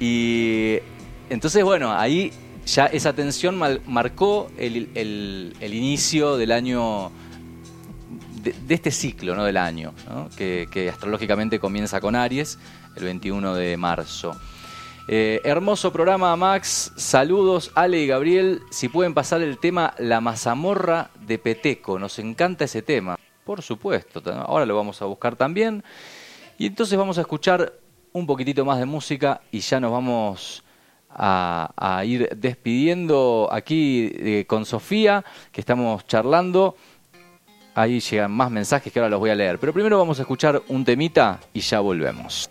Y 0.01 0.79
entonces, 1.31 1.63
bueno, 1.63 1.93
ahí 1.93 2.33
ya 2.67 2.87
esa 2.87 3.13
tensión 3.13 3.59
marcó 3.87 4.51
el, 4.57 4.89
el- 4.95 5.75
inicio 5.75 6.37
del 6.37 6.53
año, 6.53 7.11
de, 8.43 8.75
este 8.75 8.91
ciclo 8.91 9.35
¿no? 9.35 9.45
del 9.45 9.57
año, 9.57 9.93
que, 10.37 10.69
que 10.71 10.89
astrológicamente 10.91 11.59
comienza 11.59 12.01
con 12.01 12.15
Aries 12.17 12.59
el 12.97 13.05
21 13.05 13.55
de 13.55 13.77
marzo. 13.77 14.37
Eh, 15.09 15.41
hermoso 15.45 15.93
programa, 15.93 16.35
Max. 16.37 16.93
Saludos, 16.97 17.73
Ale 17.75 18.01
y 18.01 18.07
Gabriel. 18.07 18.61
Si 18.71 18.89
pueden 18.89 19.15
pasar 19.15 19.43
el 19.43 19.59
tema 19.59 19.95
La 19.99 20.21
mazamorra 20.21 21.11
de 21.27 21.39
Peteco. 21.39 21.99
Nos 21.99 22.19
encanta 22.21 22.65
ese 22.67 22.83
tema. 22.83 23.19
Por 23.45 23.63
supuesto. 23.63 24.23
Ahora 24.47 24.65
lo 24.65 24.77
vamos 24.77 25.03
a 25.03 25.07
buscar 25.07 25.35
también. 25.35 25.83
Y 26.57 26.67
entonces 26.67 26.97
vamos 26.97 27.19
a 27.19 27.23
escuchar 27.23 27.73
un 28.13 28.27
poquitito 28.27 28.65
más 28.65 28.79
de 28.79 28.85
música 28.87 29.41
y 29.51 29.59
ya 29.59 29.81
nos 29.81 29.91
vamos 29.91 30.63
a, 31.15 32.03
ir 32.05 32.29
despidiendo 32.37 33.49
aquí 33.51 34.11
eh, 34.15 34.45
con 34.47 34.65
Sofía, 34.65 35.25
que 35.51 35.61
estamos 35.61 36.07
charlando. 36.07 36.77
Ahí 37.75 38.01
llegan 38.01 38.33
más 38.33 38.51
mensajes 38.51 38.93
que 38.93 38.99
ahora 38.99 39.11
los 39.11 39.21
voy 39.21 39.31
a 39.31 39.35
leer. 39.35 39.59
Pero 39.59 39.73
primero 39.73 39.99
vamos 39.99 40.19
a 40.19 40.23
escuchar 40.23 40.63
un 40.69 40.85
temita 40.85 41.41
y 41.55 41.61
ya 41.61 41.81
volvemos. 41.81 42.51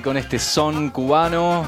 Con 0.00 0.16
este 0.16 0.38
son 0.38 0.90
cubano 0.90 1.66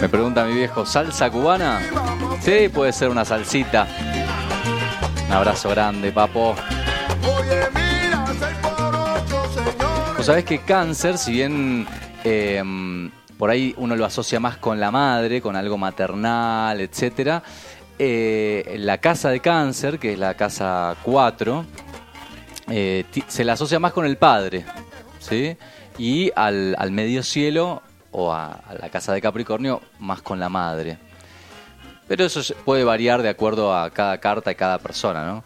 Me 0.00 0.08
pregunta 0.10 0.44
mi 0.44 0.52
viejo, 0.52 0.84
¿salsa 0.84 1.30
cubana? 1.30 1.80
Sí, 2.40 2.68
puede 2.68 2.92
ser 2.92 3.08
una 3.08 3.24
salsita. 3.24 3.86
Un 5.26 5.32
abrazo 5.32 5.70
grande, 5.70 6.12
papo. 6.12 6.54
Vos 10.14 10.26
sabés 10.26 10.44
que 10.44 10.58
cáncer, 10.58 11.16
si 11.16 11.32
bien 11.32 11.86
eh, 12.22 12.62
por 13.38 13.48
ahí 13.50 13.74
uno 13.78 13.96
lo 13.96 14.04
asocia 14.04 14.38
más 14.40 14.58
con 14.58 14.78
la 14.78 14.90
madre, 14.90 15.40
con 15.40 15.56
algo 15.56 15.78
maternal, 15.78 16.80
etcétera, 16.80 17.42
eh, 17.98 18.76
la 18.78 18.98
casa 18.98 19.30
de 19.30 19.40
cáncer, 19.40 19.98
que 19.98 20.14
es 20.14 20.18
la 20.18 20.34
casa 20.34 20.96
4, 21.02 21.64
eh, 22.68 23.04
se 23.28 23.44
la 23.44 23.52
asocia 23.52 23.78
más 23.78 23.92
con 23.92 24.06
el 24.06 24.16
padre, 24.16 24.64
¿sí? 25.20 25.56
Y 25.98 26.32
al, 26.34 26.74
al 26.78 26.90
medio 26.90 27.22
cielo 27.22 27.82
o 28.10 28.32
a, 28.32 28.60
la 28.80 28.88
casa 28.90 29.12
de 29.12 29.20
Capricornio 29.20 29.80
más 30.00 30.22
con 30.22 30.40
la 30.40 30.48
madre. 30.48 30.98
Pero 32.08 32.24
eso 32.24 32.40
puede 32.64 32.84
variar 32.84 33.22
de 33.22 33.28
acuerdo 33.28 33.74
a 33.74 33.90
cada 33.90 34.18
carta 34.18 34.50
y 34.50 34.54
cada 34.54 34.78
persona, 34.78 35.24
¿no? 35.26 35.44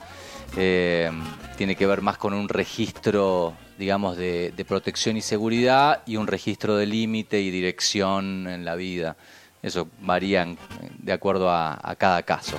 Eh, 0.57 1.11
tiene 1.57 1.77
que 1.77 1.87
ver 1.87 2.01
más 2.01 2.17
con 2.17 2.33
un 2.33 2.49
registro, 2.49 3.55
digamos, 3.79 4.17
de, 4.17 4.53
de 4.57 4.65
protección 4.65 5.17
y 5.17 5.21
seguridad 5.21 6.03
y 6.07 6.17
un 6.17 6.27
registro 6.27 6.77
de 6.77 6.87
límite 6.87 7.41
y 7.41 7.51
dirección 7.51 8.49
en 8.49 8.65
la 8.65 8.75
vida. 8.75 9.17
Eso 9.63 9.89
varía 10.01 10.43
en- 10.43 10.59
de 10.99 11.13
acuerdo 11.13 11.51
a, 11.51 11.79
a 11.83 11.97
cada 11.97 12.23
caso. 12.23 12.57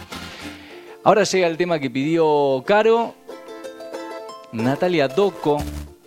Ahora 1.03 1.23
llega 1.23 1.47
el 1.47 1.57
tema 1.57 1.79
que 1.79 1.89
pidió 1.89 2.63
Caro. 2.65 3.15
Natalia 4.51 5.07
Doco, 5.07 5.57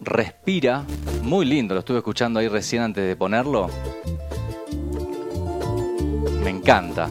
Respira. 0.00 0.84
Muy 1.22 1.44
lindo, 1.46 1.74
lo 1.74 1.80
estuve 1.80 1.98
escuchando 1.98 2.40
ahí 2.40 2.48
recién 2.48 2.82
antes 2.82 3.06
de 3.06 3.14
ponerlo. 3.16 3.68
Me 6.42 6.50
encanta. 6.50 7.08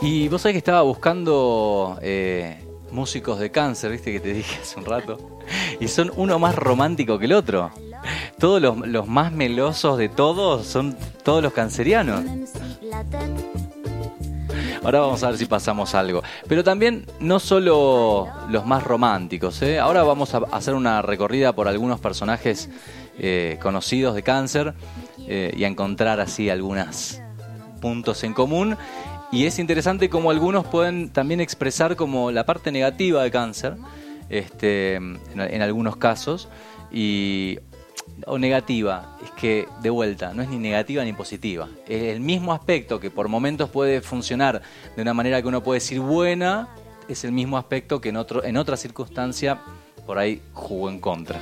Y 0.00 0.28
vos 0.28 0.42
sabés 0.42 0.54
que 0.54 0.58
estaba 0.58 0.82
buscando 0.82 1.96
eh, 2.02 2.58
músicos 2.92 3.38
de 3.38 3.50
cáncer, 3.50 3.90
viste 3.90 4.12
que 4.12 4.20
te 4.20 4.32
dije 4.32 4.58
hace 4.62 4.78
un 4.78 4.84
rato. 4.84 5.18
Y 5.80 5.88
son 5.88 6.12
uno 6.16 6.38
más 6.38 6.54
romántico 6.54 7.18
que 7.18 7.24
el 7.24 7.32
otro. 7.32 7.70
Todos 8.38 8.60
los, 8.60 9.06
más 9.06 9.32
melosos 9.32 9.98
de 9.98 10.08
todos 10.08 10.66
son 10.66 10.96
todos 11.22 11.42
los 11.42 11.52
cancerianos. 11.52 12.24
Ahora 14.84 15.00
vamos 15.00 15.22
a 15.22 15.28
ver 15.28 15.38
si 15.38 15.46
pasamos 15.46 15.94
algo. 15.94 16.22
Pero 16.48 16.64
también 16.64 17.06
no 17.20 17.38
solo 17.38 18.28
los 18.48 18.66
más 18.66 18.82
románticos. 18.82 19.62
¿eh? 19.62 19.78
Ahora 19.78 20.02
vamos 20.02 20.34
a 20.34 20.38
hacer 20.50 20.74
una 20.74 21.02
recorrida 21.02 21.52
por 21.52 21.68
algunos 21.68 22.00
personajes 22.00 22.68
eh, 23.18 23.58
conocidos 23.62 24.14
de 24.14 24.22
cáncer 24.22 24.74
eh, 25.28 25.52
y 25.56 25.64
a 25.64 25.68
encontrar 25.68 26.18
así 26.18 26.50
algunos 26.50 27.20
puntos 27.80 28.24
en 28.24 28.34
común. 28.34 28.76
Y 29.32 29.46
es 29.46 29.58
interesante 29.58 30.10
cómo 30.10 30.30
algunos 30.30 30.66
pueden 30.66 31.10
también 31.10 31.40
expresar 31.40 31.96
como 31.96 32.30
la 32.30 32.44
parte 32.44 32.70
negativa 32.70 33.22
de 33.22 33.30
cáncer, 33.30 33.76
este, 34.28 34.96
en, 34.96 35.18
en 35.34 35.62
algunos 35.62 35.96
casos, 35.96 36.48
y 36.92 37.58
o 38.26 38.38
negativa, 38.38 39.16
es 39.24 39.30
que 39.32 39.66
de 39.80 39.90
vuelta, 39.90 40.34
no 40.34 40.42
es 40.42 40.48
ni 40.48 40.58
negativa 40.58 41.02
ni 41.04 41.12
positiva. 41.12 41.68
Es 41.88 42.02
el 42.02 42.20
mismo 42.20 42.52
aspecto 42.52 43.00
que 43.00 43.10
por 43.10 43.28
momentos 43.28 43.70
puede 43.70 44.00
funcionar 44.02 44.60
de 44.94 45.02
una 45.02 45.14
manera 45.14 45.40
que 45.40 45.48
uno 45.48 45.62
puede 45.62 45.80
decir 45.80 46.00
buena, 46.00 46.68
es 47.08 47.24
el 47.24 47.32
mismo 47.32 47.56
aspecto 47.56 48.00
que 48.00 48.10
en 48.10 48.18
otro, 48.18 48.44
en 48.44 48.56
otra 48.56 48.76
circunstancia 48.76 49.60
por 50.06 50.18
ahí 50.18 50.42
jugó 50.52 50.90
en 50.90 51.00
contra. 51.00 51.40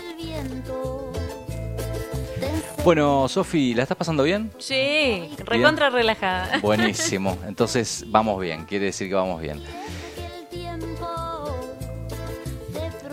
Bueno, 2.82 3.28
Sofi, 3.28 3.74
¿la 3.74 3.82
estás 3.82 3.96
pasando 3.96 4.22
bien? 4.22 4.50
Sí, 4.58 5.30
recontra 5.44 5.90
relajada. 5.90 6.58
Buenísimo. 6.62 7.36
Entonces 7.46 8.04
vamos 8.08 8.40
bien, 8.40 8.64
quiere 8.64 8.86
decir 8.86 9.08
que 9.08 9.14
vamos 9.14 9.42
bien. 9.42 9.62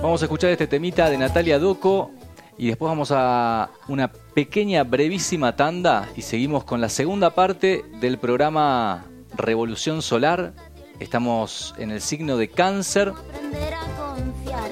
Vamos 0.02 0.22
a 0.22 0.26
escuchar 0.26 0.52
este 0.52 0.68
temita 0.68 1.10
de 1.10 1.18
Natalia 1.18 1.60
Doco 1.60 2.12
y 2.58 2.68
después 2.68 2.90
vamos 2.90 3.12
a 3.12 3.70
una 3.88 4.10
pequeña, 4.12 4.84
brevísima 4.84 5.56
tanda 5.56 6.08
y 6.16 6.22
seguimos 6.22 6.64
con 6.64 6.80
la 6.80 6.88
segunda 6.88 7.32
parte 7.32 7.84
del 8.00 8.20
programa 8.20 9.06
Revolución 9.36 10.02
Solar. 10.02 10.54
Estamos 11.00 11.76
en 11.78 11.92
el 11.92 12.02
signo 12.02 12.38
de 12.38 12.48
cáncer. 12.48 13.10
Aprender 13.10 13.74
a 13.74 13.86
confiar, 13.98 14.72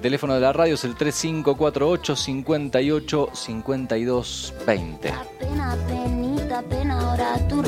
El 0.00 0.04
teléfono 0.04 0.32
de 0.32 0.40
la 0.40 0.54
radio 0.54 0.76
es 0.76 0.84
el 0.84 0.96
3548 0.96 2.16
58 2.16 3.28
52 3.34 4.54
20. 4.66 5.12
Pena, 5.38 5.76
penita, 5.86 6.62
pena, 6.62 7.10
ahora 7.10 7.36
tú 7.46 7.60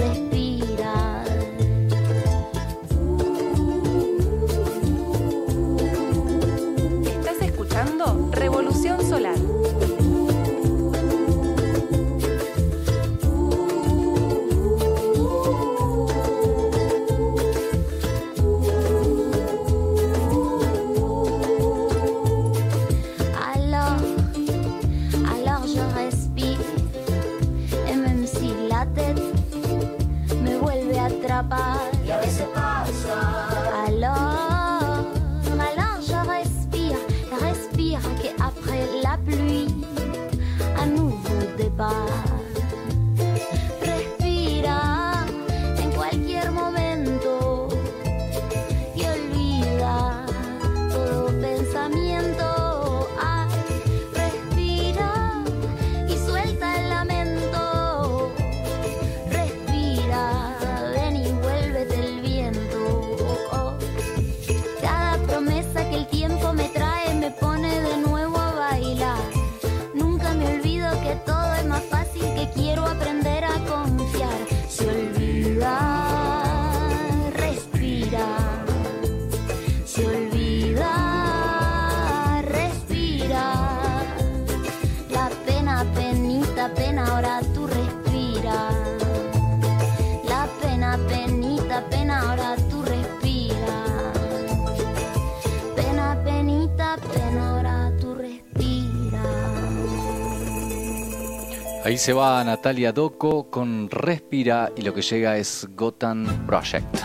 Ahí 101.92 101.98
se 101.98 102.14
va 102.14 102.42
Natalia 102.42 102.90
Doco 102.90 103.50
con 103.50 103.90
Respira 103.90 104.72
y 104.74 104.80
lo 104.80 104.94
que 104.94 105.02
llega 105.02 105.36
es 105.36 105.68
Gotham 105.76 106.46
Project. 106.46 106.96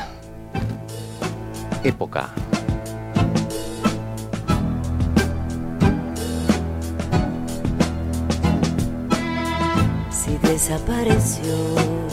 Época. 1.83 2.33
Si 10.09 10.37
desapareció 10.37 12.06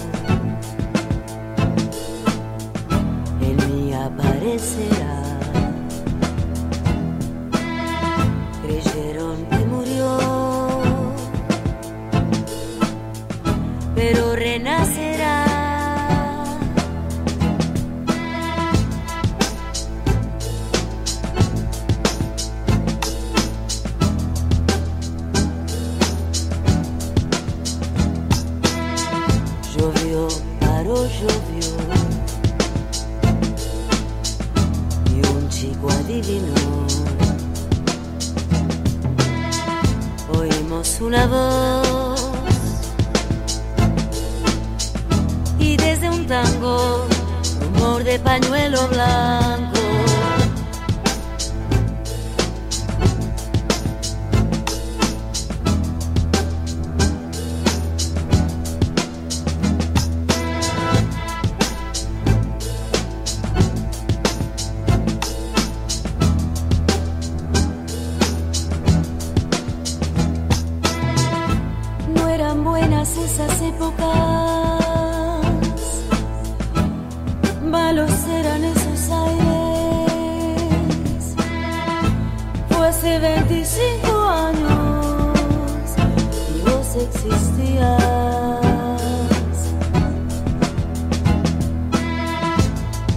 existías. 87.25 88.01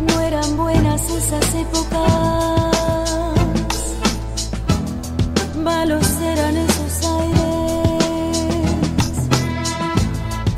No 0.02 0.22
eran 0.22 0.58
buenas 0.58 1.02
esas 1.10 1.56
épocas, 1.56 2.12
malos 5.64 6.08
eran 6.22 6.58
esos 6.58 7.06
aires. 7.20 7.48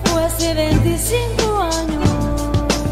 Fue 0.05 0.23
hace 0.23 0.53
25 0.53 1.61
años 1.61 2.91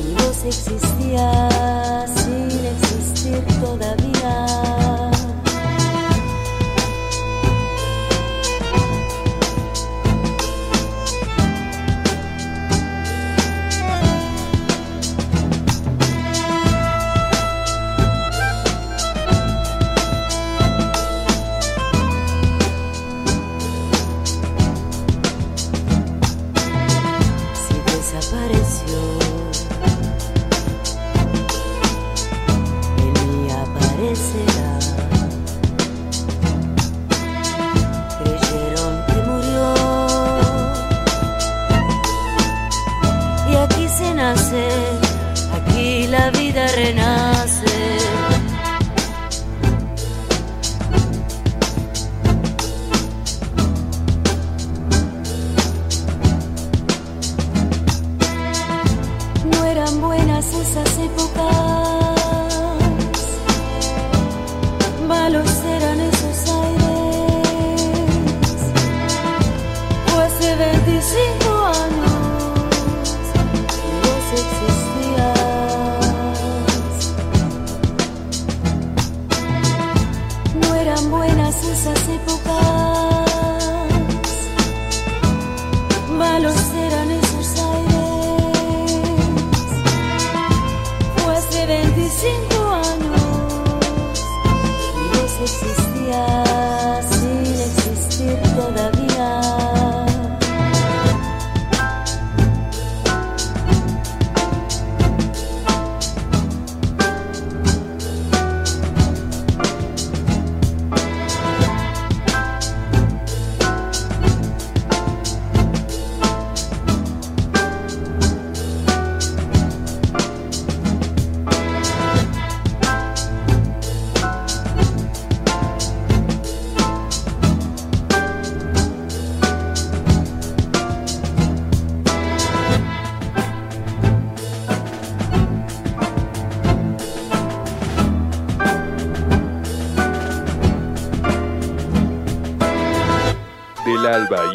y 0.00 0.14
vos 0.14 0.44
existías. 0.44 1.55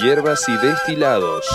Hierbas 0.01 0.49
y 0.49 0.57
Destilados. 0.57 1.45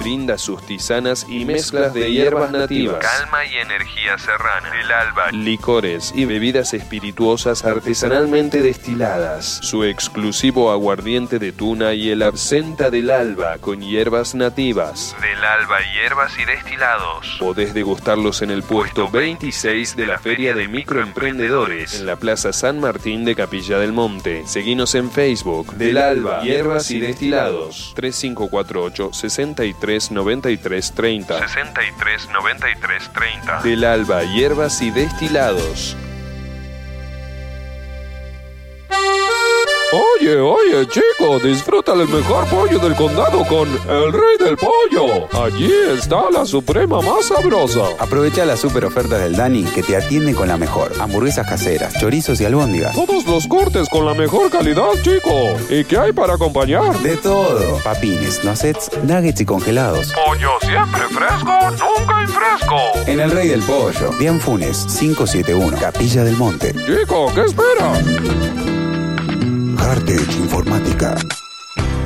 Brinda 0.00 0.36
sus 0.36 0.66
tisanas 0.66 1.26
y 1.28 1.44
mezclas 1.44 1.94
de 1.94 2.10
hierbas 2.10 2.50
nativas. 2.50 2.98
Calma 2.98 3.44
y 3.44 3.56
energía 3.56 4.18
serrana. 4.18 4.70
Del 4.70 4.90
alba. 4.90 5.30
Licores 5.30 6.12
y 6.16 6.24
bebidas 6.24 6.74
espirituosas 6.74 7.64
artesanalmente 7.64 8.62
destiladas. 8.62 9.60
Su 9.62 9.84
exclusivo 9.84 10.72
aguardiente 10.72 11.38
de 11.38 11.52
tuna 11.52 11.94
y 11.94 12.10
el 12.10 12.22
absenta 12.22 12.90
del 12.90 13.10
alba 13.10 13.58
con 13.58 13.80
hierbas 13.80 14.34
nativas. 14.34 15.14
Del 15.20 15.44
alba 15.44 15.78
hierbas 16.08 16.38
y 16.38 16.44
destilados. 16.46 17.36
Podés 17.38 17.74
degustarlos 17.74 18.40
en 18.40 18.50
el 18.50 18.62
puesto 18.62 19.10
26 19.10 19.94
de 19.94 20.06
la 20.06 20.18
Feria 20.18 20.54
de 20.54 20.66
Microemprendedores 20.66 22.00
en 22.00 22.06
la 22.06 22.16
Plaza 22.16 22.54
San 22.54 22.80
Martín 22.80 23.26
de 23.26 23.34
Capilla 23.34 23.78
del 23.78 23.92
Monte. 23.92 24.46
Seguinos 24.46 24.94
en 24.94 25.10
Facebook. 25.10 25.74
Del 25.74 25.98
Alba 25.98 26.42
Hierbas 26.42 26.90
y 26.92 27.00
Destilados. 27.00 27.92
3548 27.94 29.12
63 29.12 30.10
93 30.10 30.94
30. 30.94 31.38
63 31.40 32.28
93 32.32 33.12
30. 33.12 33.62
Del 33.62 33.84
Alba 33.84 34.24
Hierbas 34.24 34.80
y 34.80 34.90
Destilados. 34.90 35.94
Oye, 39.90 40.38
oye, 40.38 40.86
chico, 40.86 41.38
disfruta 41.38 41.94
el 41.94 42.06
mejor 42.08 42.46
pollo 42.48 42.78
del 42.78 42.94
condado 42.94 43.42
con 43.46 43.66
el 43.66 44.12
rey 44.12 44.36
del 44.38 44.54
pollo. 44.58 45.26
Allí 45.42 45.72
está 45.96 46.30
la 46.30 46.44
suprema 46.44 47.00
más 47.00 47.28
sabrosa. 47.28 47.84
Aprovecha 47.98 48.44
las 48.44 48.60
super 48.60 48.84
ofertas 48.84 49.18
del 49.20 49.34
Dani 49.34 49.64
que 49.64 49.82
te 49.82 49.96
atiende 49.96 50.34
con 50.34 50.46
la 50.46 50.58
mejor. 50.58 50.92
Hamburguesas 51.00 51.48
caseras, 51.48 51.94
chorizos 51.98 52.38
y 52.42 52.44
albóndigas. 52.44 52.94
Todos 52.94 53.24
los 53.24 53.46
cortes 53.46 53.88
con 53.88 54.04
la 54.04 54.12
mejor 54.12 54.50
calidad, 54.50 54.90
chico. 55.02 55.56
¿Y 55.70 55.84
qué 55.84 55.96
hay 55.96 56.12
para 56.12 56.34
acompañar? 56.34 56.98
De 56.98 57.16
todo. 57.16 57.78
Papines, 57.82 58.44
nuggets, 58.44 58.90
nuggets 59.04 59.40
y 59.40 59.46
congelados. 59.46 60.12
Pollo 60.12 60.50
siempre 60.60 61.00
fresco, 61.08 61.58
nunca 61.70 62.22
infresco. 62.22 62.76
En 63.06 63.20
el 63.20 63.30
rey 63.30 63.48
del 63.48 63.62
pollo. 63.62 64.10
Dian 64.18 64.38
Funes, 64.38 64.84
571, 64.98 65.78
Capilla 65.80 66.24
del 66.24 66.36
Monte. 66.36 66.74
Chico, 66.74 67.32
¿qué 67.34 67.40
esperas? 67.44 68.77
Hardtech 69.78 70.36
Informática. 70.36 71.14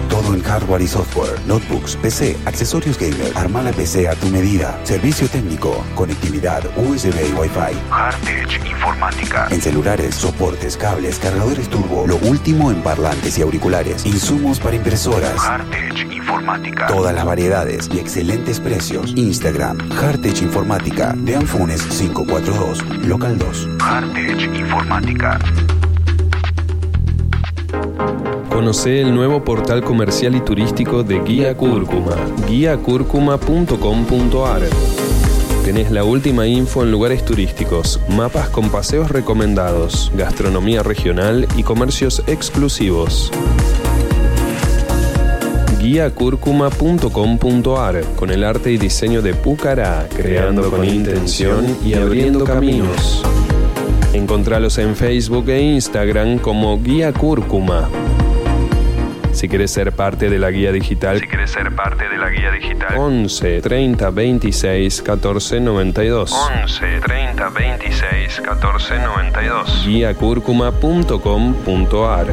Todo 0.08 0.34
en 0.34 0.42
hardware 0.42 0.82
y 0.82 0.86
software, 0.86 1.40
notebooks, 1.46 1.96
PC, 1.96 2.36
accesorios 2.44 2.98
gamer. 2.98 3.32
Arma 3.34 3.62
la 3.62 3.72
PC 3.72 4.08
a 4.08 4.14
tu 4.14 4.28
medida. 4.28 4.78
Servicio 4.84 5.26
técnico, 5.28 5.84
conectividad 5.94 6.62
USB 6.76 7.30
y 7.30 7.32
Wi-Fi. 7.32 7.74
Hardtech 7.90 8.66
Informática. 8.66 9.48
En 9.50 9.60
celulares, 9.60 10.14
soportes, 10.14 10.76
cables, 10.76 11.18
cargadores 11.18 11.68
turbo, 11.68 12.06
lo 12.06 12.16
último 12.16 12.70
en 12.70 12.82
parlantes 12.82 13.38
y 13.38 13.42
auriculares. 13.42 14.04
Insumos 14.06 14.60
para 14.60 14.76
impresoras. 14.76 15.40
Hardtech 15.40 16.12
Informática. 16.12 16.86
Todas 16.86 17.14
las 17.14 17.24
variedades 17.24 17.88
y 17.92 17.98
excelentes 17.98 18.60
precios. 18.60 19.12
Instagram, 19.16 19.78
Hardtech 19.90 20.42
Informática. 20.42 21.14
De 21.16 21.36
Anfunes 21.36 21.82
542, 21.82 22.84
Local 23.06 23.38
2. 23.38 23.68
Hardtech 23.80 24.54
Informática. 24.54 25.38
Conoce 28.50 29.00
el 29.00 29.14
nuevo 29.14 29.44
portal 29.44 29.82
comercial 29.82 30.34
y 30.34 30.40
turístico 30.40 31.02
de 31.02 31.20
Guía 31.20 31.56
Cúrcuma, 31.56 32.16
guiacúrcuma.com.ar. 32.48 34.62
Tenés 35.64 35.90
la 35.90 36.04
última 36.04 36.46
info 36.46 36.82
en 36.82 36.90
lugares 36.90 37.24
turísticos, 37.24 38.00
mapas 38.08 38.48
con 38.48 38.68
paseos 38.70 39.10
recomendados, 39.10 40.12
gastronomía 40.16 40.82
regional 40.82 41.46
y 41.56 41.62
comercios 41.62 42.22
exclusivos. 42.26 43.30
guiacúrcuma.com.ar 45.80 48.02
con 48.16 48.30
el 48.30 48.44
arte 48.44 48.72
y 48.72 48.78
diseño 48.78 49.22
de 49.22 49.34
Pucará, 49.34 50.08
creando 50.14 50.70
con 50.70 50.84
intención 50.84 51.78
y 51.84 51.94
abriendo 51.94 52.44
caminos. 52.44 53.22
Encontralos 54.12 54.78
en 54.78 54.94
Facebook 54.94 55.48
e 55.48 55.60
Instagram 55.60 56.38
como 56.38 56.80
Guía 56.82 57.12
Cúrcuma. 57.12 57.88
Si 59.32 59.48
quieres 59.48 59.70
ser 59.70 59.92
parte 59.92 60.28
de 60.28 60.38
la 60.38 60.50
guía 60.50 60.70
digital, 60.72 61.18
Si 61.18 61.26
quieres 61.26 61.50
ser 61.50 61.74
parte 61.74 62.06
de 62.06 62.18
la 62.18 62.28
guía 62.28 62.50
digital, 62.52 62.94
11 62.98 63.62
30 63.62 64.10
26 64.10 65.00
14 65.02 65.60
92. 65.60 66.32
11 66.62 67.00
30 67.00 67.48
26 67.48 68.40
14 68.42 68.98
92. 68.98 69.84
guiacúrcuma.com.ar 69.86 72.26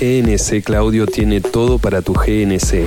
GNC 0.00 0.62
Claudio 0.62 1.06
tiene 1.06 1.40
todo 1.40 1.78
para 1.78 2.02
tu 2.02 2.12
GNC. 2.12 2.84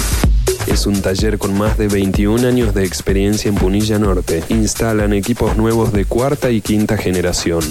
Es 0.67 0.85
un 0.85 1.01
taller 1.01 1.37
con 1.37 1.57
más 1.57 1.77
de 1.77 1.87
21 1.87 2.45
años 2.45 2.73
de 2.73 2.85
experiencia 2.85 3.47
en 3.47 3.55
Punilla 3.55 3.97
Norte. 3.99 4.43
Instalan 4.49 5.13
equipos 5.13 5.55
nuevos 5.55 5.93
de 5.93 6.03
cuarta 6.03 6.51
y 6.51 6.59
quinta 6.59 6.97
generación. 6.97 7.61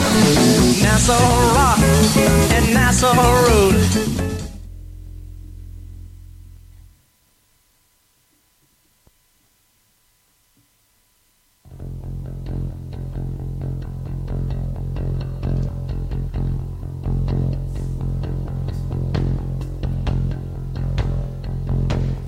Nassau 1.18 1.54
Rock 1.54 1.80
and 2.56 2.74
Nassau 2.74 3.14
Road. 3.14 3.74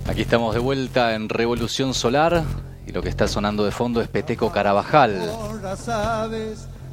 Aquí 0.09 0.23
estamos 0.23 0.55
de 0.55 0.61
vuelta 0.61 1.15
en 1.15 1.29
Revolución 1.29 1.95
Solar 1.95 2.43
y 2.87 2.93
lo 2.93 3.03
que 3.03 3.09
está 3.09 3.29
sonando 3.29 3.65
de 3.65 3.71
fondo 3.71 4.03
es 4.03 4.09
Peteco 4.09 4.51
Carabajal. 4.51 5.31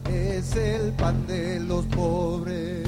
Es 0.10 0.56
el 0.56 0.92
pan 0.94 1.26
de 1.28 1.60
los 1.60 1.86
pobres 1.86 2.88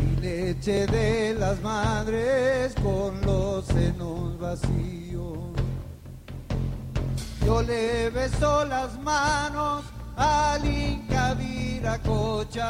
y 0.00 0.20
leche 0.20 0.86
de 0.86 1.34
las 1.34 1.60
madres 1.62 2.74
con 2.82 3.20
los 3.22 3.64
senos 3.66 4.38
vacíos. 4.38 5.38
Yo 7.44 7.62
le 7.62 8.10
beso 8.10 8.64
las 8.64 8.98
manos 9.00 9.84
al 10.16 10.64
Inca 10.64 11.34
Viracocha 11.34 12.64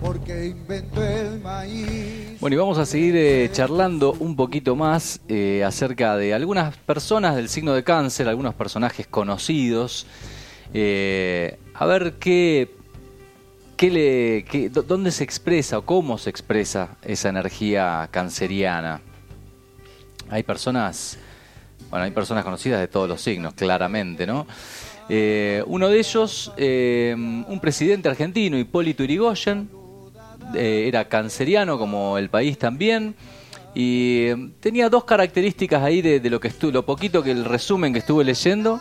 porque 0.00 0.46
inventó 0.46 1.02
el 1.02 1.40
maíz. 1.40 2.40
Bueno, 2.40 2.54
y 2.54 2.58
vamos 2.58 2.78
a 2.78 2.86
seguir 2.86 3.16
eh, 3.16 3.48
charlando 3.52 4.14
un 4.20 4.36
poquito 4.36 4.76
más 4.76 5.20
eh, 5.28 5.64
acerca 5.64 6.16
de 6.16 6.32
algunas 6.34 6.76
personas 6.76 7.34
del 7.34 7.48
signo 7.48 7.74
de 7.74 7.82
cáncer, 7.82 8.28
algunos 8.28 8.54
personajes 8.54 9.06
conocidos. 9.06 10.06
Eh, 10.74 11.58
a 11.74 11.86
ver 11.86 12.14
qué, 12.14 12.74
qué 13.76 13.90
le, 13.90 14.70
dónde 14.70 15.10
se 15.10 15.24
expresa 15.24 15.78
o 15.78 15.82
cómo 15.82 16.18
se 16.18 16.30
expresa 16.30 16.96
esa 17.02 17.28
energía 17.28 18.08
canceriana. 18.10 19.00
Hay 20.30 20.42
personas, 20.42 21.18
bueno, 21.90 22.04
hay 22.04 22.10
personas 22.10 22.44
conocidas 22.44 22.80
de 22.80 22.88
todos 22.88 23.08
los 23.08 23.20
signos, 23.20 23.54
claramente, 23.54 24.26
¿no? 24.26 24.46
Eh, 25.08 25.62
uno 25.66 25.88
de 25.88 25.98
ellos, 25.98 26.52
eh, 26.56 27.14
un 27.16 27.60
presidente 27.60 28.08
argentino, 28.08 28.58
Hipólito 28.58 29.04
Yrigoyen, 29.04 29.70
eh, 30.54 30.84
era 30.88 31.08
canceriano 31.08 31.78
como 31.78 32.18
el 32.18 32.28
país 32.28 32.58
también 32.58 33.14
y 33.74 34.50
tenía 34.60 34.88
dos 34.88 35.04
características 35.04 35.82
ahí 35.82 36.02
de, 36.02 36.18
de 36.18 36.30
lo 36.30 36.40
que 36.40 36.48
estuvo, 36.48 36.72
lo 36.72 36.86
poquito 36.86 37.22
que 37.22 37.30
el 37.30 37.44
resumen 37.44 37.92
que 37.92 38.00
estuve 38.00 38.24
leyendo, 38.24 38.80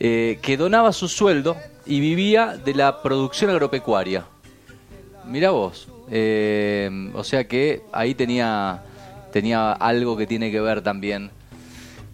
eh, 0.00 0.38
que 0.42 0.56
donaba 0.56 0.92
su 0.92 1.08
sueldo 1.08 1.56
y 1.86 2.00
vivía 2.00 2.56
de 2.56 2.74
la 2.74 3.02
producción 3.02 3.50
agropecuaria. 3.50 4.24
Mira 5.26 5.50
vos, 5.50 5.88
eh, 6.10 7.10
o 7.14 7.24
sea 7.24 7.46
que 7.46 7.82
ahí 7.92 8.14
tenía, 8.14 8.82
tenía 9.32 9.72
algo 9.72 10.16
que 10.16 10.26
tiene 10.26 10.50
que 10.50 10.60
ver 10.60 10.82
también 10.82 11.30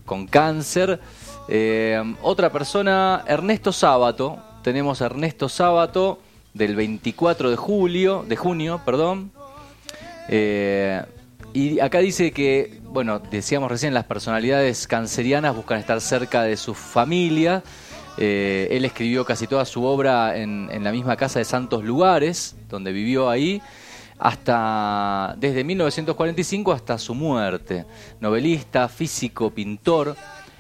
con 0.05 0.27
cáncer. 0.27 1.01
Eh, 1.49 2.03
otra 2.23 2.51
persona, 2.51 3.25
Ernesto 3.27 3.73
Sábato. 3.73 4.39
Tenemos 4.63 5.01
a 5.01 5.07
Ernesto 5.07 5.49
Sábato, 5.49 6.21
del 6.53 6.77
24 6.77 7.51
de 7.51 7.57
julio, 7.57 8.25
de 8.29 8.37
junio, 8.37 8.81
perdón. 8.85 9.33
Y 11.53 11.81
acá 11.81 11.99
dice 11.99 12.31
que, 12.31 12.80
bueno, 12.93 13.21
decíamos 13.21 13.71
recién, 13.71 13.95
las 13.95 14.05
personalidades 14.05 14.87
cancerianas 14.87 15.55
buscan 15.55 15.79
estar 15.79 16.01
cerca 16.01 16.43
de 16.43 16.57
su 16.57 16.75
familia. 16.75 17.63
Eh, 18.19 18.69
él 18.73 18.85
escribió 18.85 19.25
casi 19.25 19.47
toda 19.47 19.65
su 19.65 19.85
obra 19.85 20.37
en, 20.37 20.69
en 20.73 20.83
la 20.83 20.91
misma 20.91 21.17
casa 21.17 21.39
de 21.39 21.45
Santos 21.45 21.85
Lugares, 21.85 22.57
donde 22.69 22.93
vivió 22.93 23.31
ahí 23.31 23.63
hasta 24.19 25.35
desde 25.39 25.65
1945 25.65 26.73
hasta 26.73 26.99
su 26.99 27.15
muerte. 27.15 27.87
Novelista, 28.21 28.89
físico, 28.89 29.51
pintor. 29.51 30.17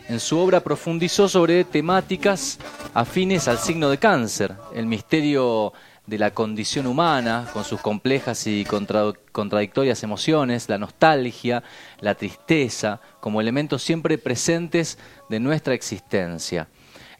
En 0.08 0.18
su 0.18 0.38
obra 0.38 0.60
profundizó 0.60 1.28
sobre 1.28 1.64
temáticas 1.64 2.58
afines 2.94 3.48
al 3.48 3.58
signo 3.58 3.90
de 3.90 3.98
cáncer, 3.98 4.54
el 4.74 4.86
misterio 4.86 5.72
de 6.10 6.18
la 6.18 6.32
condición 6.32 6.88
humana, 6.88 7.48
con 7.52 7.62
sus 7.62 7.80
complejas 7.80 8.46
y 8.48 8.64
contra- 8.64 9.12
contradictorias 9.30 10.02
emociones, 10.02 10.68
la 10.68 10.76
nostalgia, 10.76 11.62
la 12.00 12.16
tristeza, 12.16 13.00
como 13.20 13.40
elementos 13.40 13.82
siempre 13.82 14.18
presentes 14.18 14.98
de 15.28 15.38
nuestra 15.38 15.72
existencia. 15.72 16.68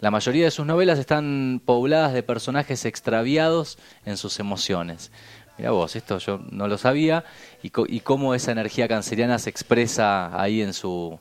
La 0.00 0.10
mayoría 0.10 0.46
de 0.46 0.50
sus 0.50 0.66
novelas 0.66 0.98
están 0.98 1.62
pobladas 1.64 2.12
de 2.12 2.24
personajes 2.24 2.84
extraviados 2.84 3.78
en 4.04 4.16
sus 4.16 4.40
emociones. 4.40 5.12
Mira 5.56 5.70
vos, 5.70 5.94
esto 5.94 6.18
yo 6.18 6.40
no 6.50 6.66
lo 6.66 6.76
sabía 6.76 7.24
y 7.62 8.00
cómo 8.00 8.34
esa 8.34 8.50
energía 8.50 8.88
canceriana 8.88 9.38
se 9.38 9.50
expresa 9.50 10.40
ahí 10.40 10.62
en 10.62 10.72
su, 10.72 11.20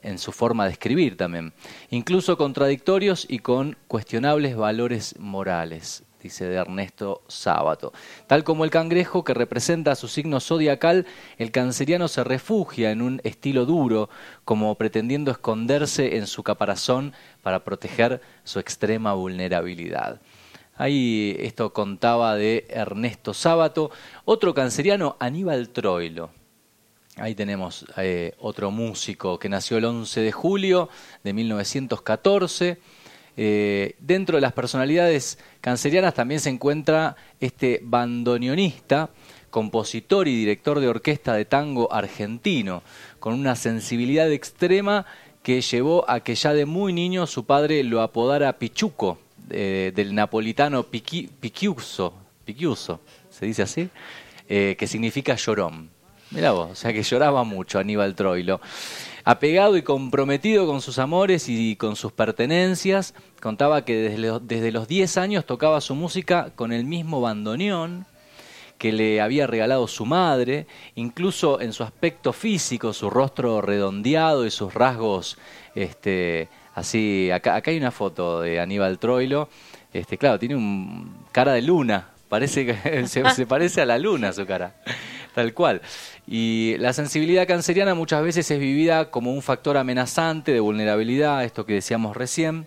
en 0.00 0.18
su 0.18 0.30
forma 0.30 0.66
de 0.66 0.72
escribir 0.72 1.16
también. 1.16 1.54
Incluso 1.88 2.36
contradictorios 2.36 3.26
y 3.28 3.40
con 3.40 3.76
cuestionables 3.88 4.54
valores 4.54 5.18
morales, 5.18 6.04
dice 6.22 6.46
de 6.46 6.56
Ernesto 6.56 7.22
Sábato. 7.28 7.92
Tal 8.26 8.44
como 8.44 8.64
el 8.64 8.70
cangrejo 8.70 9.24
que 9.24 9.34
representa 9.34 9.94
su 9.94 10.08
signo 10.08 10.40
zodiacal, 10.40 11.06
el 11.38 11.50
canceriano 11.50 12.08
se 12.08 12.24
refugia 12.24 12.90
en 12.90 13.02
un 13.02 13.20
estilo 13.24 13.66
duro, 13.66 14.10
como 14.44 14.74
pretendiendo 14.74 15.30
esconderse 15.30 16.16
en 16.16 16.26
su 16.26 16.42
caparazón 16.42 17.12
para 17.42 17.64
proteger 17.64 18.20
su 18.44 18.58
extrema 18.58 19.14
vulnerabilidad. 19.14 20.20
Ahí 20.76 21.36
esto 21.38 21.74
contaba 21.74 22.36
de 22.36 22.66
Ernesto 22.70 23.34
Sábato. 23.34 23.90
Otro 24.24 24.54
canceriano, 24.54 25.16
Aníbal 25.18 25.68
Troilo. 25.68 26.30
Ahí 27.16 27.34
tenemos 27.34 27.84
eh, 27.98 28.32
otro 28.38 28.70
músico 28.70 29.38
que 29.38 29.50
nació 29.50 29.76
el 29.76 29.84
11 29.84 30.22
de 30.22 30.32
julio 30.32 30.88
de 31.22 31.34
1914. 31.34 32.78
Eh, 33.42 33.94
dentro 34.00 34.36
de 34.36 34.42
las 34.42 34.52
personalidades 34.52 35.38
cancerianas 35.62 36.12
también 36.12 36.40
se 36.40 36.50
encuentra 36.50 37.16
este 37.40 37.80
bandoneonista, 37.82 39.08
compositor 39.48 40.28
y 40.28 40.36
director 40.36 40.78
de 40.78 40.88
orquesta 40.88 41.32
de 41.32 41.46
tango 41.46 41.90
argentino, 41.90 42.82
con 43.18 43.32
una 43.32 43.56
sensibilidad 43.56 44.30
extrema 44.30 45.06
que 45.42 45.62
llevó 45.62 46.04
a 46.06 46.20
que 46.20 46.34
ya 46.34 46.52
de 46.52 46.66
muy 46.66 46.92
niño 46.92 47.26
su 47.26 47.46
padre 47.46 47.82
lo 47.82 48.02
apodara 48.02 48.58
Pichuco, 48.58 49.16
eh, 49.48 49.90
del 49.96 50.14
napolitano 50.14 50.82
piqui, 50.82 51.30
Pichiuso, 51.40 52.12
se 53.30 53.46
dice 53.46 53.62
así, 53.62 53.88
eh, 54.50 54.76
que 54.78 54.86
significa 54.86 55.34
llorón. 55.36 55.88
Mirá 56.30 56.52
vos, 56.52 56.70
o 56.72 56.74
sea 56.74 56.92
que 56.92 57.02
lloraba 57.02 57.42
mucho 57.42 57.78
Aníbal 57.78 58.14
Troilo. 58.14 58.60
Apegado 59.24 59.76
y 59.76 59.82
comprometido 59.82 60.66
con 60.66 60.80
sus 60.80 60.98
amores 60.98 61.48
y 61.48 61.76
con 61.76 61.96
sus 61.96 62.12
pertenencias, 62.12 63.14
contaba 63.40 63.84
que 63.84 63.96
desde 63.96 64.18
los, 64.18 64.46
desde 64.46 64.70
los 64.70 64.86
10 64.86 65.16
años 65.16 65.46
tocaba 65.46 65.80
su 65.80 65.94
música 65.94 66.52
con 66.54 66.72
el 66.72 66.84
mismo 66.84 67.20
bandoneón 67.20 68.06
que 68.80 68.92
le 68.92 69.20
había 69.20 69.46
regalado 69.46 69.86
su 69.86 70.06
madre, 70.06 70.66
incluso 70.94 71.60
en 71.60 71.74
su 71.74 71.82
aspecto 71.82 72.32
físico, 72.32 72.94
su 72.94 73.10
rostro 73.10 73.60
redondeado 73.60 74.46
y 74.46 74.50
sus 74.50 74.72
rasgos, 74.72 75.36
este, 75.74 76.48
así, 76.74 77.30
acá, 77.30 77.56
acá 77.56 77.72
hay 77.72 77.76
una 77.76 77.90
foto 77.90 78.40
de 78.40 78.58
Aníbal 78.58 78.98
Troilo, 78.98 79.50
este, 79.92 80.16
claro, 80.16 80.38
tiene 80.38 80.56
un 80.56 81.26
cara 81.30 81.52
de 81.52 81.60
luna, 81.60 82.08
parece 82.30 82.64
que 82.64 83.06
se, 83.06 83.28
se 83.30 83.46
parece 83.46 83.82
a 83.82 83.86
la 83.86 83.98
luna 83.98 84.32
su 84.32 84.46
cara, 84.46 84.74
tal 85.34 85.52
cual. 85.52 85.82
Y 86.26 86.76
la 86.78 86.94
sensibilidad 86.94 87.46
canceriana 87.46 87.94
muchas 87.94 88.22
veces 88.22 88.50
es 88.50 88.58
vivida 88.58 89.10
como 89.10 89.34
un 89.34 89.42
factor 89.42 89.76
amenazante 89.76 90.52
de 90.52 90.60
vulnerabilidad, 90.60 91.44
esto 91.44 91.66
que 91.66 91.74
decíamos 91.74 92.16
recién. 92.16 92.66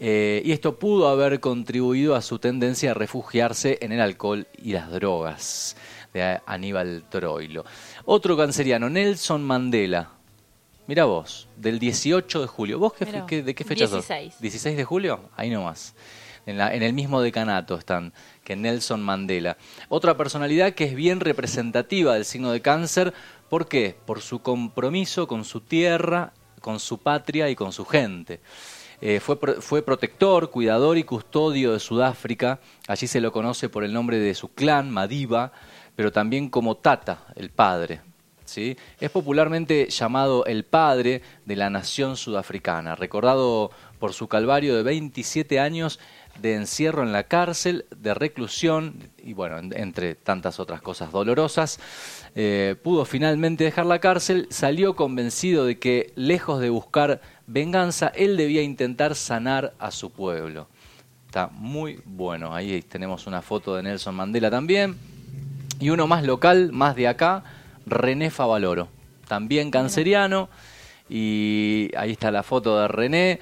Eh, 0.00 0.42
y 0.44 0.52
esto 0.52 0.78
pudo 0.78 1.08
haber 1.08 1.40
contribuido 1.40 2.14
a 2.16 2.22
su 2.22 2.38
tendencia 2.38 2.90
a 2.90 2.94
refugiarse 2.94 3.78
en 3.80 3.92
el 3.92 4.00
alcohol 4.00 4.46
y 4.62 4.72
las 4.72 4.90
drogas 4.90 5.76
de 6.12 6.40
Aníbal 6.46 7.04
Troilo. 7.10 7.64
Otro 8.04 8.36
canceriano, 8.36 8.90
Nelson 8.90 9.42
Mandela. 9.42 10.10
Mira 10.86 11.04
vos, 11.06 11.48
del 11.56 11.78
18 11.78 12.40
de 12.42 12.46
julio. 12.46 12.78
¿Vos 12.78 12.92
qué, 12.92 13.42
de 13.42 13.54
qué 13.54 13.64
fecha 13.64 13.86
16. 13.86 14.32
sos? 14.34 14.40
16 14.40 14.76
de 14.76 14.84
julio, 14.84 15.20
ahí 15.36 15.48
nomás. 15.50 15.94
En, 16.46 16.58
la- 16.58 16.74
en 16.74 16.82
el 16.82 16.92
mismo 16.92 17.22
decanato 17.22 17.76
están 17.76 18.12
que 18.44 18.54
Nelson 18.54 19.00
Mandela. 19.00 19.56
Otra 19.88 20.16
personalidad 20.16 20.74
que 20.74 20.84
es 20.84 20.94
bien 20.94 21.20
representativa 21.20 22.14
del 22.14 22.26
signo 22.26 22.52
de 22.52 22.60
cáncer. 22.60 23.14
¿Por 23.48 23.66
qué? 23.66 23.96
Por 24.04 24.20
su 24.20 24.40
compromiso 24.40 25.26
con 25.26 25.44
su 25.46 25.60
tierra, 25.62 26.32
con 26.60 26.80
su 26.80 26.98
patria 26.98 27.48
y 27.48 27.54
con 27.56 27.72
su 27.72 27.86
gente. 27.86 28.40
Eh, 29.06 29.20
fue, 29.20 29.36
fue 29.60 29.82
protector, 29.82 30.48
cuidador 30.48 30.96
y 30.96 31.04
custodio 31.04 31.74
de 31.74 31.78
Sudáfrica. 31.78 32.60
Allí 32.88 33.06
se 33.06 33.20
lo 33.20 33.32
conoce 33.32 33.68
por 33.68 33.84
el 33.84 33.92
nombre 33.92 34.18
de 34.18 34.32
su 34.32 34.54
clan, 34.54 34.90
Madiba, 34.90 35.52
pero 35.94 36.10
también 36.10 36.48
como 36.48 36.78
Tata, 36.78 37.26
el 37.36 37.50
padre. 37.50 38.00
¿sí? 38.46 38.78
Es 38.98 39.10
popularmente 39.10 39.90
llamado 39.90 40.46
el 40.46 40.64
padre 40.64 41.20
de 41.44 41.54
la 41.54 41.68
nación 41.68 42.16
sudafricana, 42.16 42.96
recordado 42.96 43.70
por 43.98 44.14
su 44.14 44.26
calvario 44.26 44.74
de 44.74 44.82
27 44.82 45.60
años 45.60 46.00
de 46.40 46.54
encierro 46.54 47.02
en 47.02 47.12
la 47.12 47.24
cárcel, 47.24 47.86
de 47.96 48.12
reclusión 48.14 49.10
y 49.18 49.32
bueno, 49.32 49.58
en- 49.58 49.72
entre 49.78 50.14
tantas 50.14 50.60
otras 50.60 50.82
cosas 50.82 51.10
dolorosas. 51.12 51.78
Eh, 52.34 52.76
pudo 52.82 53.04
finalmente 53.04 53.64
dejar 53.64 53.86
la 53.86 54.00
cárcel, 54.00 54.46
salió 54.50 54.94
convencido 54.96 55.64
de 55.64 55.78
que 55.78 56.12
lejos 56.16 56.60
de 56.60 56.70
buscar 56.70 57.20
venganza, 57.46 58.08
él 58.08 58.36
debía 58.36 58.62
intentar 58.62 59.14
sanar 59.14 59.74
a 59.78 59.90
su 59.90 60.10
pueblo. 60.10 60.68
Está 61.26 61.48
muy 61.48 62.00
bueno. 62.04 62.54
Ahí 62.54 62.82
tenemos 62.82 63.26
una 63.26 63.42
foto 63.42 63.74
de 63.76 63.82
Nelson 63.82 64.14
Mandela 64.14 64.50
también. 64.50 64.96
Y 65.80 65.90
uno 65.90 66.06
más 66.06 66.24
local, 66.24 66.70
más 66.72 66.94
de 66.94 67.08
acá, 67.08 67.42
René 67.86 68.30
Favaloro. 68.30 68.88
También 69.26 69.70
canceriano. 69.70 70.48
Y 71.08 71.90
ahí 71.96 72.12
está 72.12 72.30
la 72.30 72.42
foto 72.42 72.78
de 72.80 72.88
René. 72.88 73.40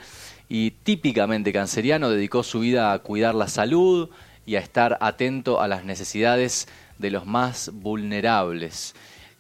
Y 0.55 0.73
típicamente 0.73 1.51
canceriano, 1.51 2.11
dedicó 2.11 2.43
su 2.43 2.61
vida 2.61 2.93
a 2.93 2.99
cuidar 2.99 3.35
la 3.35 3.49
salud 3.49 4.11
y 4.45 4.57
a 4.57 4.59
estar 4.59 4.99
atento 5.01 5.63
a 5.63 5.67
las 5.67 5.87
necesidades 5.87 6.69
de 6.99 7.11
los 7.11 7.25
más 7.25 7.71
vulnerables. 7.73 8.95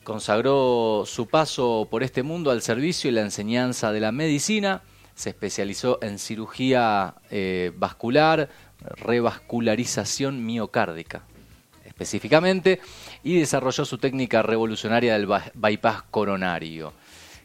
Consagró 0.04 1.04
su 1.04 1.26
paso 1.26 1.86
por 1.90 2.02
este 2.02 2.22
mundo 2.22 2.50
al 2.50 2.62
servicio 2.62 3.10
y 3.10 3.12
la 3.12 3.20
enseñanza 3.20 3.92
de 3.92 4.00
la 4.00 4.10
medicina. 4.10 4.80
Se 5.14 5.28
especializó 5.28 5.98
en 6.00 6.18
cirugía 6.18 7.16
eh, 7.30 7.72
vascular, 7.76 8.48
revascularización 8.96 10.46
miocárdica 10.46 11.24
específicamente, 11.84 12.80
y 13.22 13.38
desarrolló 13.38 13.84
su 13.84 13.98
técnica 13.98 14.40
revolucionaria 14.40 15.12
del 15.12 15.28
bypass 15.54 16.04
coronario. 16.10 16.94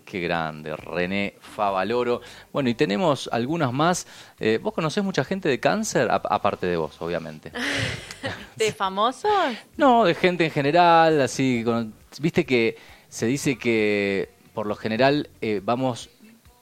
Qué 0.09 0.21
grande, 0.21 0.73
René 0.77 1.35
Favaloro. 1.41 2.21
Bueno, 2.53 2.69
y 2.69 2.75
tenemos 2.75 3.29
algunas 3.29 3.73
más. 3.73 4.07
Eh, 4.39 4.57
¿Vos 4.61 4.73
conocés 4.73 5.03
mucha 5.03 5.25
gente 5.25 5.49
de 5.49 5.59
cáncer? 5.59 6.09
A- 6.09 6.15
aparte 6.29 6.65
de 6.65 6.77
vos, 6.77 6.95
obviamente. 7.01 7.51
¿De 8.55 8.71
famosos? 8.71 9.29
No, 9.75 10.05
de 10.05 10.15
gente 10.15 10.45
en 10.45 10.51
general, 10.51 11.19
así. 11.19 11.61
con- 11.65 11.93
Viste 12.21 12.45
que 12.45 12.77
se 13.09 13.25
dice 13.25 13.57
que 13.57 14.29
por 14.53 14.65
lo 14.65 14.75
general 14.75 15.29
eh, 15.41 15.59
vamos 15.61 16.09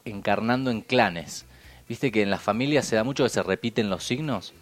encarnando 0.05 0.72
en 0.72 0.81
clanes. 0.81 1.45
Viste 1.88 2.11
que 2.11 2.23
en 2.23 2.31
las 2.31 2.41
familias 2.41 2.88
se 2.88 2.95
da 2.95 3.03
mucho 3.03 3.23
que 3.26 3.30
se 3.30 3.43
repiten 3.43 3.91
los 3.91 4.03
signos. 4.03 4.53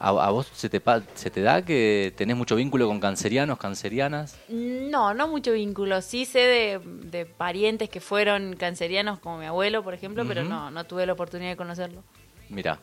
¿A, 0.00 0.10
a 0.10 0.30
vos 0.30 0.48
se 0.54 0.68
te, 0.68 0.80
se 1.14 1.30
te 1.30 1.42
da 1.42 1.64
que 1.64 2.12
tenés 2.16 2.36
mucho 2.36 2.54
vínculo 2.54 2.86
con 2.86 3.00
cancerianos, 3.00 3.58
cancerianas? 3.58 4.36
No, 4.48 5.12
no 5.12 5.26
mucho 5.26 5.52
vínculo. 5.52 6.00
Sí 6.02 6.24
sé 6.24 6.38
de, 6.38 6.80
de 6.84 7.26
parientes 7.26 7.90
que 7.90 8.00
fueron 8.00 8.54
cancerianos, 8.54 9.18
como 9.18 9.38
mi 9.38 9.46
abuelo, 9.46 9.82
por 9.82 9.94
ejemplo, 9.94 10.24
pero 10.26 10.44
no, 10.44 10.70
no 10.70 10.84
tuve 10.84 11.04
la 11.04 11.14
oportunidad 11.14 11.50
de 11.50 11.56
conocerlo. 11.56 12.04
Mira, 12.48 12.78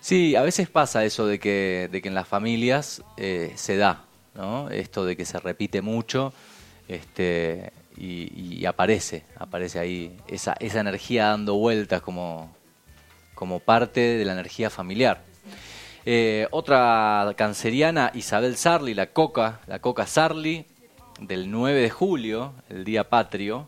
sí, 0.00 0.34
a 0.34 0.42
veces 0.42 0.68
pasa 0.68 1.04
eso 1.04 1.26
de 1.26 1.38
que, 1.38 1.88
de 1.92 2.02
que 2.02 2.08
en 2.08 2.14
las 2.14 2.26
familias 2.26 3.02
eh, 3.16 3.52
se 3.54 3.76
da, 3.76 4.04
¿no? 4.34 4.70
Esto 4.70 5.04
de 5.04 5.16
que 5.16 5.24
se 5.24 5.38
repite 5.38 5.82
mucho 5.82 6.32
este, 6.88 7.70
y, 7.96 8.56
y 8.60 8.66
aparece, 8.66 9.24
aparece 9.38 9.78
ahí 9.78 10.16
esa, 10.26 10.56
esa 10.58 10.80
energía 10.80 11.26
dando 11.26 11.54
vueltas 11.54 12.00
como, 12.00 12.52
como 13.34 13.60
parte 13.60 14.00
de 14.00 14.24
la 14.24 14.32
energía 14.32 14.70
familiar. 14.70 15.22
Eh, 16.08 16.46
otra 16.52 17.34
canceriana, 17.36 18.12
Isabel 18.14 18.56
Sarli, 18.56 18.94
la 18.94 19.08
Coca, 19.08 19.60
la 19.66 19.80
Coca 19.80 20.06
Sarli, 20.06 20.64
del 21.18 21.50
9 21.50 21.80
de 21.80 21.90
julio, 21.90 22.52
el 22.68 22.84
día 22.84 23.10
patrio, 23.10 23.66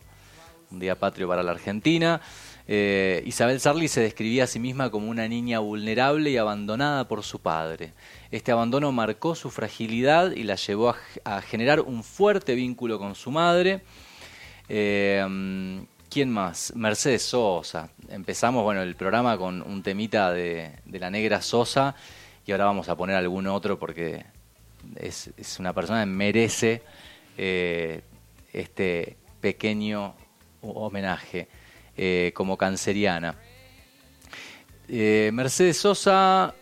un 0.71 0.79
día 0.79 0.95
patrio 0.95 1.27
para 1.27 1.43
la 1.43 1.51
Argentina. 1.51 2.21
Eh, 2.69 3.25
Isabel 3.27 3.59
Sarli 3.59 3.89
se 3.89 4.03
describía 4.03 4.45
a 4.45 4.47
sí 4.47 4.61
misma 4.61 4.89
como 4.89 5.11
una 5.11 5.27
niña 5.27 5.59
vulnerable 5.59 6.31
y 6.31 6.37
abandonada 6.37 7.09
por 7.09 7.25
su 7.25 7.41
padre. 7.41 7.93
Este 8.31 8.53
abandono 8.53 8.93
marcó 8.93 9.35
su 9.35 9.51
fragilidad 9.51 10.31
y 10.31 10.45
la 10.45 10.55
llevó 10.55 10.95
a, 11.25 11.43
generar 11.43 11.81
un 11.81 12.05
fuerte 12.05 12.55
vínculo 12.55 13.01
con 13.01 13.17
su 13.17 13.33
madre. 13.33 13.81
Eh, 14.69 15.27
¿Quién 16.09 16.31
más? 16.31 16.73
Mercedes 16.77 17.25
Sosa. 17.25 17.91
Empezamos 18.09 18.63
bueno, 18.63 18.81
el 18.81 18.95
programa 18.95 19.37
con 19.37 19.61
un 19.61 19.83
temita 19.83 20.31
de 20.31 20.79
la 20.87 21.11
negra 21.11 21.43
Sosa 21.43 21.97
y 22.49 22.53
ahora 22.53 22.65
vamos 22.65 22.89
a 22.89 22.97
poner 22.97 23.15
algún 23.15 23.47
otro 23.47 23.79
porque 23.79 24.25
es, 24.97 25.31
una 25.61 25.75
persona 25.75 26.01
que 26.01 26.07
merece 26.07 26.83
eh, 27.37 28.01
este 28.55 29.19
pequeño 29.39 30.15
homenaje 30.63 31.47
eh, 31.95 32.33
como 32.35 32.57
canceriana. 32.57 33.35
Eh, 34.89 35.29
Mercedes 35.35 35.77
Sosa, 35.77 36.55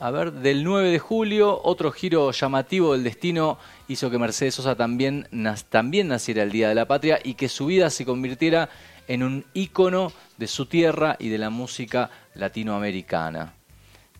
a 0.00 0.10
ver, 0.10 0.32
del 0.32 0.64
9 0.64 0.90
de 0.90 0.98
julio, 0.98 1.60
otro 1.62 1.92
giro 1.92 2.32
llamativo 2.32 2.94
del 2.94 3.04
destino 3.04 3.56
hizo 3.86 4.10
que 4.10 4.18
Mercedes 4.18 4.56
Sosa 4.56 4.74
también, 4.74 5.28
también 5.68 6.08
naciera 6.08 6.42
el 6.42 6.50
Día 6.50 6.70
de 6.70 6.74
la 6.74 6.88
Patria 6.88 7.20
y 7.22 7.34
que 7.34 7.48
su 7.48 7.66
vida 7.66 7.88
se 7.90 8.04
convirtiera 8.04 8.68
en 9.06 9.22
un 9.22 9.44
ícono 9.54 10.12
de 10.38 10.48
su 10.48 10.66
tierra 10.66 11.14
y 11.20 11.28
de 11.28 11.38
la 11.38 11.50
música 11.50 12.10
latinoamericana. 12.34 13.54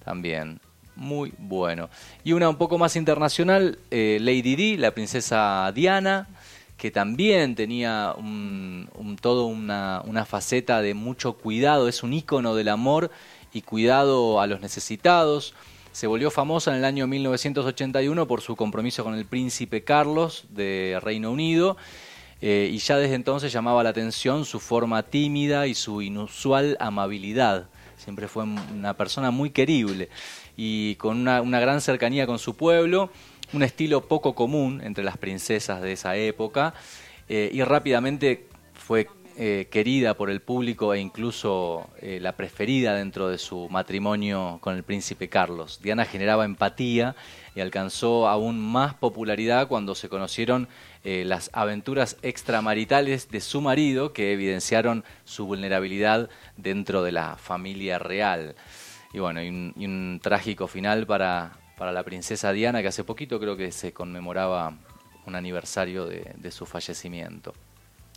También, 0.04 0.60
muy 1.00 1.32
bueno. 1.38 1.88
Y 2.22 2.32
una 2.34 2.48
un 2.48 2.56
poco 2.56 2.78
más 2.78 2.94
internacional, 2.94 3.78
eh, 3.90 4.18
Lady 4.20 4.54
Di, 4.54 4.76
la 4.76 4.92
princesa 4.92 5.72
Diana, 5.74 6.28
que 6.76 6.90
también 6.90 7.54
tenía 7.56 8.14
un, 8.16 8.88
un- 8.94 9.16
todo 9.16 9.46
una, 9.46 10.02
una 10.06 10.24
faceta 10.24 10.80
de 10.82 10.94
mucho 10.94 11.32
cuidado, 11.32 11.88
es 11.88 12.02
un 12.02 12.12
ícono 12.12 12.54
del 12.54 12.68
amor 12.68 13.10
y 13.52 13.62
cuidado 13.62 14.40
a 14.40 14.46
los 14.46 14.60
necesitados. 14.60 15.54
Se 15.92 16.06
volvió 16.06 16.30
famosa 16.30 16.70
en 16.70 16.76
el 16.78 16.84
año 16.84 17.06
1981 17.06 18.26
por 18.28 18.42
su 18.42 18.54
compromiso 18.56 19.02
con 19.02 19.14
el 19.14 19.24
príncipe 19.26 19.82
Carlos 19.82 20.44
de 20.50 20.98
Reino 21.02 21.30
Unido 21.32 21.76
eh, 22.40 22.70
y 22.72 22.78
ya 22.78 22.96
desde 22.96 23.14
entonces 23.16 23.52
llamaba 23.52 23.82
la 23.82 23.90
atención 23.90 24.44
su 24.44 24.60
forma 24.60 25.02
tímida 25.02 25.66
y 25.66 25.74
su 25.74 26.00
inusual 26.00 26.76
amabilidad. 26.78 27.68
Siempre 27.98 28.28
fue 28.28 28.44
una 28.44 28.94
persona 28.94 29.30
muy 29.30 29.50
querible 29.50 30.08
y 30.62 30.96
con 30.96 31.16
una, 31.16 31.40
gran 31.60 31.80
cercanía 31.80 32.26
con 32.26 32.38
su 32.38 32.54
pueblo, 32.54 33.10
un 33.54 33.62
estilo 33.62 34.02
poco 34.02 34.34
común 34.34 34.82
entre 34.84 35.02
las 35.02 35.16
princesas 35.16 35.80
de 35.80 35.92
esa 35.92 36.16
época 36.16 36.74
eh, 37.30 37.48
y 37.50 37.62
rápidamente 37.62 38.46
fue 38.74 39.08
eh, 39.38 39.68
querida 39.70 40.12
por 40.12 40.28
el 40.28 40.42
público 40.42 40.92
e 40.92 41.00
incluso 41.00 41.88
eh, 42.02 42.18
la 42.20 42.36
preferida 42.36 42.94
dentro 42.94 43.30
de 43.30 43.38
su 43.38 43.70
matrimonio 43.70 44.58
con 44.60 44.76
el 44.76 44.82
príncipe 44.82 45.30
Carlos. 45.30 45.80
Diana 45.82 46.04
generaba 46.04 46.44
empatía 46.44 47.16
y 47.54 47.60
alcanzó 47.60 48.28
aún 48.28 48.60
más 48.60 48.92
popularidad 48.92 49.66
cuando 49.66 49.94
se 49.94 50.10
conocieron 50.10 50.68
las 51.02 51.48
aventuras 51.54 52.18
extramaritales 52.20 53.30
de 53.30 53.40
su 53.40 53.62
marido 53.62 54.12
que 54.12 54.34
evidenciaron 54.34 55.04
su 55.24 55.46
vulnerabilidad 55.46 56.28
dentro 56.58 57.02
de 57.02 57.12
la 57.12 57.36
familia 57.38 57.98
real. 57.98 58.54
Y 59.12 59.18
bueno, 59.18 59.42
y 59.42 59.48
un, 59.48 60.20
trágico 60.22 60.68
final 60.68 61.06
para, 61.06 61.52
para 61.76 61.92
la 61.92 62.02
princesa 62.04 62.52
Diana, 62.52 62.82
que 62.82 62.88
hace 62.88 63.04
poquito 63.04 63.40
creo 63.40 63.56
que 63.56 63.72
se 63.72 63.92
conmemoraba 63.92 64.74
un 65.26 65.34
aniversario 65.34 66.06
de, 66.06 66.50
su 66.50 66.66
fallecimiento. 66.66 67.54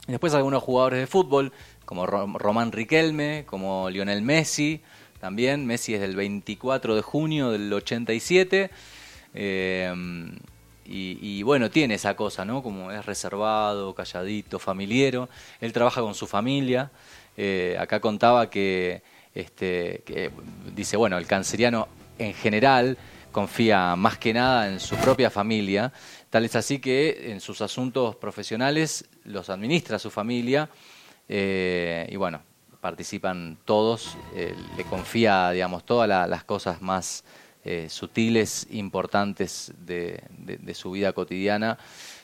Y 0.07 0.11
después 0.11 0.34
algunos 0.34 0.61
jugadores 0.61 0.99
de 0.99 1.07
fútbol, 1.07 1.52
como 1.86 2.06
Ro- 2.06 2.38
Román 2.38 2.72
Riquelme, 2.72 3.44
como 3.48 3.90
Lionel 3.90 4.22
Messi, 4.22 4.82
también. 5.20 5.65
Messi 5.65 5.94
es 5.94 6.02
del 6.02 6.15
24 6.15 6.95
de 6.95 7.02
junio 7.02 7.52
del 7.52 7.72
87. 7.72 8.70
eh, 9.34 9.94
y, 10.86 11.18
y 11.22 11.44
bueno, 11.44 11.70
tiene 11.72 11.94
esa 11.95 12.15
cosa, 12.15 12.44
¿no? 12.44 12.61
Como 12.61 12.91
es 12.91 13.06
reservado, 13.06 13.95
calladito, 13.95 14.60
familiero. 14.60 15.30
Él 15.61 15.72
trabaja 15.72 16.02
con 16.02 16.14
su 16.14 16.28
familia. 16.28 16.91
Eh, 17.38 17.78
acá 17.80 18.02
contaba 18.02 18.49
que, 18.49 19.02
este, 19.34 20.03
dice, 20.76 20.97
bueno, 20.97 21.18
el 21.18 21.26
canceriano 21.26 21.88
en 22.18 22.34
general 22.34 22.97
confía 23.31 23.95
más 23.95 24.18
que 24.18 24.34
nada 24.34 24.69
en 24.69 24.80
su 24.80 24.95
propia 24.97 25.30
familia, 25.30 25.91
tal 26.30 26.45
es 26.45 26.55
así 26.55 26.80
que 26.80 27.31
en 27.31 27.41
sus 27.41 27.61
asuntos 27.61 28.15
profesionales 28.15 29.05
los 29.26 29.49
administra 29.49 29.97
su 29.99 30.11
familia 30.11 30.69
eh, 31.27 32.07
y 32.11 32.15
bueno, 32.15 32.41
participan 32.80 33.57
todos, 33.65 34.18
eh, 34.35 34.53
le 34.77 34.84
confía, 34.84 35.49
digamos, 35.51 35.85
todas 35.85 36.07
la- 36.07 36.27
las 36.27 36.43
cosas 36.43 36.81
más 36.81 37.23
eh, 37.65 37.88
sutiles, 37.89 38.68
importantes 38.72 39.72
de, 39.80 40.22
su 40.73 40.91
vida 40.91 41.14
cotidiana, 41.14 41.77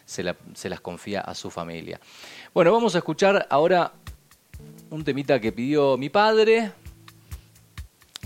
se 0.06 0.24
las 0.24 0.82
confía 0.82 1.22
a 1.22 1.34
su 1.34 1.50
familia. 1.50 2.00
Bueno, 2.54 2.74
vamos 2.74 2.94
a 2.96 2.98
escuchar 2.98 3.48
ahora 3.50 3.94
un 4.90 5.04
temita 5.04 5.40
que 5.40 5.54
pidió 5.54 5.96
mi 5.98 6.10
padre, 6.10 6.74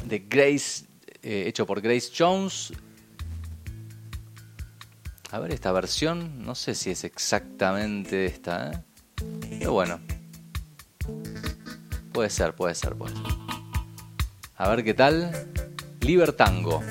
de 0.06 0.20
Grace, 0.20 0.86
eh, 1.22 1.46
hecho 1.48 1.66
por 1.66 1.82
Grace 1.82 2.12
Jones. 2.18 2.74
A 5.32 5.40
ver, 5.40 5.52
esta 5.52 5.72
versión, 5.72 6.46
no 6.46 6.54
sé 6.54 6.76
si 6.76 6.92
es 6.92 7.04
exactamente 7.04 8.26
esta, 8.26 8.72
¿eh? 8.72 8.84
pero 9.50 9.74
bueno. 9.74 10.00
Puede 12.12 12.30
ser, 12.30 12.54
puede 12.54 12.76
ser, 12.76 12.96
puede 12.96 13.16
ser. 13.16 13.24
A 14.58 14.70
ver 14.70 14.84
qué 14.84 14.94
tal. 14.94 15.32
Libertango. 16.02 16.82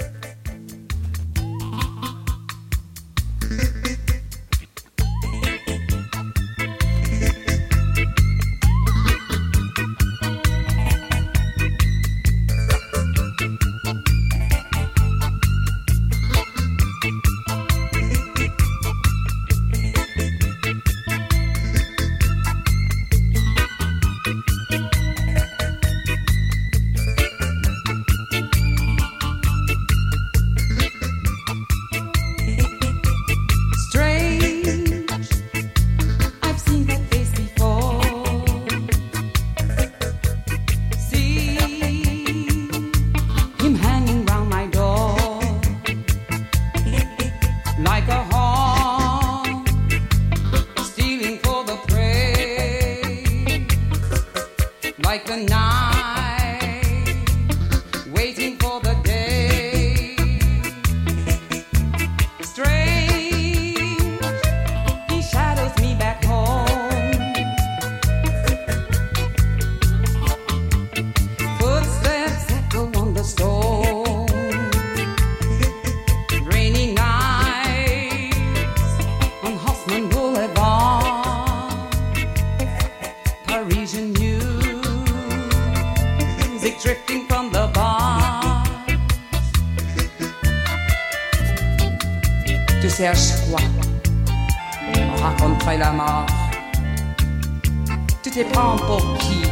Te 98.33 98.43
prends 98.45 98.77
pour 98.77 99.19
qui? 99.19 99.43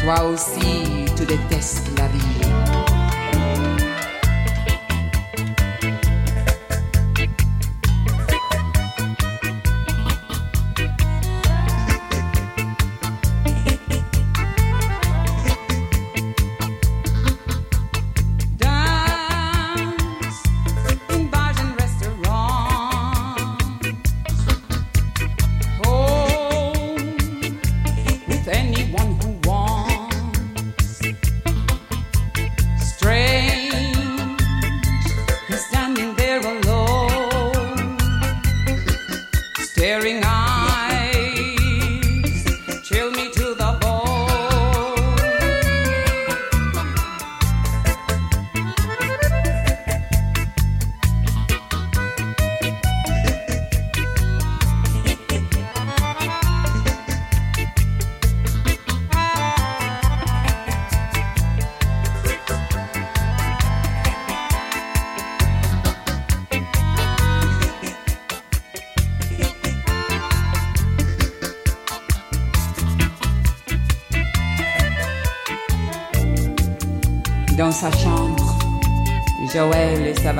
Toi 0.00 0.24
aussi, 0.26 1.06
tu 1.16 1.24
détestes 1.26 1.88
la 1.98 2.06
vie. 2.06 2.47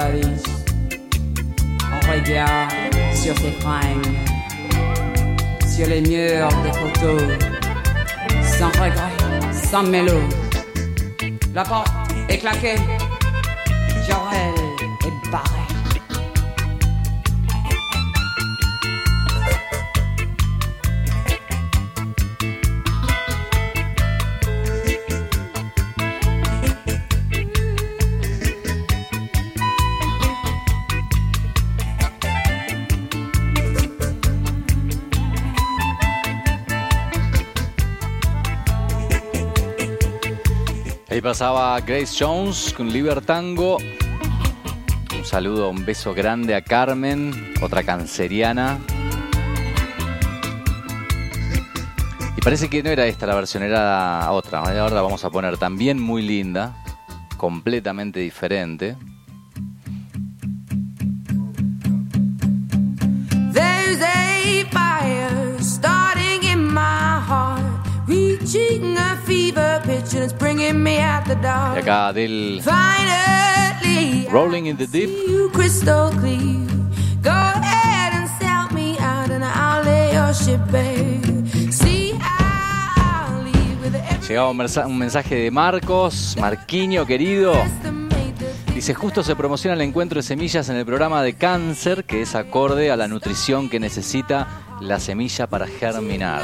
On 0.00 1.98
regarde 2.12 2.70
sur 3.14 3.36
ses 3.36 3.50
fringues, 3.60 4.06
sur 5.66 5.88
les 5.88 6.00
murs 6.02 6.48
des 6.62 6.72
photos, 6.72 7.22
sans 8.44 8.68
regret, 8.68 9.16
sans 9.52 9.82
mélo. 9.82 10.20
La 11.52 11.64
porte 11.64 11.88
est 12.28 12.38
claquée, 12.38 12.76
pasaba 41.28 41.78
Grace 41.82 42.16
Jones 42.18 42.72
con 42.74 42.88
Libertango. 42.88 43.76
Un 43.76 45.24
saludo, 45.26 45.68
un 45.68 45.84
beso 45.84 46.14
grande 46.14 46.54
a 46.54 46.62
Carmen, 46.62 47.52
otra 47.60 47.82
canceriana. 47.82 48.78
Y 52.34 52.40
parece 52.40 52.70
que 52.70 52.82
no 52.82 52.88
era 52.88 53.04
esta 53.04 53.26
la 53.26 53.34
versión, 53.34 53.62
era 53.62 54.32
otra. 54.32 54.60
Ahora 54.60 54.88
la 54.88 55.02
vamos 55.02 55.22
a 55.22 55.28
poner 55.28 55.58
también 55.58 56.00
muy 56.00 56.22
linda, 56.22 56.82
completamente 57.36 58.20
diferente. 58.20 58.96
Bare. 71.88 72.60
See, 81.70 82.12
I'll 82.12 83.42
leave 83.44 83.80
with 83.82 83.94
every 83.94 84.26
Llegaba 84.28 84.50
un, 84.50 84.56
mensa- 84.58 84.86
un 84.86 84.98
mensaje 84.98 85.34
de 85.36 85.50
Marcos, 85.50 86.36
Marquiño 86.38 87.06
querido. 87.06 87.54
Dice, 88.74 88.94
justo 88.94 89.24
se 89.24 89.34
promociona 89.34 89.74
el 89.74 89.80
encuentro 89.80 90.18
de 90.18 90.22
semillas 90.22 90.68
en 90.68 90.76
el 90.76 90.86
programa 90.86 91.22
de 91.22 91.34
cáncer, 91.34 92.04
que 92.04 92.22
es 92.22 92.36
acorde 92.36 92.92
a 92.92 92.96
la 92.96 93.08
nutrición 93.08 93.68
que 93.68 93.80
necesita 93.80 94.46
la 94.80 95.00
semilla 95.00 95.48
para 95.48 95.66
germinar. 95.66 96.42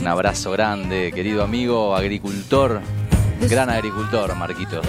Un 0.00 0.08
abrazo 0.08 0.50
grande, 0.50 1.12
querido 1.14 1.44
amigo, 1.44 1.94
agricultor, 1.94 2.80
gran 3.48 3.70
agricultor, 3.70 4.34
Marquitos. 4.34 4.86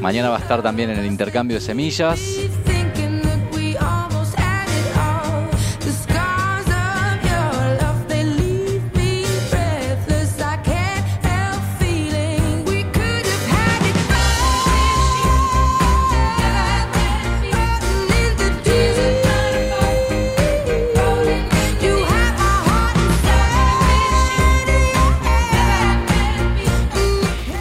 Mañana 0.00 0.28
va 0.28 0.36
a 0.36 0.40
estar 0.40 0.62
también 0.62 0.90
en 0.90 0.98
el 0.98 1.06
intercambio 1.06 1.56
de 1.56 1.60
semillas. 1.60 2.20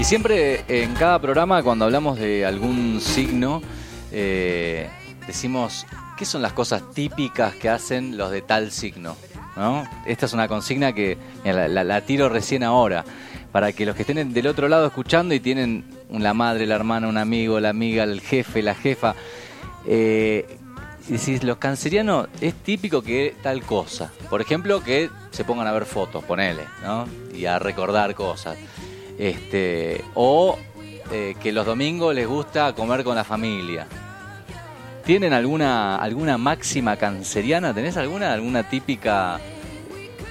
Siempre 0.08 0.64
en 0.70 0.94
cada 0.94 1.20
programa, 1.20 1.62
cuando 1.64 1.84
hablamos 1.84 2.18
de 2.18 2.46
algún 2.46 3.02
signo, 3.02 3.62
eh, 4.14 4.88
decimos, 5.28 5.86
¿qué 6.18 6.24
son 6.24 6.42
las 6.42 6.54
cosas 6.54 6.94
típicas 6.94 7.56
que 7.56 7.68
hacen 7.68 8.16
los 8.16 8.32
de 8.32 8.42
tal 8.42 8.72
signo? 8.72 9.18
¿No? 9.58 9.84
Esta 10.06 10.28
es 10.28 10.32
una 10.32 10.48
consigna 10.48 10.94
que 10.94 11.18
la, 11.44 12.02
tiro 12.06 12.30
recién 12.30 12.64
ahora, 12.64 13.04
para 13.52 13.74
que 13.74 13.86
los 13.86 13.98
que 13.98 14.04
estén 14.04 14.32
del 14.32 14.48
otro 14.48 14.70
lado 14.70 14.88
escuchando 14.88 15.34
y 15.36 15.42
tienen 15.42 15.84
la 16.10 16.34
madre, 16.34 16.66
la 16.66 16.76
hermana, 16.76 17.10
un 17.10 17.18
amigo, 17.18 17.60
la 17.60 17.70
amiga, 17.70 18.06
el 18.06 18.22
jefe, 18.22 18.62
la 18.62 18.76
jefa, 18.76 19.14
eh, 19.86 20.46
decís, 21.10 21.44
los 21.44 21.58
cancerianos 21.58 22.30
es 22.40 22.54
típico 22.54 23.02
que 23.02 23.36
tal 23.44 23.62
cosa. 23.62 24.10
Por 24.30 24.40
ejemplo, 24.40 24.82
que 24.82 25.10
se 25.32 25.44
pongan 25.44 25.68
a 25.68 25.74
ver 25.74 25.84
fotos, 25.84 26.24
ponele, 26.24 26.64
¿no? 26.82 27.06
Y 27.34 27.46
a 27.46 27.60
recordar 27.60 28.16
cosas. 28.16 28.58
Este, 29.18 30.04
o 30.14 30.58
eh, 31.12 31.36
que 31.42 31.52
los 31.52 31.66
domingos 31.66 32.14
les 32.14 32.28
gusta 32.28 32.74
comer 32.74 33.04
con 33.04 33.16
la 33.16 33.24
familia. 33.24 33.88
¿Tienen 35.06 35.32
alguna, 35.32 35.96
alguna 35.96 36.38
máxima 36.38 36.98
canceriana? 36.98 37.74
¿Tenés 37.74 37.96
alguna? 37.96 38.34
¿Alguna 38.34 38.70
típica? 38.70 39.40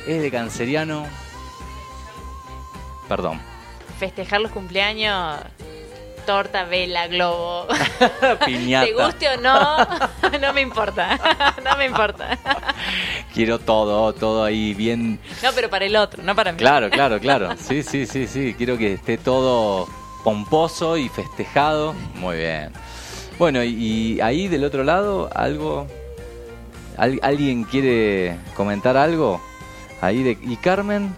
¿Es 0.06 0.20
de 0.20 0.30
canceriano? 0.30 1.06
Perdón. 3.08 3.40
Festejar 3.98 4.42
los 4.42 4.52
cumpleaños, 4.52 5.38
torta, 6.26 6.64
vela, 6.64 7.06
globo. 7.06 7.66
Piñata. 8.44 8.86
Te 8.86 8.92
guste 8.92 9.28
o 9.28 9.40
no, 9.40 9.78
no 10.40 10.52
me 10.52 10.60
importa. 10.60 11.18
No 11.64 11.76
me 11.78 11.86
importa. 11.86 12.38
Quiero 13.34 13.58
todo, 13.58 14.12
todo 14.12 14.44
ahí 14.44 14.72
bien 14.74 15.18
No, 15.42 15.50
pero 15.54 15.68
para 15.70 15.84
el 15.86 15.96
otro, 15.96 16.22
no 16.22 16.34
para 16.34 16.52
mí. 16.52 16.58
Claro, 16.58 16.90
claro, 16.90 17.18
claro. 17.18 17.50
Sí, 17.58 17.82
sí, 17.82 18.06
sí, 18.06 18.26
sí. 18.26 18.54
Quiero 18.56 18.76
que 18.78 18.94
esté 18.94 19.16
todo 19.18 19.88
pomposo 20.22 20.96
y 20.96 21.08
festejado. 21.08 21.94
Muy 22.14 22.36
bien. 22.36 22.72
Bueno, 23.38 23.62
y, 23.64 23.68
y 24.16 24.20
ahí 24.20 24.48
del 24.48 24.64
otro 24.64 24.84
lado, 24.84 25.28
algo. 25.34 25.86
¿Al- 26.96 27.20
¿Alguien 27.22 27.64
quiere 27.64 28.36
comentar 28.54 28.96
algo? 28.96 29.40
Ahí 30.00 30.22
de. 30.22 30.38
¿Y 30.42 30.56
Carmen? 30.56 31.14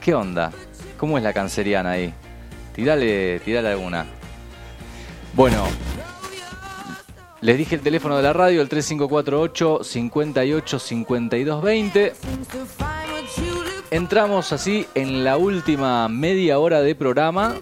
¿Qué 0.00 0.14
onda? 0.14 0.50
¿Cómo 0.98 1.18
es 1.18 1.24
la 1.24 1.32
canceriana 1.32 1.90
ahí? 1.92 2.12
Tírale, 2.74 3.38
tírale 3.40 3.68
alguna. 3.68 4.06
Bueno, 5.34 5.64
les 7.40 7.56
dije 7.56 7.74
el 7.76 7.80
teléfono 7.80 8.16
de 8.16 8.22
la 8.22 8.32
radio, 8.32 8.60
el 8.60 8.68
3548 8.68 9.84
58 9.84 10.78
52 10.78 11.62
20. 11.62 12.12
Entramos 13.90 14.52
así 14.52 14.86
en 14.94 15.24
la 15.24 15.36
última 15.36 16.08
media 16.08 16.58
hora 16.58 16.80
de 16.80 16.94
programa. 16.94 17.56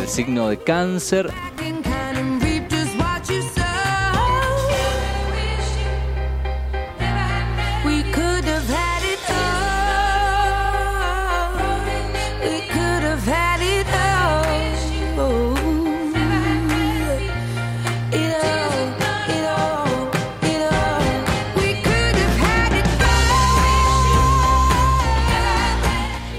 El 0.00 0.08
signo 0.08 0.48
de 0.48 0.58
cáncer. 0.58 1.30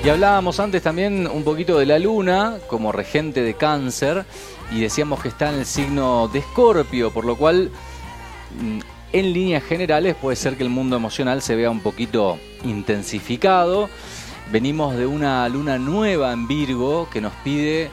Y 0.10 0.12
hablábamos 0.12 0.60
antes 0.60 0.82
también 0.82 1.28
un 1.28 1.44
poquito 1.44 1.78
de 1.78 1.86
la 1.86 2.00
luna 2.00 2.58
como 2.66 2.92
regente 2.92 3.44
de 3.44 3.54
cáncer 3.54 4.26
y 4.72 4.82
decíamos 4.82 5.22
que 5.22 5.28
está 5.28 5.54
en 5.54 5.60
el 5.60 5.68
signo 5.68 6.28
de 6.30 6.40
escorpio, 6.40 7.12
por 7.12 7.26
lo 7.26 7.36
cual 7.36 7.70
mm, 8.60 8.80
en 9.14 9.34
líneas 9.34 9.64
generales 9.64 10.16
puede 10.16 10.36
ser 10.36 10.58
que 10.58 10.64
el 10.64 10.70
mundo 10.70 10.96
emocional 10.96 11.44
se 11.44 11.56
vea 11.56 11.70
un 11.70 11.82
poquito 11.82 12.40
intensificado. 12.64 13.88
Venimos 14.52 14.96
de 14.96 15.06
una 15.06 15.48
luna 15.48 15.78
nueva 15.78 16.34
en 16.34 16.48
Virgo 16.48 17.08
que 17.14 17.22
nos 17.22 17.34
pide 17.44 17.92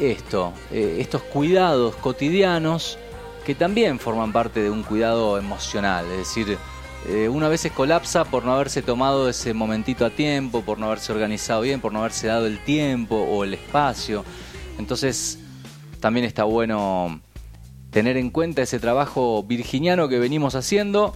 esto, 0.00 0.52
eh, 0.72 0.96
estos 0.98 1.22
cuidados 1.22 1.94
cotidianos 1.94 2.98
que 3.44 3.54
también 3.54 4.00
forman 4.00 4.32
parte 4.32 4.62
de 4.62 4.70
un 4.70 4.82
cuidado 4.82 5.38
emocional. 5.38 6.06
Es 6.10 6.18
decir, 6.18 6.58
eh, 7.08 7.28
uno 7.28 7.46
a 7.46 7.48
veces 7.48 7.70
colapsa 7.72 8.24
por 8.24 8.44
no 8.44 8.52
haberse 8.52 8.82
tomado 8.82 9.28
ese 9.28 9.54
momentito 9.54 10.04
a 10.04 10.10
tiempo, 10.10 10.62
por 10.62 10.78
no 10.78 10.86
haberse 10.86 11.12
organizado 11.12 11.60
bien, 11.60 11.80
por 11.80 11.92
no 11.92 12.00
haberse 12.00 12.26
dado 12.26 12.46
el 12.46 12.58
tiempo 12.58 13.16
o 13.16 13.44
el 13.44 13.54
espacio. 13.54 14.24
Entonces, 14.78 15.38
también 16.00 16.26
está 16.26 16.44
bueno 16.44 17.20
tener 17.90 18.16
en 18.16 18.30
cuenta 18.30 18.62
ese 18.62 18.80
trabajo 18.80 19.42
virginiano 19.44 20.08
que 20.08 20.18
venimos 20.18 20.54
haciendo 20.54 21.14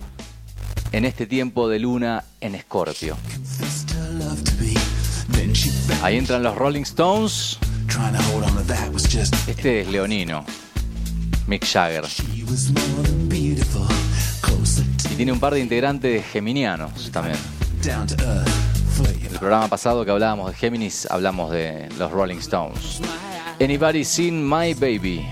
en 0.92 1.04
este 1.04 1.26
tiempo 1.26 1.68
de 1.68 1.80
luna 1.80 2.24
en 2.40 2.54
Escorpio. 2.54 3.16
Ahí 6.02 6.16
entran 6.16 6.42
los 6.42 6.54
Rolling 6.56 6.82
Stones. 6.82 7.58
Este 9.46 9.80
es 9.80 9.88
Leonino, 9.88 10.44
Mick 11.46 11.66
Jagger. 11.66 12.04
Y 14.78 15.14
tiene 15.14 15.32
un 15.32 15.40
par 15.40 15.54
de 15.54 15.60
integrantes 15.60 16.24
geminianos 16.26 17.10
también. 17.10 17.36
El 19.30 19.38
programa 19.38 19.68
pasado 19.68 20.04
que 20.04 20.10
hablábamos 20.10 20.50
de 20.50 20.56
Géminis, 20.56 21.06
hablamos 21.10 21.50
de 21.50 21.88
los 21.98 22.10
Rolling 22.10 22.38
Stones. 22.38 23.00
Anybody 23.60 24.04
seen 24.04 24.46
my 24.46 24.74
baby? 24.74 25.26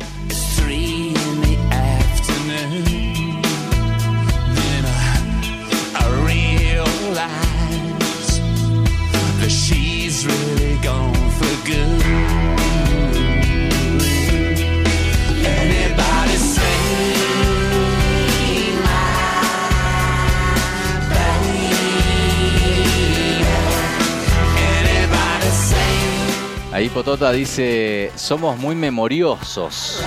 Ahí 26.79 26.89
Potota 26.91 27.33
dice, 27.33 28.13
somos 28.15 28.57
muy 28.57 28.77
memoriosos. 28.77 30.01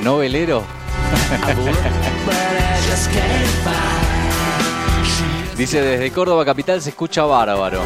¿Novelero? 0.00 0.62
Dice, 5.58 5.82
desde 5.82 6.12
Córdoba 6.12 6.44
Capital 6.44 6.80
se 6.80 6.90
escucha 6.90 7.24
bárbaro. 7.24 7.82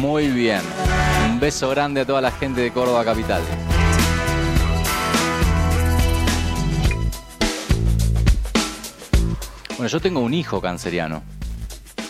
Muy 0.00 0.26
bien. 0.26 0.62
Un 1.30 1.38
beso 1.38 1.70
grande 1.70 2.00
a 2.00 2.04
toda 2.04 2.20
la 2.20 2.32
gente 2.32 2.60
de 2.60 2.72
Córdoba 2.72 3.04
Capital. 3.04 3.40
Bueno, 9.80 9.92
yo 9.92 10.00
tengo 10.00 10.20
un 10.20 10.34
hijo 10.34 10.60
canceriano. 10.60 11.22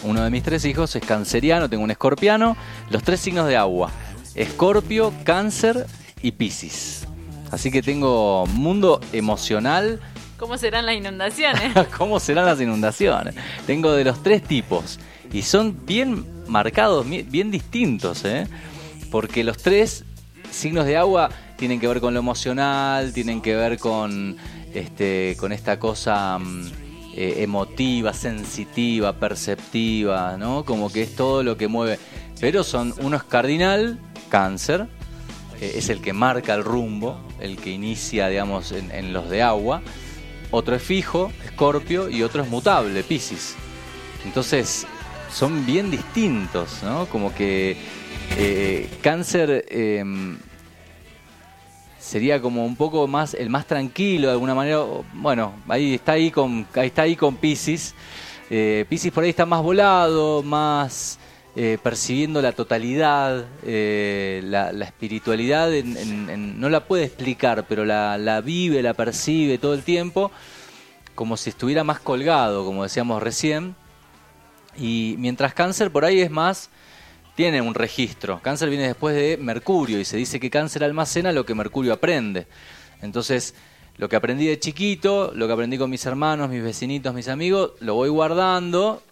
Uno 0.03 0.25
de 0.25 0.31
mis 0.31 0.43
tres 0.43 0.65
hijos 0.65 0.97
es 0.97 1.05
canceriano, 1.05 1.71
tengo 1.71 1.85
un 1.85 1.93
escorpiano, 1.93 2.57
los 2.91 3.05
tres 3.05 3.21
signos 3.21 3.47
de 3.47 3.57
agua. 3.57 3.93
Escorpio, 4.35 5.15
cáncer 5.23 5.87
y 6.21 6.33
piscis. 6.33 7.07
Así 7.53 7.71
que 7.71 7.81
tengo 7.81 8.45
mundo 8.47 9.01
emocional 9.13 10.01
¿Cómo 10.37 10.59
serán 10.59 10.85
las 10.85 10.97
inundaciones? 10.97 11.73
¿Cómo 11.97 12.19
serán 12.19 12.47
las 12.47 12.61
inundaciones? 12.61 13.37
Tengo 13.69 13.93
de 13.93 14.03
los 14.03 14.21
tres 14.21 14.43
tipos 14.43 14.99
y 15.33 15.43
son 15.43 15.87
bien 15.87 16.27
marcados, 16.49 17.07
bien 17.09 17.53
distintos, 17.53 18.25
¿eh? 18.25 18.49
porque 19.13 19.45
los 19.45 19.59
tres 19.59 20.05
signos 20.51 20.87
de 20.87 20.97
agua 20.97 21.31
tienen 21.57 21.79
que 21.79 21.87
ver 21.87 22.01
con 22.01 22.15
lo 22.15 22.19
emocional, 22.19 23.13
tienen 23.13 23.41
que 23.41 23.55
ver 23.55 23.79
con, 23.79 24.37
este, 24.75 25.37
con 25.39 25.53
esta 25.53 25.79
cosa 25.79 26.37
mm, 26.41 26.90
eh, 27.15 27.37
emotiva, 27.39 28.13
sensitiva, 28.13 29.13
perceptiva, 29.15 30.37
¿no? 30.37 30.65
Como 30.65 30.93
que 30.93 31.03
es 31.03 31.17
todo 31.17 31.43
lo 31.43 31.57
que 31.57 31.69
mueve. 31.69 31.99
Pero 32.41 32.65
son 32.65 32.95
uno 33.01 33.17
es 33.17 33.25
cardinal, 33.25 33.99
cáncer, 34.29 34.87
eh, 35.61 35.73
es 35.77 35.89
el 35.89 36.01
que 36.01 36.13
marca 36.13 36.55
el 36.55 36.65
rumbo, 36.65 37.21
el 37.41 37.57
que 37.57 37.71
inicia, 37.71 38.29
digamos, 38.29 38.73
en, 38.73 39.13
los 39.13 39.29
de 39.29 39.43
agua. 39.43 39.83
Otro 40.51 40.75
es 40.75 40.83
fijo, 40.83 41.33
escorpio, 41.45 42.09
y 42.09 42.23
otro 42.23 42.43
es 42.43 42.49
mutable, 42.49 43.03
piscis. 43.03 43.57
Entonces, 44.25 44.87
son 45.33 45.67
bien 45.67 45.91
distintos, 45.91 46.83
¿no? 46.83 47.07
Como 47.07 47.35
que 47.35 47.77
eh, 48.37 48.89
cáncer 49.03 49.67
eh, 49.69 50.05
sería 52.01 52.41
como 52.41 52.65
un 52.65 52.75
poco 52.75 53.07
más, 53.07 53.35
el 53.35 53.51
más 53.51 53.67
tranquilo 53.67 54.29
de 54.29 54.33
alguna 54.33 54.55
manera. 54.55 54.83
Bueno, 55.13 55.53
ahí 55.69 55.95
está 55.95 56.13
ahí 56.13 56.31
con, 56.31 56.67
ahí 56.75 56.89
está 56.89 57.03
ahí 57.03 57.15
con 57.15 57.37
Piscis. 57.37 57.95
Eh, 58.49 58.85
Piscis 58.89 59.13
por 59.13 59.23
ahí 59.23 59.31
está 59.31 59.47
más 59.47 59.63
volado, 59.63 60.43
más 60.43 61.19
eh, 61.55 61.79
percibiendo 61.83 62.43
la 62.43 62.53
totalidad, 62.53 63.45
eh, 63.63 64.41
la, 64.45 64.71
espiritualidad, 64.85 65.71
no 65.71 66.69
la 66.69 66.85
puede 66.85 67.05
explicar, 67.05 67.67
pero 67.69 67.85
la 67.85 68.41
vive, 68.41 68.83
la 68.83 68.95
percibe 68.95 69.59
todo 69.59 69.75
el 69.75 69.83
tiempo, 69.83 70.33
como 71.15 71.37
si 71.37 71.51
estuviera 71.51 71.85
más 71.85 72.01
colgado, 72.01 72.65
como 72.65 72.83
decíamos 72.83 73.23
recién. 73.23 73.77
Y 74.77 75.17
mientras 75.19 75.53
cáncer 75.53 75.91
por 75.91 76.05
ahí 76.05 76.21
es 76.21 76.31
más, 76.31 76.71
tiene 77.41 77.63
un 77.63 77.73
registro. 77.73 78.39
Cáncer 78.43 78.69
viene 78.69 78.87
después 78.87 79.17
de 79.17 79.39
Mercurio 79.39 79.99
y 79.99 80.05
se 80.05 80.19
dice 80.19 80.39
que 80.39 80.51
cáncer 80.51 80.85
almacena 80.85 81.33
lo 81.33 81.47
que 81.47 81.55
Mercurio 81.55 81.95
aprende. 81.95 82.47
Entonces, 83.01 83.55
lo 83.97 84.11
que 84.11 84.17
aprendí 84.17 84.47
de 84.47 84.59
chiquito, 84.59 85.33
lo 85.35 85.47
que 85.47 85.55
aprendí 85.55 85.79
con 85.79 85.89
mis 85.89 86.05
hermanos, 86.05 86.51
mis 86.51 86.63
vecinitos, 86.63 87.15
mis 87.15 87.29
amigos, 87.29 87.73
lo 87.81 87.95
voy 87.95 88.11
guardando 88.11 89.03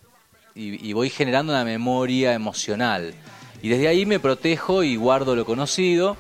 y, 0.55 0.93
voy 0.93 1.09
generando 1.09 1.55
una 1.55 1.65
memoria 1.65 2.35
emocional. 2.35 3.15
Y 3.63 3.71
desde 3.71 3.89
ahí 3.89 4.05
me 4.05 4.21
protejo 4.21 4.83
y 4.83 4.97
guardo 4.97 5.35
lo 5.35 5.47
conocido. 5.47 6.19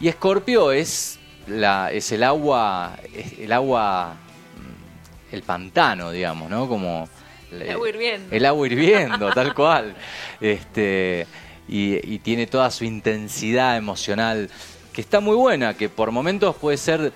Y 0.00 0.08
Escorpio 0.08 0.72
es, 0.72 1.20
la, 1.46 1.92
es 1.92 2.10
el 2.10 2.24
agua, 2.24 2.98
es 3.14 3.38
el 3.38 3.52
agua, 3.52 4.16
mm, 4.56 5.34
el 5.36 5.42
pantano, 5.44 6.10
digamos, 6.10 6.50
¿no? 6.50 6.66
Como 6.66 7.08
El 7.50 7.70
agua 7.70 7.88
hirviendo. 7.88 8.34
el 8.34 8.46
agua 8.46 8.66
hirviendo, 8.66 9.30
tal 9.32 9.54
cual. 9.54 9.94
Este, 10.40 11.26
y, 11.68 12.14
y 12.14 12.18
tiene 12.18 12.46
toda 12.46 12.70
su 12.70 12.84
intensidad 12.84 13.76
emocional, 13.76 14.50
que 14.92 15.00
está 15.00 15.20
muy 15.20 15.36
buena, 15.36 15.74
que 15.74 15.88
por 15.88 16.10
momentos 16.10 16.56
puede 16.56 16.76
ser 16.76 17.12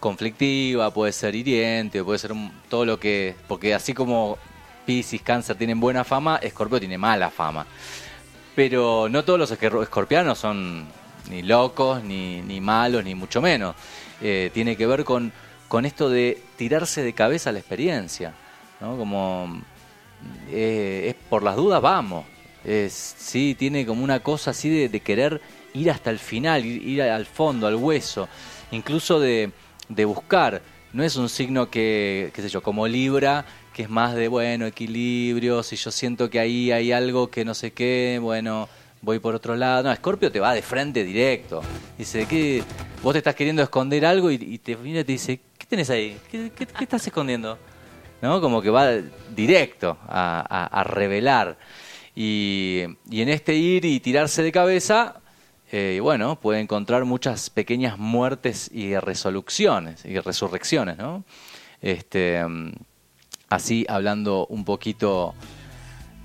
conflictiva, 0.00 0.92
puede 0.92 1.12
ser 1.12 1.34
hiriente, 1.34 2.02
puede 2.04 2.18
ser 2.18 2.32
todo 2.68 2.84
lo 2.84 2.98
que. 2.98 3.34
Porque 3.48 3.74
así 3.74 3.94
como 3.94 4.38
Pisces, 4.86 5.22
Cáncer 5.22 5.56
tienen 5.56 5.80
buena 5.80 6.04
fama, 6.04 6.38
Escorpio 6.42 6.78
tiene 6.78 6.96
mala 6.96 7.30
fama. 7.30 7.66
Pero 8.54 9.08
no 9.10 9.24
todos 9.24 9.38
los 9.38 9.50
escorpianos 9.50 10.38
son 10.38 10.86
ni 11.28 11.42
locos, 11.42 12.02
ni, 12.02 12.40
ni 12.42 12.60
malos, 12.60 13.04
ni 13.04 13.14
mucho 13.14 13.42
menos. 13.42 13.74
Eh, 14.22 14.50
tiene 14.54 14.76
que 14.76 14.86
ver 14.86 15.04
con, 15.04 15.32
con 15.68 15.84
esto 15.84 16.08
de 16.08 16.40
tirarse 16.56 17.02
de 17.02 17.12
cabeza 17.12 17.50
a 17.50 17.52
la 17.52 17.58
experiencia. 17.58 18.32
¿no? 18.80 18.96
Como 18.96 19.60
eh, 20.50 21.06
es 21.08 21.14
por 21.28 21.42
las 21.42 21.56
dudas 21.56 21.80
vamos. 21.82 22.24
Sí, 22.88 23.54
tiene 23.56 23.86
como 23.86 24.02
una 24.02 24.20
cosa 24.20 24.50
así 24.50 24.88
de, 24.88 25.00
querer 25.00 25.40
ir 25.72 25.90
hasta 25.90 26.10
el 26.10 26.18
final, 26.18 26.64
ir, 26.64 27.00
al 27.02 27.26
fondo, 27.26 27.66
al 27.66 27.76
hueso, 27.76 28.28
incluso 28.72 29.20
de, 29.20 29.52
de 29.88 30.04
buscar. 30.04 30.62
No 30.92 31.04
es 31.04 31.16
un 31.16 31.28
signo 31.28 31.70
que, 31.70 32.30
qué 32.34 32.42
sé 32.42 32.48
yo, 32.48 32.62
como 32.62 32.88
Libra, 32.88 33.44
que 33.72 33.82
es 33.82 33.90
más 33.90 34.14
de, 34.14 34.28
bueno, 34.28 34.66
equilibrio, 34.66 35.62
si 35.62 35.76
yo 35.76 35.90
siento 35.92 36.28
que 36.30 36.40
ahí 36.40 36.72
hay 36.72 36.90
algo 36.90 37.28
que 37.30 37.44
no 37.44 37.54
sé 37.54 37.72
qué, 37.72 38.18
bueno, 38.20 38.68
voy 39.02 39.18
por 39.20 39.34
otro 39.34 39.54
lado. 39.54 39.84
No, 39.88 39.94
Scorpio 39.94 40.32
te 40.32 40.40
va 40.40 40.54
de 40.54 40.62
frente 40.62 41.04
directo. 41.04 41.60
Dice, 41.98 42.26
¿qué? 42.26 42.64
Vos 43.02 43.12
te 43.12 43.18
estás 43.18 43.34
queriendo 43.34 43.62
esconder 43.62 44.06
algo 44.06 44.30
y, 44.30 44.58
te 44.58 44.76
mira 44.76 45.00
y 45.00 45.04
te 45.04 45.12
dice, 45.12 45.40
¿qué 45.58 45.66
tenés 45.66 45.90
ahí? 45.90 46.18
¿Qué, 46.30 46.50
qué- 46.56 46.66
qué 46.66 46.84
estás 46.84 47.06
escondiendo? 47.06 47.58
¿No? 48.22 48.40
Como 48.40 48.62
que 48.62 48.70
va 48.70 48.92
directo 49.34 49.96
a, 50.08 50.68
a- 50.70 50.84
revelar. 50.84 51.58
Y, 52.14 52.82
y 53.10 53.20
en 53.20 53.28
este 53.28 53.54
ir 53.54 53.84
y 53.84 54.00
tirarse 54.00 54.42
de 54.42 54.50
cabeza, 54.52 55.16
eh, 55.70 55.98
bueno, 56.02 56.40
puede 56.40 56.60
encontrar 56.60 57.04
muchas 57.04 57.50
pequeñas 57.50 57.98
muertes 57.98 58.70
y 58.72 58.96
resoluciones 58.96 60.04
y 60.04 60.18
resurrecciones, 60.18 60.96
¿no? 60.96 61.24
Este, 61.82 62.42
así 63.50 63.84
hablando 63.88 64.46
un 64.46 64.64
poquito 64.64 65.34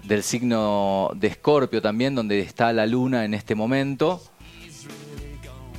del 0.03 0.23
signo 0.23 1.11
de 1.15 1.27
Escorpio 1.27 1.81
también, 1.81 2.15
donde 2.15 2.39
está 2.39 2.71
la 2.73 2.85
luna 2.85 3.25
en 3.25 3.33
este 3.33 3.53
momento. 3.53 4.21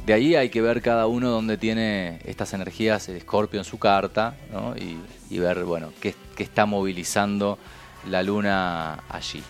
De 0.07 0.13
ahí 0.13 0.35
hay 0.35 0.51
que 0.51 0.61
ver 0.61 0.83
cada 0.83 1.07
uno 1.07 1.31
donde 1.31 1.57
tiene 1.57 2.19
estas 2.25 2.53
energías 2.55 3.07
de 3.07 3.21
Scorpio 3.21 3.61
en 3.61 3.65
su 3.65 3.79
carta 3.79 4.35
¿no? 4.53 4.75
y, 4.77 5.39
ver 5.39 5.65
bueno 5.65 5.93
qué 6.01 6.15
está 6.39 6.67
movilizando 6.67 7.59
la 8.09 8.23
luna 8.23 9.05
allí. 9.09 9.43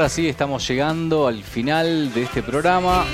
Ahora 0.00 0.08
sí, 0.08 0.30
estamos 0.30 0.66
llegando 0.66 1.26
al 1.26 1.42
final 1.42 2.14
de 2.14 2.22
este 2.22 2.42
programa. 2.42 3.04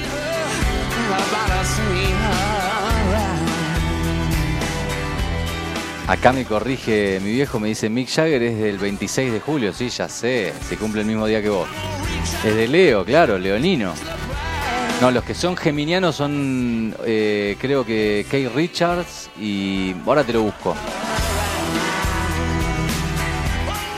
Acá 6.06 6.32
me 6.32 6.44
corrige 6.44 7.18
mi 7.24 7.32
viejo, 7.32 7.58
me 7.58 7.66
dice 7.66 7.88
Mick 7.90 8.08
Jagger 8.08 8.40
es 8.40 8.58
del 8.60 8.78
26 8.78 9.32
de 9.32 9.40
julio. 9.40 9.72
Sí, 9.72 9.88
ya 9.88 10.08
sé, 10.08 10.52
se 10.68 10.76
cumple 10.76 11.00
el 11.00 11.08
mismo 11.08 11.26
día 11.26 11.42
que 11.42 11.48
vos. 11.48 11.68
Es 12.44 12.54
de 12.54 12.68
Leo, 12.68 13.04
claro, 13.04 13.36
leonino. 13.36 13.92
No, 15.00 15.10
los 15.10 15.24
que 15.24 15.34
son 15.34 15.56
geminianos 15.56 16.14
son, 16.14 16.94
eh, 17.04 17.56
creo 17.60 17.84
que 17.84 18.24
Kate 18.26 18.48
Richards 18.54 19.28
y 19.40 19.92
ahora 20.06 20.22
te 20.22 20.32
lo 20.32 20.42
busco. 20.42 20.76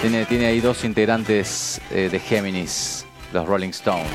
Tiene, 0.00 0.24
tiene 0.26 0.46
ahí 0.46 0.60
dos 0.60 0.84
integrantes 0.84 1.80
eh, 1.90 2.08
de 2.10 2.20
Géminis, 2.20 3.04
los 3.32 3.46
Rolling 3.46 3.70
Stones. 3.70 4.06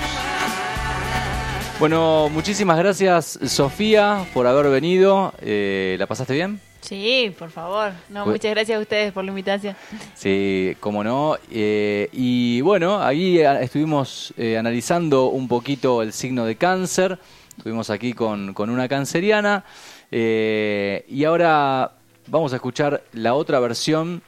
Bueno, 1.80 2.30
muchísimas 2.32 2.78
gracias 2.78 3.38
Sofía 3.46 4.26
por 4.34 4.48
haber 4.48 4.70
venido. 4.72 5.34
Eh, 5.42 5.98
¿La 6.00 6.08
pasaste 6.08 6.34
bien? 6.34 6.62
Sí, 6.80 7.34
por 7.38 7.50
favor. 7.50 7.92
No, 8.10 8.24
Pues- 8.24 8.36
muchas 8.36 8.52
gracias 8.52 8.78
a 8.78 8.82
ustedes 8.82 9.12
por 9.12 9.26
la 9.26 9.32
invitación. 9.32 9.76
Sí, 10.16 10.76
cómo 10.80 11.04
no. 11.04 11.36
Eh, 11.52 12.08
y 12.14 12.62
bueno, 12.62 13.02
ahí 13.04 13.40
estuvimos 13.40 14.34
eh, 14.38 14.58
analizando 14.58 15.28
un 15.28 15.48
poquito 15.50 16.02
el 16.02 16.14
signo 16.14 16.46
de 16.46 16.56
cáncer. 16.56 17.20
Estuvimos 17.58 17.90
aquí 17.90 18.14
con, 18.14 18.54
con 18.54 18.70
una 18.70 18.88
canceriana. 18.88 19.66
Eh, 20.12 21.06
y 21.10 21.26
ahora 21.26 21.92
vamos 22.28 22.54
a 22.54 22.56
escuchar 22.58 23.04
la 23.12 23.34
otra 23.34 23.60
versión 23.60 24.22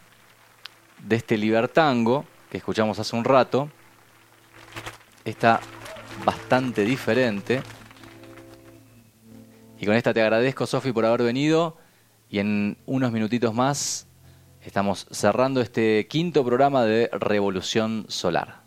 de 1.06 1.16
este 1.16 1.38
libertango 1.38 2.26
que 2.50 2.58
escuchamos 2.58 3.00
hace 3.00 3.16
un 3.16 3.24
rato. 3.24 3.70
Está 5.24 5.60
bastante 6.26 6.84
diferente. 6.84 7.62
Y 9.80 9.86
con 9.86 9.96
esta 9.96 10.14
te 10.14 10.22
agradezco, 10.22 10.66
Sofi, 10.66 10.92
por 10.92 11.06
haber 11.06 11.24
venido. 11.24 11.78
Y 12.30 12.40
en 12.40 12.78
unos 12.86 13.12
minutitos 13.12 13.54
más 13.54 14.08
estamos 14.62 15.08
cerrando 15.12 15.62
este 15.62 16.08
quinto 16.08 16.44
programa 16.44 16.84
de 16.86 17.10
Revolución 17.14 18.06
Solar. 18.08 18.66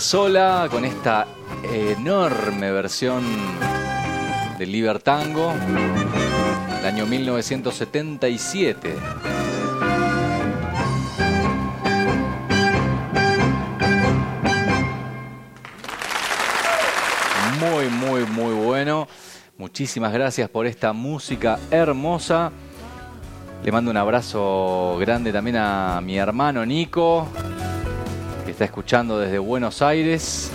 Piazzolla 0.00 0.66
con 0.70 0.86
esta 0.86 1.26
enorme 1.62 2.72
versión 2.72 3.22
del 4.58 4.72
Libertango 4.72 5.52
del 6.76 6.86
año 6.86 7.04
1977. 7.04 8.94
Muy, 17.60 17.88
muy, 17.90 18.24
muy 18.24 18.54
bueno. 18.54 19.06
Muchísimas 19.58 20.14
gracias 20.14 20.48
por 20.48 20.66
esta 20.66 20.94
música 20.94 21.58
hermosa. 21.70 22.50
Le 23.62 23.70
mando 23.70 23.90
un 23.90 23.98
abrazo 23.98 24.96
grande 24.98 25.30
también 25.30 25.56
a 25.58 26.00
mi 26.02 26.16
hermano 26.16 26.64
Nico, 26.64 27.28
está 28.60 28.66
escuchando 28.66 29.18
desde 29.18 29.38
Buenos 29.38 29.80
Aires. 29.80 30.50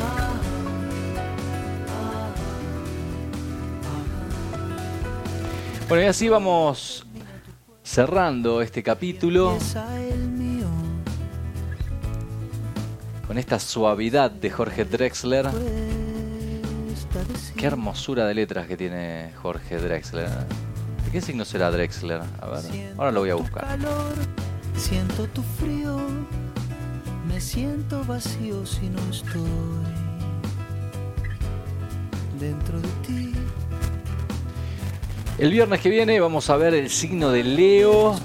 Bueno, 5.90 6.03
y 6.03 6.06
así 6.06 6.30
vamos 6.30 7.07
cerrando 7.82 8.61
este 8.61 8.84
capítulo 8.84 9.57
con 13.26 13.40
esta 13.40 13.57
suavidad 13.57 14.30
de 14.30 14.52
Jorge 14.52 14.86
Drexler. 14.86 15.48
Qué 17.57 17.65
hermosura 17.65 18.27
de 18.27 18.36
letras 18.36 18.68
que 18.68 18.77
tiene 18.77 19.32
Jorge 19.41 19.80
Drexler. 19.80 20.30
¿De 20.30 21.11
qué 21.11 21.22
signo 21.22 21.44
será 21.44 21.72
Drexler? 21.72 22.22
A 22.40 22.49
ver, 22.49 22.94
ahora 22.99 23.11
lo 23.11 23.22
voy 23.22 23.32
a 23.32 23.36
buscar. 23.36 23.80
siento 24.77 25.26
tu 25.30 25.41
siento 27.88 28.03
vacío 28.06 28.66
si 28.66 28.90
no 28.90 28.99
estoy 29.12 29.41
dentro 32.40 32.80
de 32.80 32.88
ti. 33.06 33.34
El 35.38 35.52
viernes 35.52 35.82
que 35.82 35.90
viene 35.90 36.20
vamos 36.20 36.49
a 36.49 36.57
ver 36.57 36.74
el 36.74 36.90
signo 36.90 37.30
de 37.32 37.44
Leo. 37.44 38.16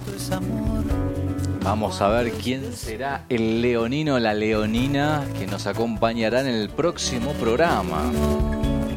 Vamos 1.62 2.00
a 2.00 2.08
ver 2.08 2.32
quién 2.32 2.72
será 2.72 3.26
el 3.28 3.60
leonino 3.60 4.14
o 4.14 4.18
la 4.18 4.32
leonina 4.32 5.26
que 5.38 5.46
nos 5.46 5.66
acompañará 5.66 6.40
en 6.40 6.46
el 6.46 6.70
próximo 6.70 7.32
programa. 7.34 8.10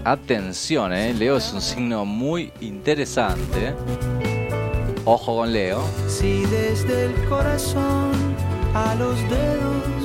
Atención, 0.06 0.94
¿eh? 0.94 1.14
Leo 1.14 1.38
es 1.38 1.52
un 1.52 1.62
signo 1.62 2.06
muy 2.06 2.54
interesante. 2.62 3.74
Ojo 5.04 5.38
con 5.38 5.52
Leo. 5.52 5.84
Si 6.08 6.46
desde 6.46 7.06
el 7.06 7.26
corazón 7.28 8.12
a 8.74 8.96
los 8.96 9.20
dedos 9.30 10.03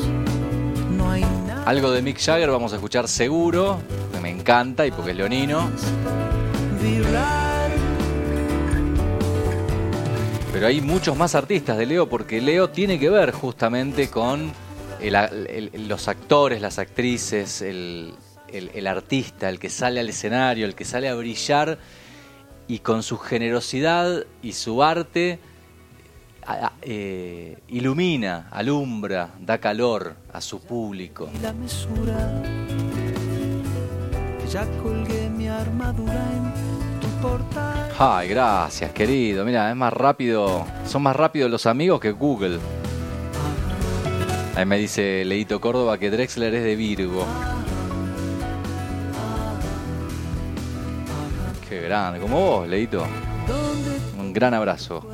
Algo 1.69 1.91
de 1.91 2.01
Mick 2.01 2.19
Jagger 2.19 2.51
vamos 2.51 2.73
a 2.73 2.77
escuchar 2.77 3.09
seguro, 3.09 3.79
que 4.11 4.21
me 4.21 4.31
encanta 4.31 4.87
y 4.87 4.91
porque 4.91 5.11
es 5.11 5.17
leonino. 5.19 5.69
Pero 10.51 10.67
hay 10.67 10.81
muchos 10.81 11.15
más 11.15 11.35
artistas 11.35 11.77
de 11.77 11.85
Leo 11.85 12.09
porque 12.09 12.41
Leo 12.41 12.71
tiene 12.71 12.99
que 12.99 13.11
ver 13.11 13.33
justamente 13.33 14.09
con 14.09 14.51
los 15.75 16.09
actores, 16.09 16.63
las 16.63 16.79
actrices, 16.79 17.61
el, 17.61 18.15
el- 18.51 18.87
artista, 18.87 19.51
el 19.51 19.59
que 19.59 19.69
sale 19.69 20.01
al 20.01 20.09
escenario, 20.09 20.65
el 20.65 20.75
que 20.75 20.87
sale 20.87 21.11
a 21.11 21.15
brillar 21.17 21.77
y 22.67 22.79
con 22.79 23.03
su 23.03 23.19
generosidad 23.19 24.25
y 24.41 24.53
su 24.53 24.83
arte 24.83 25.39
eh, 26.83 27.59
ilumina, 27.69 28.49
alumbra, 28.51 29.31
da 29.41 29.59
calor 29.59 30.15
a 30.33 30.41
su 30.41 30.61
público. 30.61 31.29
y 31.35 31.39
la 31.41 31.53
mesura. 31.53 32.43
Ya 34.51 34.67
colgué 34.83 35.29
mi 35.29 35.47
armadura 35.47 36.15
en 36.15 37.01
tu 37.01 37.09
portal. 37.21 37.91
Ay, 37.99 38.29
gracias, 38.29 38.93
querido. 38.93 39.45
Mira, 39.45 39.69
es 39.69 39.77
más 39.77 39.93
rápido. 39.93 40.65
Son 40.87 41.03
más 41.03 41.15
rápidos 41.15 41.51
los 41.51 41.67
amigos 41.67 42.01
que 42.01 42.13
Google. 42.13 42.59
Ahí 44.57 44.65
me 44.65 44.79
dice 44.79 45.25
Leito 45.27 45.61
Córdoba 45.61 45.99
que 45.99 46.11
Drexler 46.11 46.55
es 46.55 46.65
de 46.65 46.77
Virgo. 46.77 47.27
Qué 51.69 51.83
grande, 51.83 52.19
como 52.19 52.41
vos, 52.41 52.69
Leito. 52.69 53.05
Un 54.19 54.33
gran 54.33 54.55
abrazo. 54.55 55.07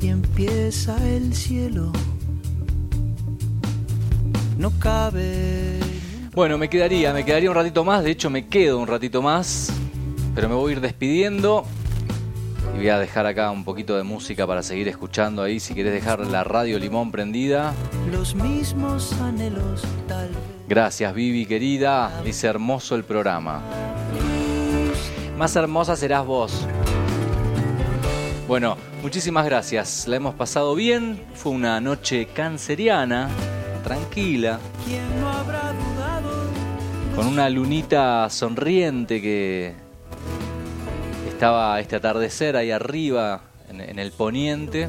Y 0.00 0.08
empieza 0.08 0.96
el 1.06 1.34
cielo. 1.34 1.92
No 4.58 4.70
cabe. 4.78 5.78
Bueno, 6.34 6.58
me 6.58 6.68
quedaría, 6.68 7.12
me 7.12 7.24
quedaría 7.24 7.50
un 7.50 7.56
ratito 7.56 7.84
más, 7.84 8.04
de 8.04 8.10
hecho 8.12 8.30
me 8.30 8.46
quedo 8.46 8.78
un 8.78 8.86
ratito 8.86 9.20
más, 9.20 9.72
pero 10.34 10.48
me 10.48 10.54
voy 10.54 10.70
a 10.70 10.76
ir 10.76 10.80
despidiendo 10.80 11.64
y 12.74 12.78
voy 12.78 12.88
a 12.88 12.98
dejar 12.98 13.26
acá 13.26 13.50
un 13.50 13.64
poquito 13.64 13.96
de 13.96 14.04
música 14.04 14.46
para 14.46 14.62
seguir 14.62 14.88
escuchando 14.88 15.42
ahí, 15.42 15.60
si 15.60 15.74
querés 15.74 15.92
dejar 15.92 16.20
la 16.20 16.44
radio 16.44 16.78
Limón 16.78 17.10
prendida. 17.10 17.74
Los 18.12 18.34
mismos 18.34 19.12
anhelos, 19.20 19.82
tal 20.06 20.28
vez. 20.28 20.38
Gracias 20.68 21.12
Vivi 21.14 21.46
querida, 21.46 22.22
dice 22.24 22.46
hermoso 22.46 22.94
el 22.94 23.02
programa. 23.02 23.60
Más 25.36 25.56
hermosa 25.56 25.96
serás 25.96 26.24
vos. 26.24 26.66
Bueno, 28.50 28.76
muchísimas 29.00 29.44
gracias, 29.44 30.08
la 30.08 30.16
hemos 30.16 30.34
pasado 30.34 30.74
bien, 30.74 31.22
fue 31.34 31.52
una 31.52 31.80
noche 31.80 32.26
canceriana, 32.34 33.28
tranquila, 33.84 34.58
¿Quién 34.84 35.20
no 35.20 35.28
habrá 35.28 35.72
dudado? 35.72 36.32
con 37.14 37.28
una 37.28 37.48
lunita 37.48 38.28
sonriente 38.28 39.22
que 39.22 39.72
estaba 41.28 41.78
este 41.78 41.94
atardecer 41.94 42.56
ahí 42.56 42.72
arriba 42.72 43.42
en, 43.68 43.82
en 43.82 44.00
el 44.00 44.10
poniente. 44.10 44.88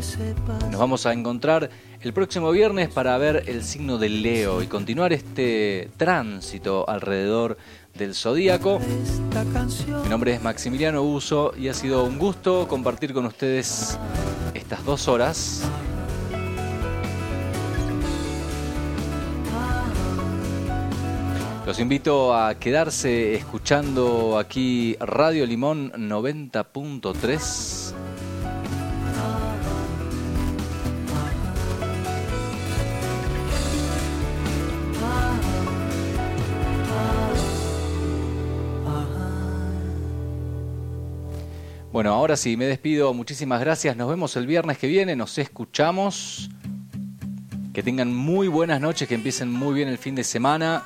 Nos 0.71 0.79
vamos 0.79 1.05
a 1.05 1.13
encontrar 1.13 1.69
el 2.01 2.13
próximo 2.13 2.49
viernes 2.49 2.89
para 2.89 3.15
ver 3.19 3.43
el 3.45 3.63
signo 3.63 3.99
del 3.99 4.23
Leo 4.23 4.63
y 4.63 4.65
continuar 4.65 5.13
este 5.13 5.91
tránsito 5.97 6.89
alrededor 6.89 7.57
del 8.01 8.15
zodíaco. 8.15 8.79
Mi 10.03 10.09
nombre 10.09 10.33
es 10.33 10.41
Maximiliano 10.41 11.03
Uso 11.03 11.53
y 11.55 11.67
ha 11.67 11.73
sido 11.75 12.03
un 12.03 12.17
gusto 12.17 12.67
compartir 12.67 13.13
con 13.13 13.27
ustedes 13.27 13.95
estas 14.55 14.83
dos 14.83 15.07
horas. 15.07 15.61
Los 21.67 21.79
invito 21.79 22.35
a 22.35 22.55
quedarse 22.55 23.35
escuchando 23.35 24.39
aquí 24.39 24.97
Radio 24.99 25.45
Limón 25.45 25.91
90.3. 25.91 28.00
Bueno, 41.91 42.13
ahora 42.13 42.37
sí, 42.37 42.55
me 42.55 42.65
despido. 42.65 43.13
Muchísimas 43.13 43.59
gracias. 43.59 43.97
Nos 43.97 44.09
vemos 44.09 44.35
el 44.37 44.47
viernes 44.47 44.77
que 44.77 44.87
viene. 44.87 45.15
Nos 45.15 45.37
escuchamos. 45.37 46.49
Que 47.73 47.83
tengan 47.83 48.13
muy 48.13 48.47
buenas 48.47 48.81
noches, 48.81 49.07
que 49.07 49.15
empiecen 49.15 49.51
muy 49.51 49.73
bien 49.73 49.87
el 49.87 49.97
fin 49.97 50.15
de 50.15 50.23
semana. 50.23 50.83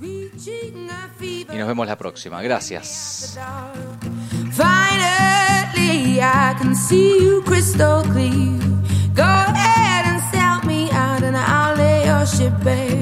Y 0.00 1.56
nos 1.56 1.68
vemos 1.68 1.86
la 1.86 1.96
próxima. 1.96 2.42
Gracias. 2.42 3.38
See 6.88 7.24
I'll 12.24 12.26
ship 12.26 12.52
bare. 12.64 12.94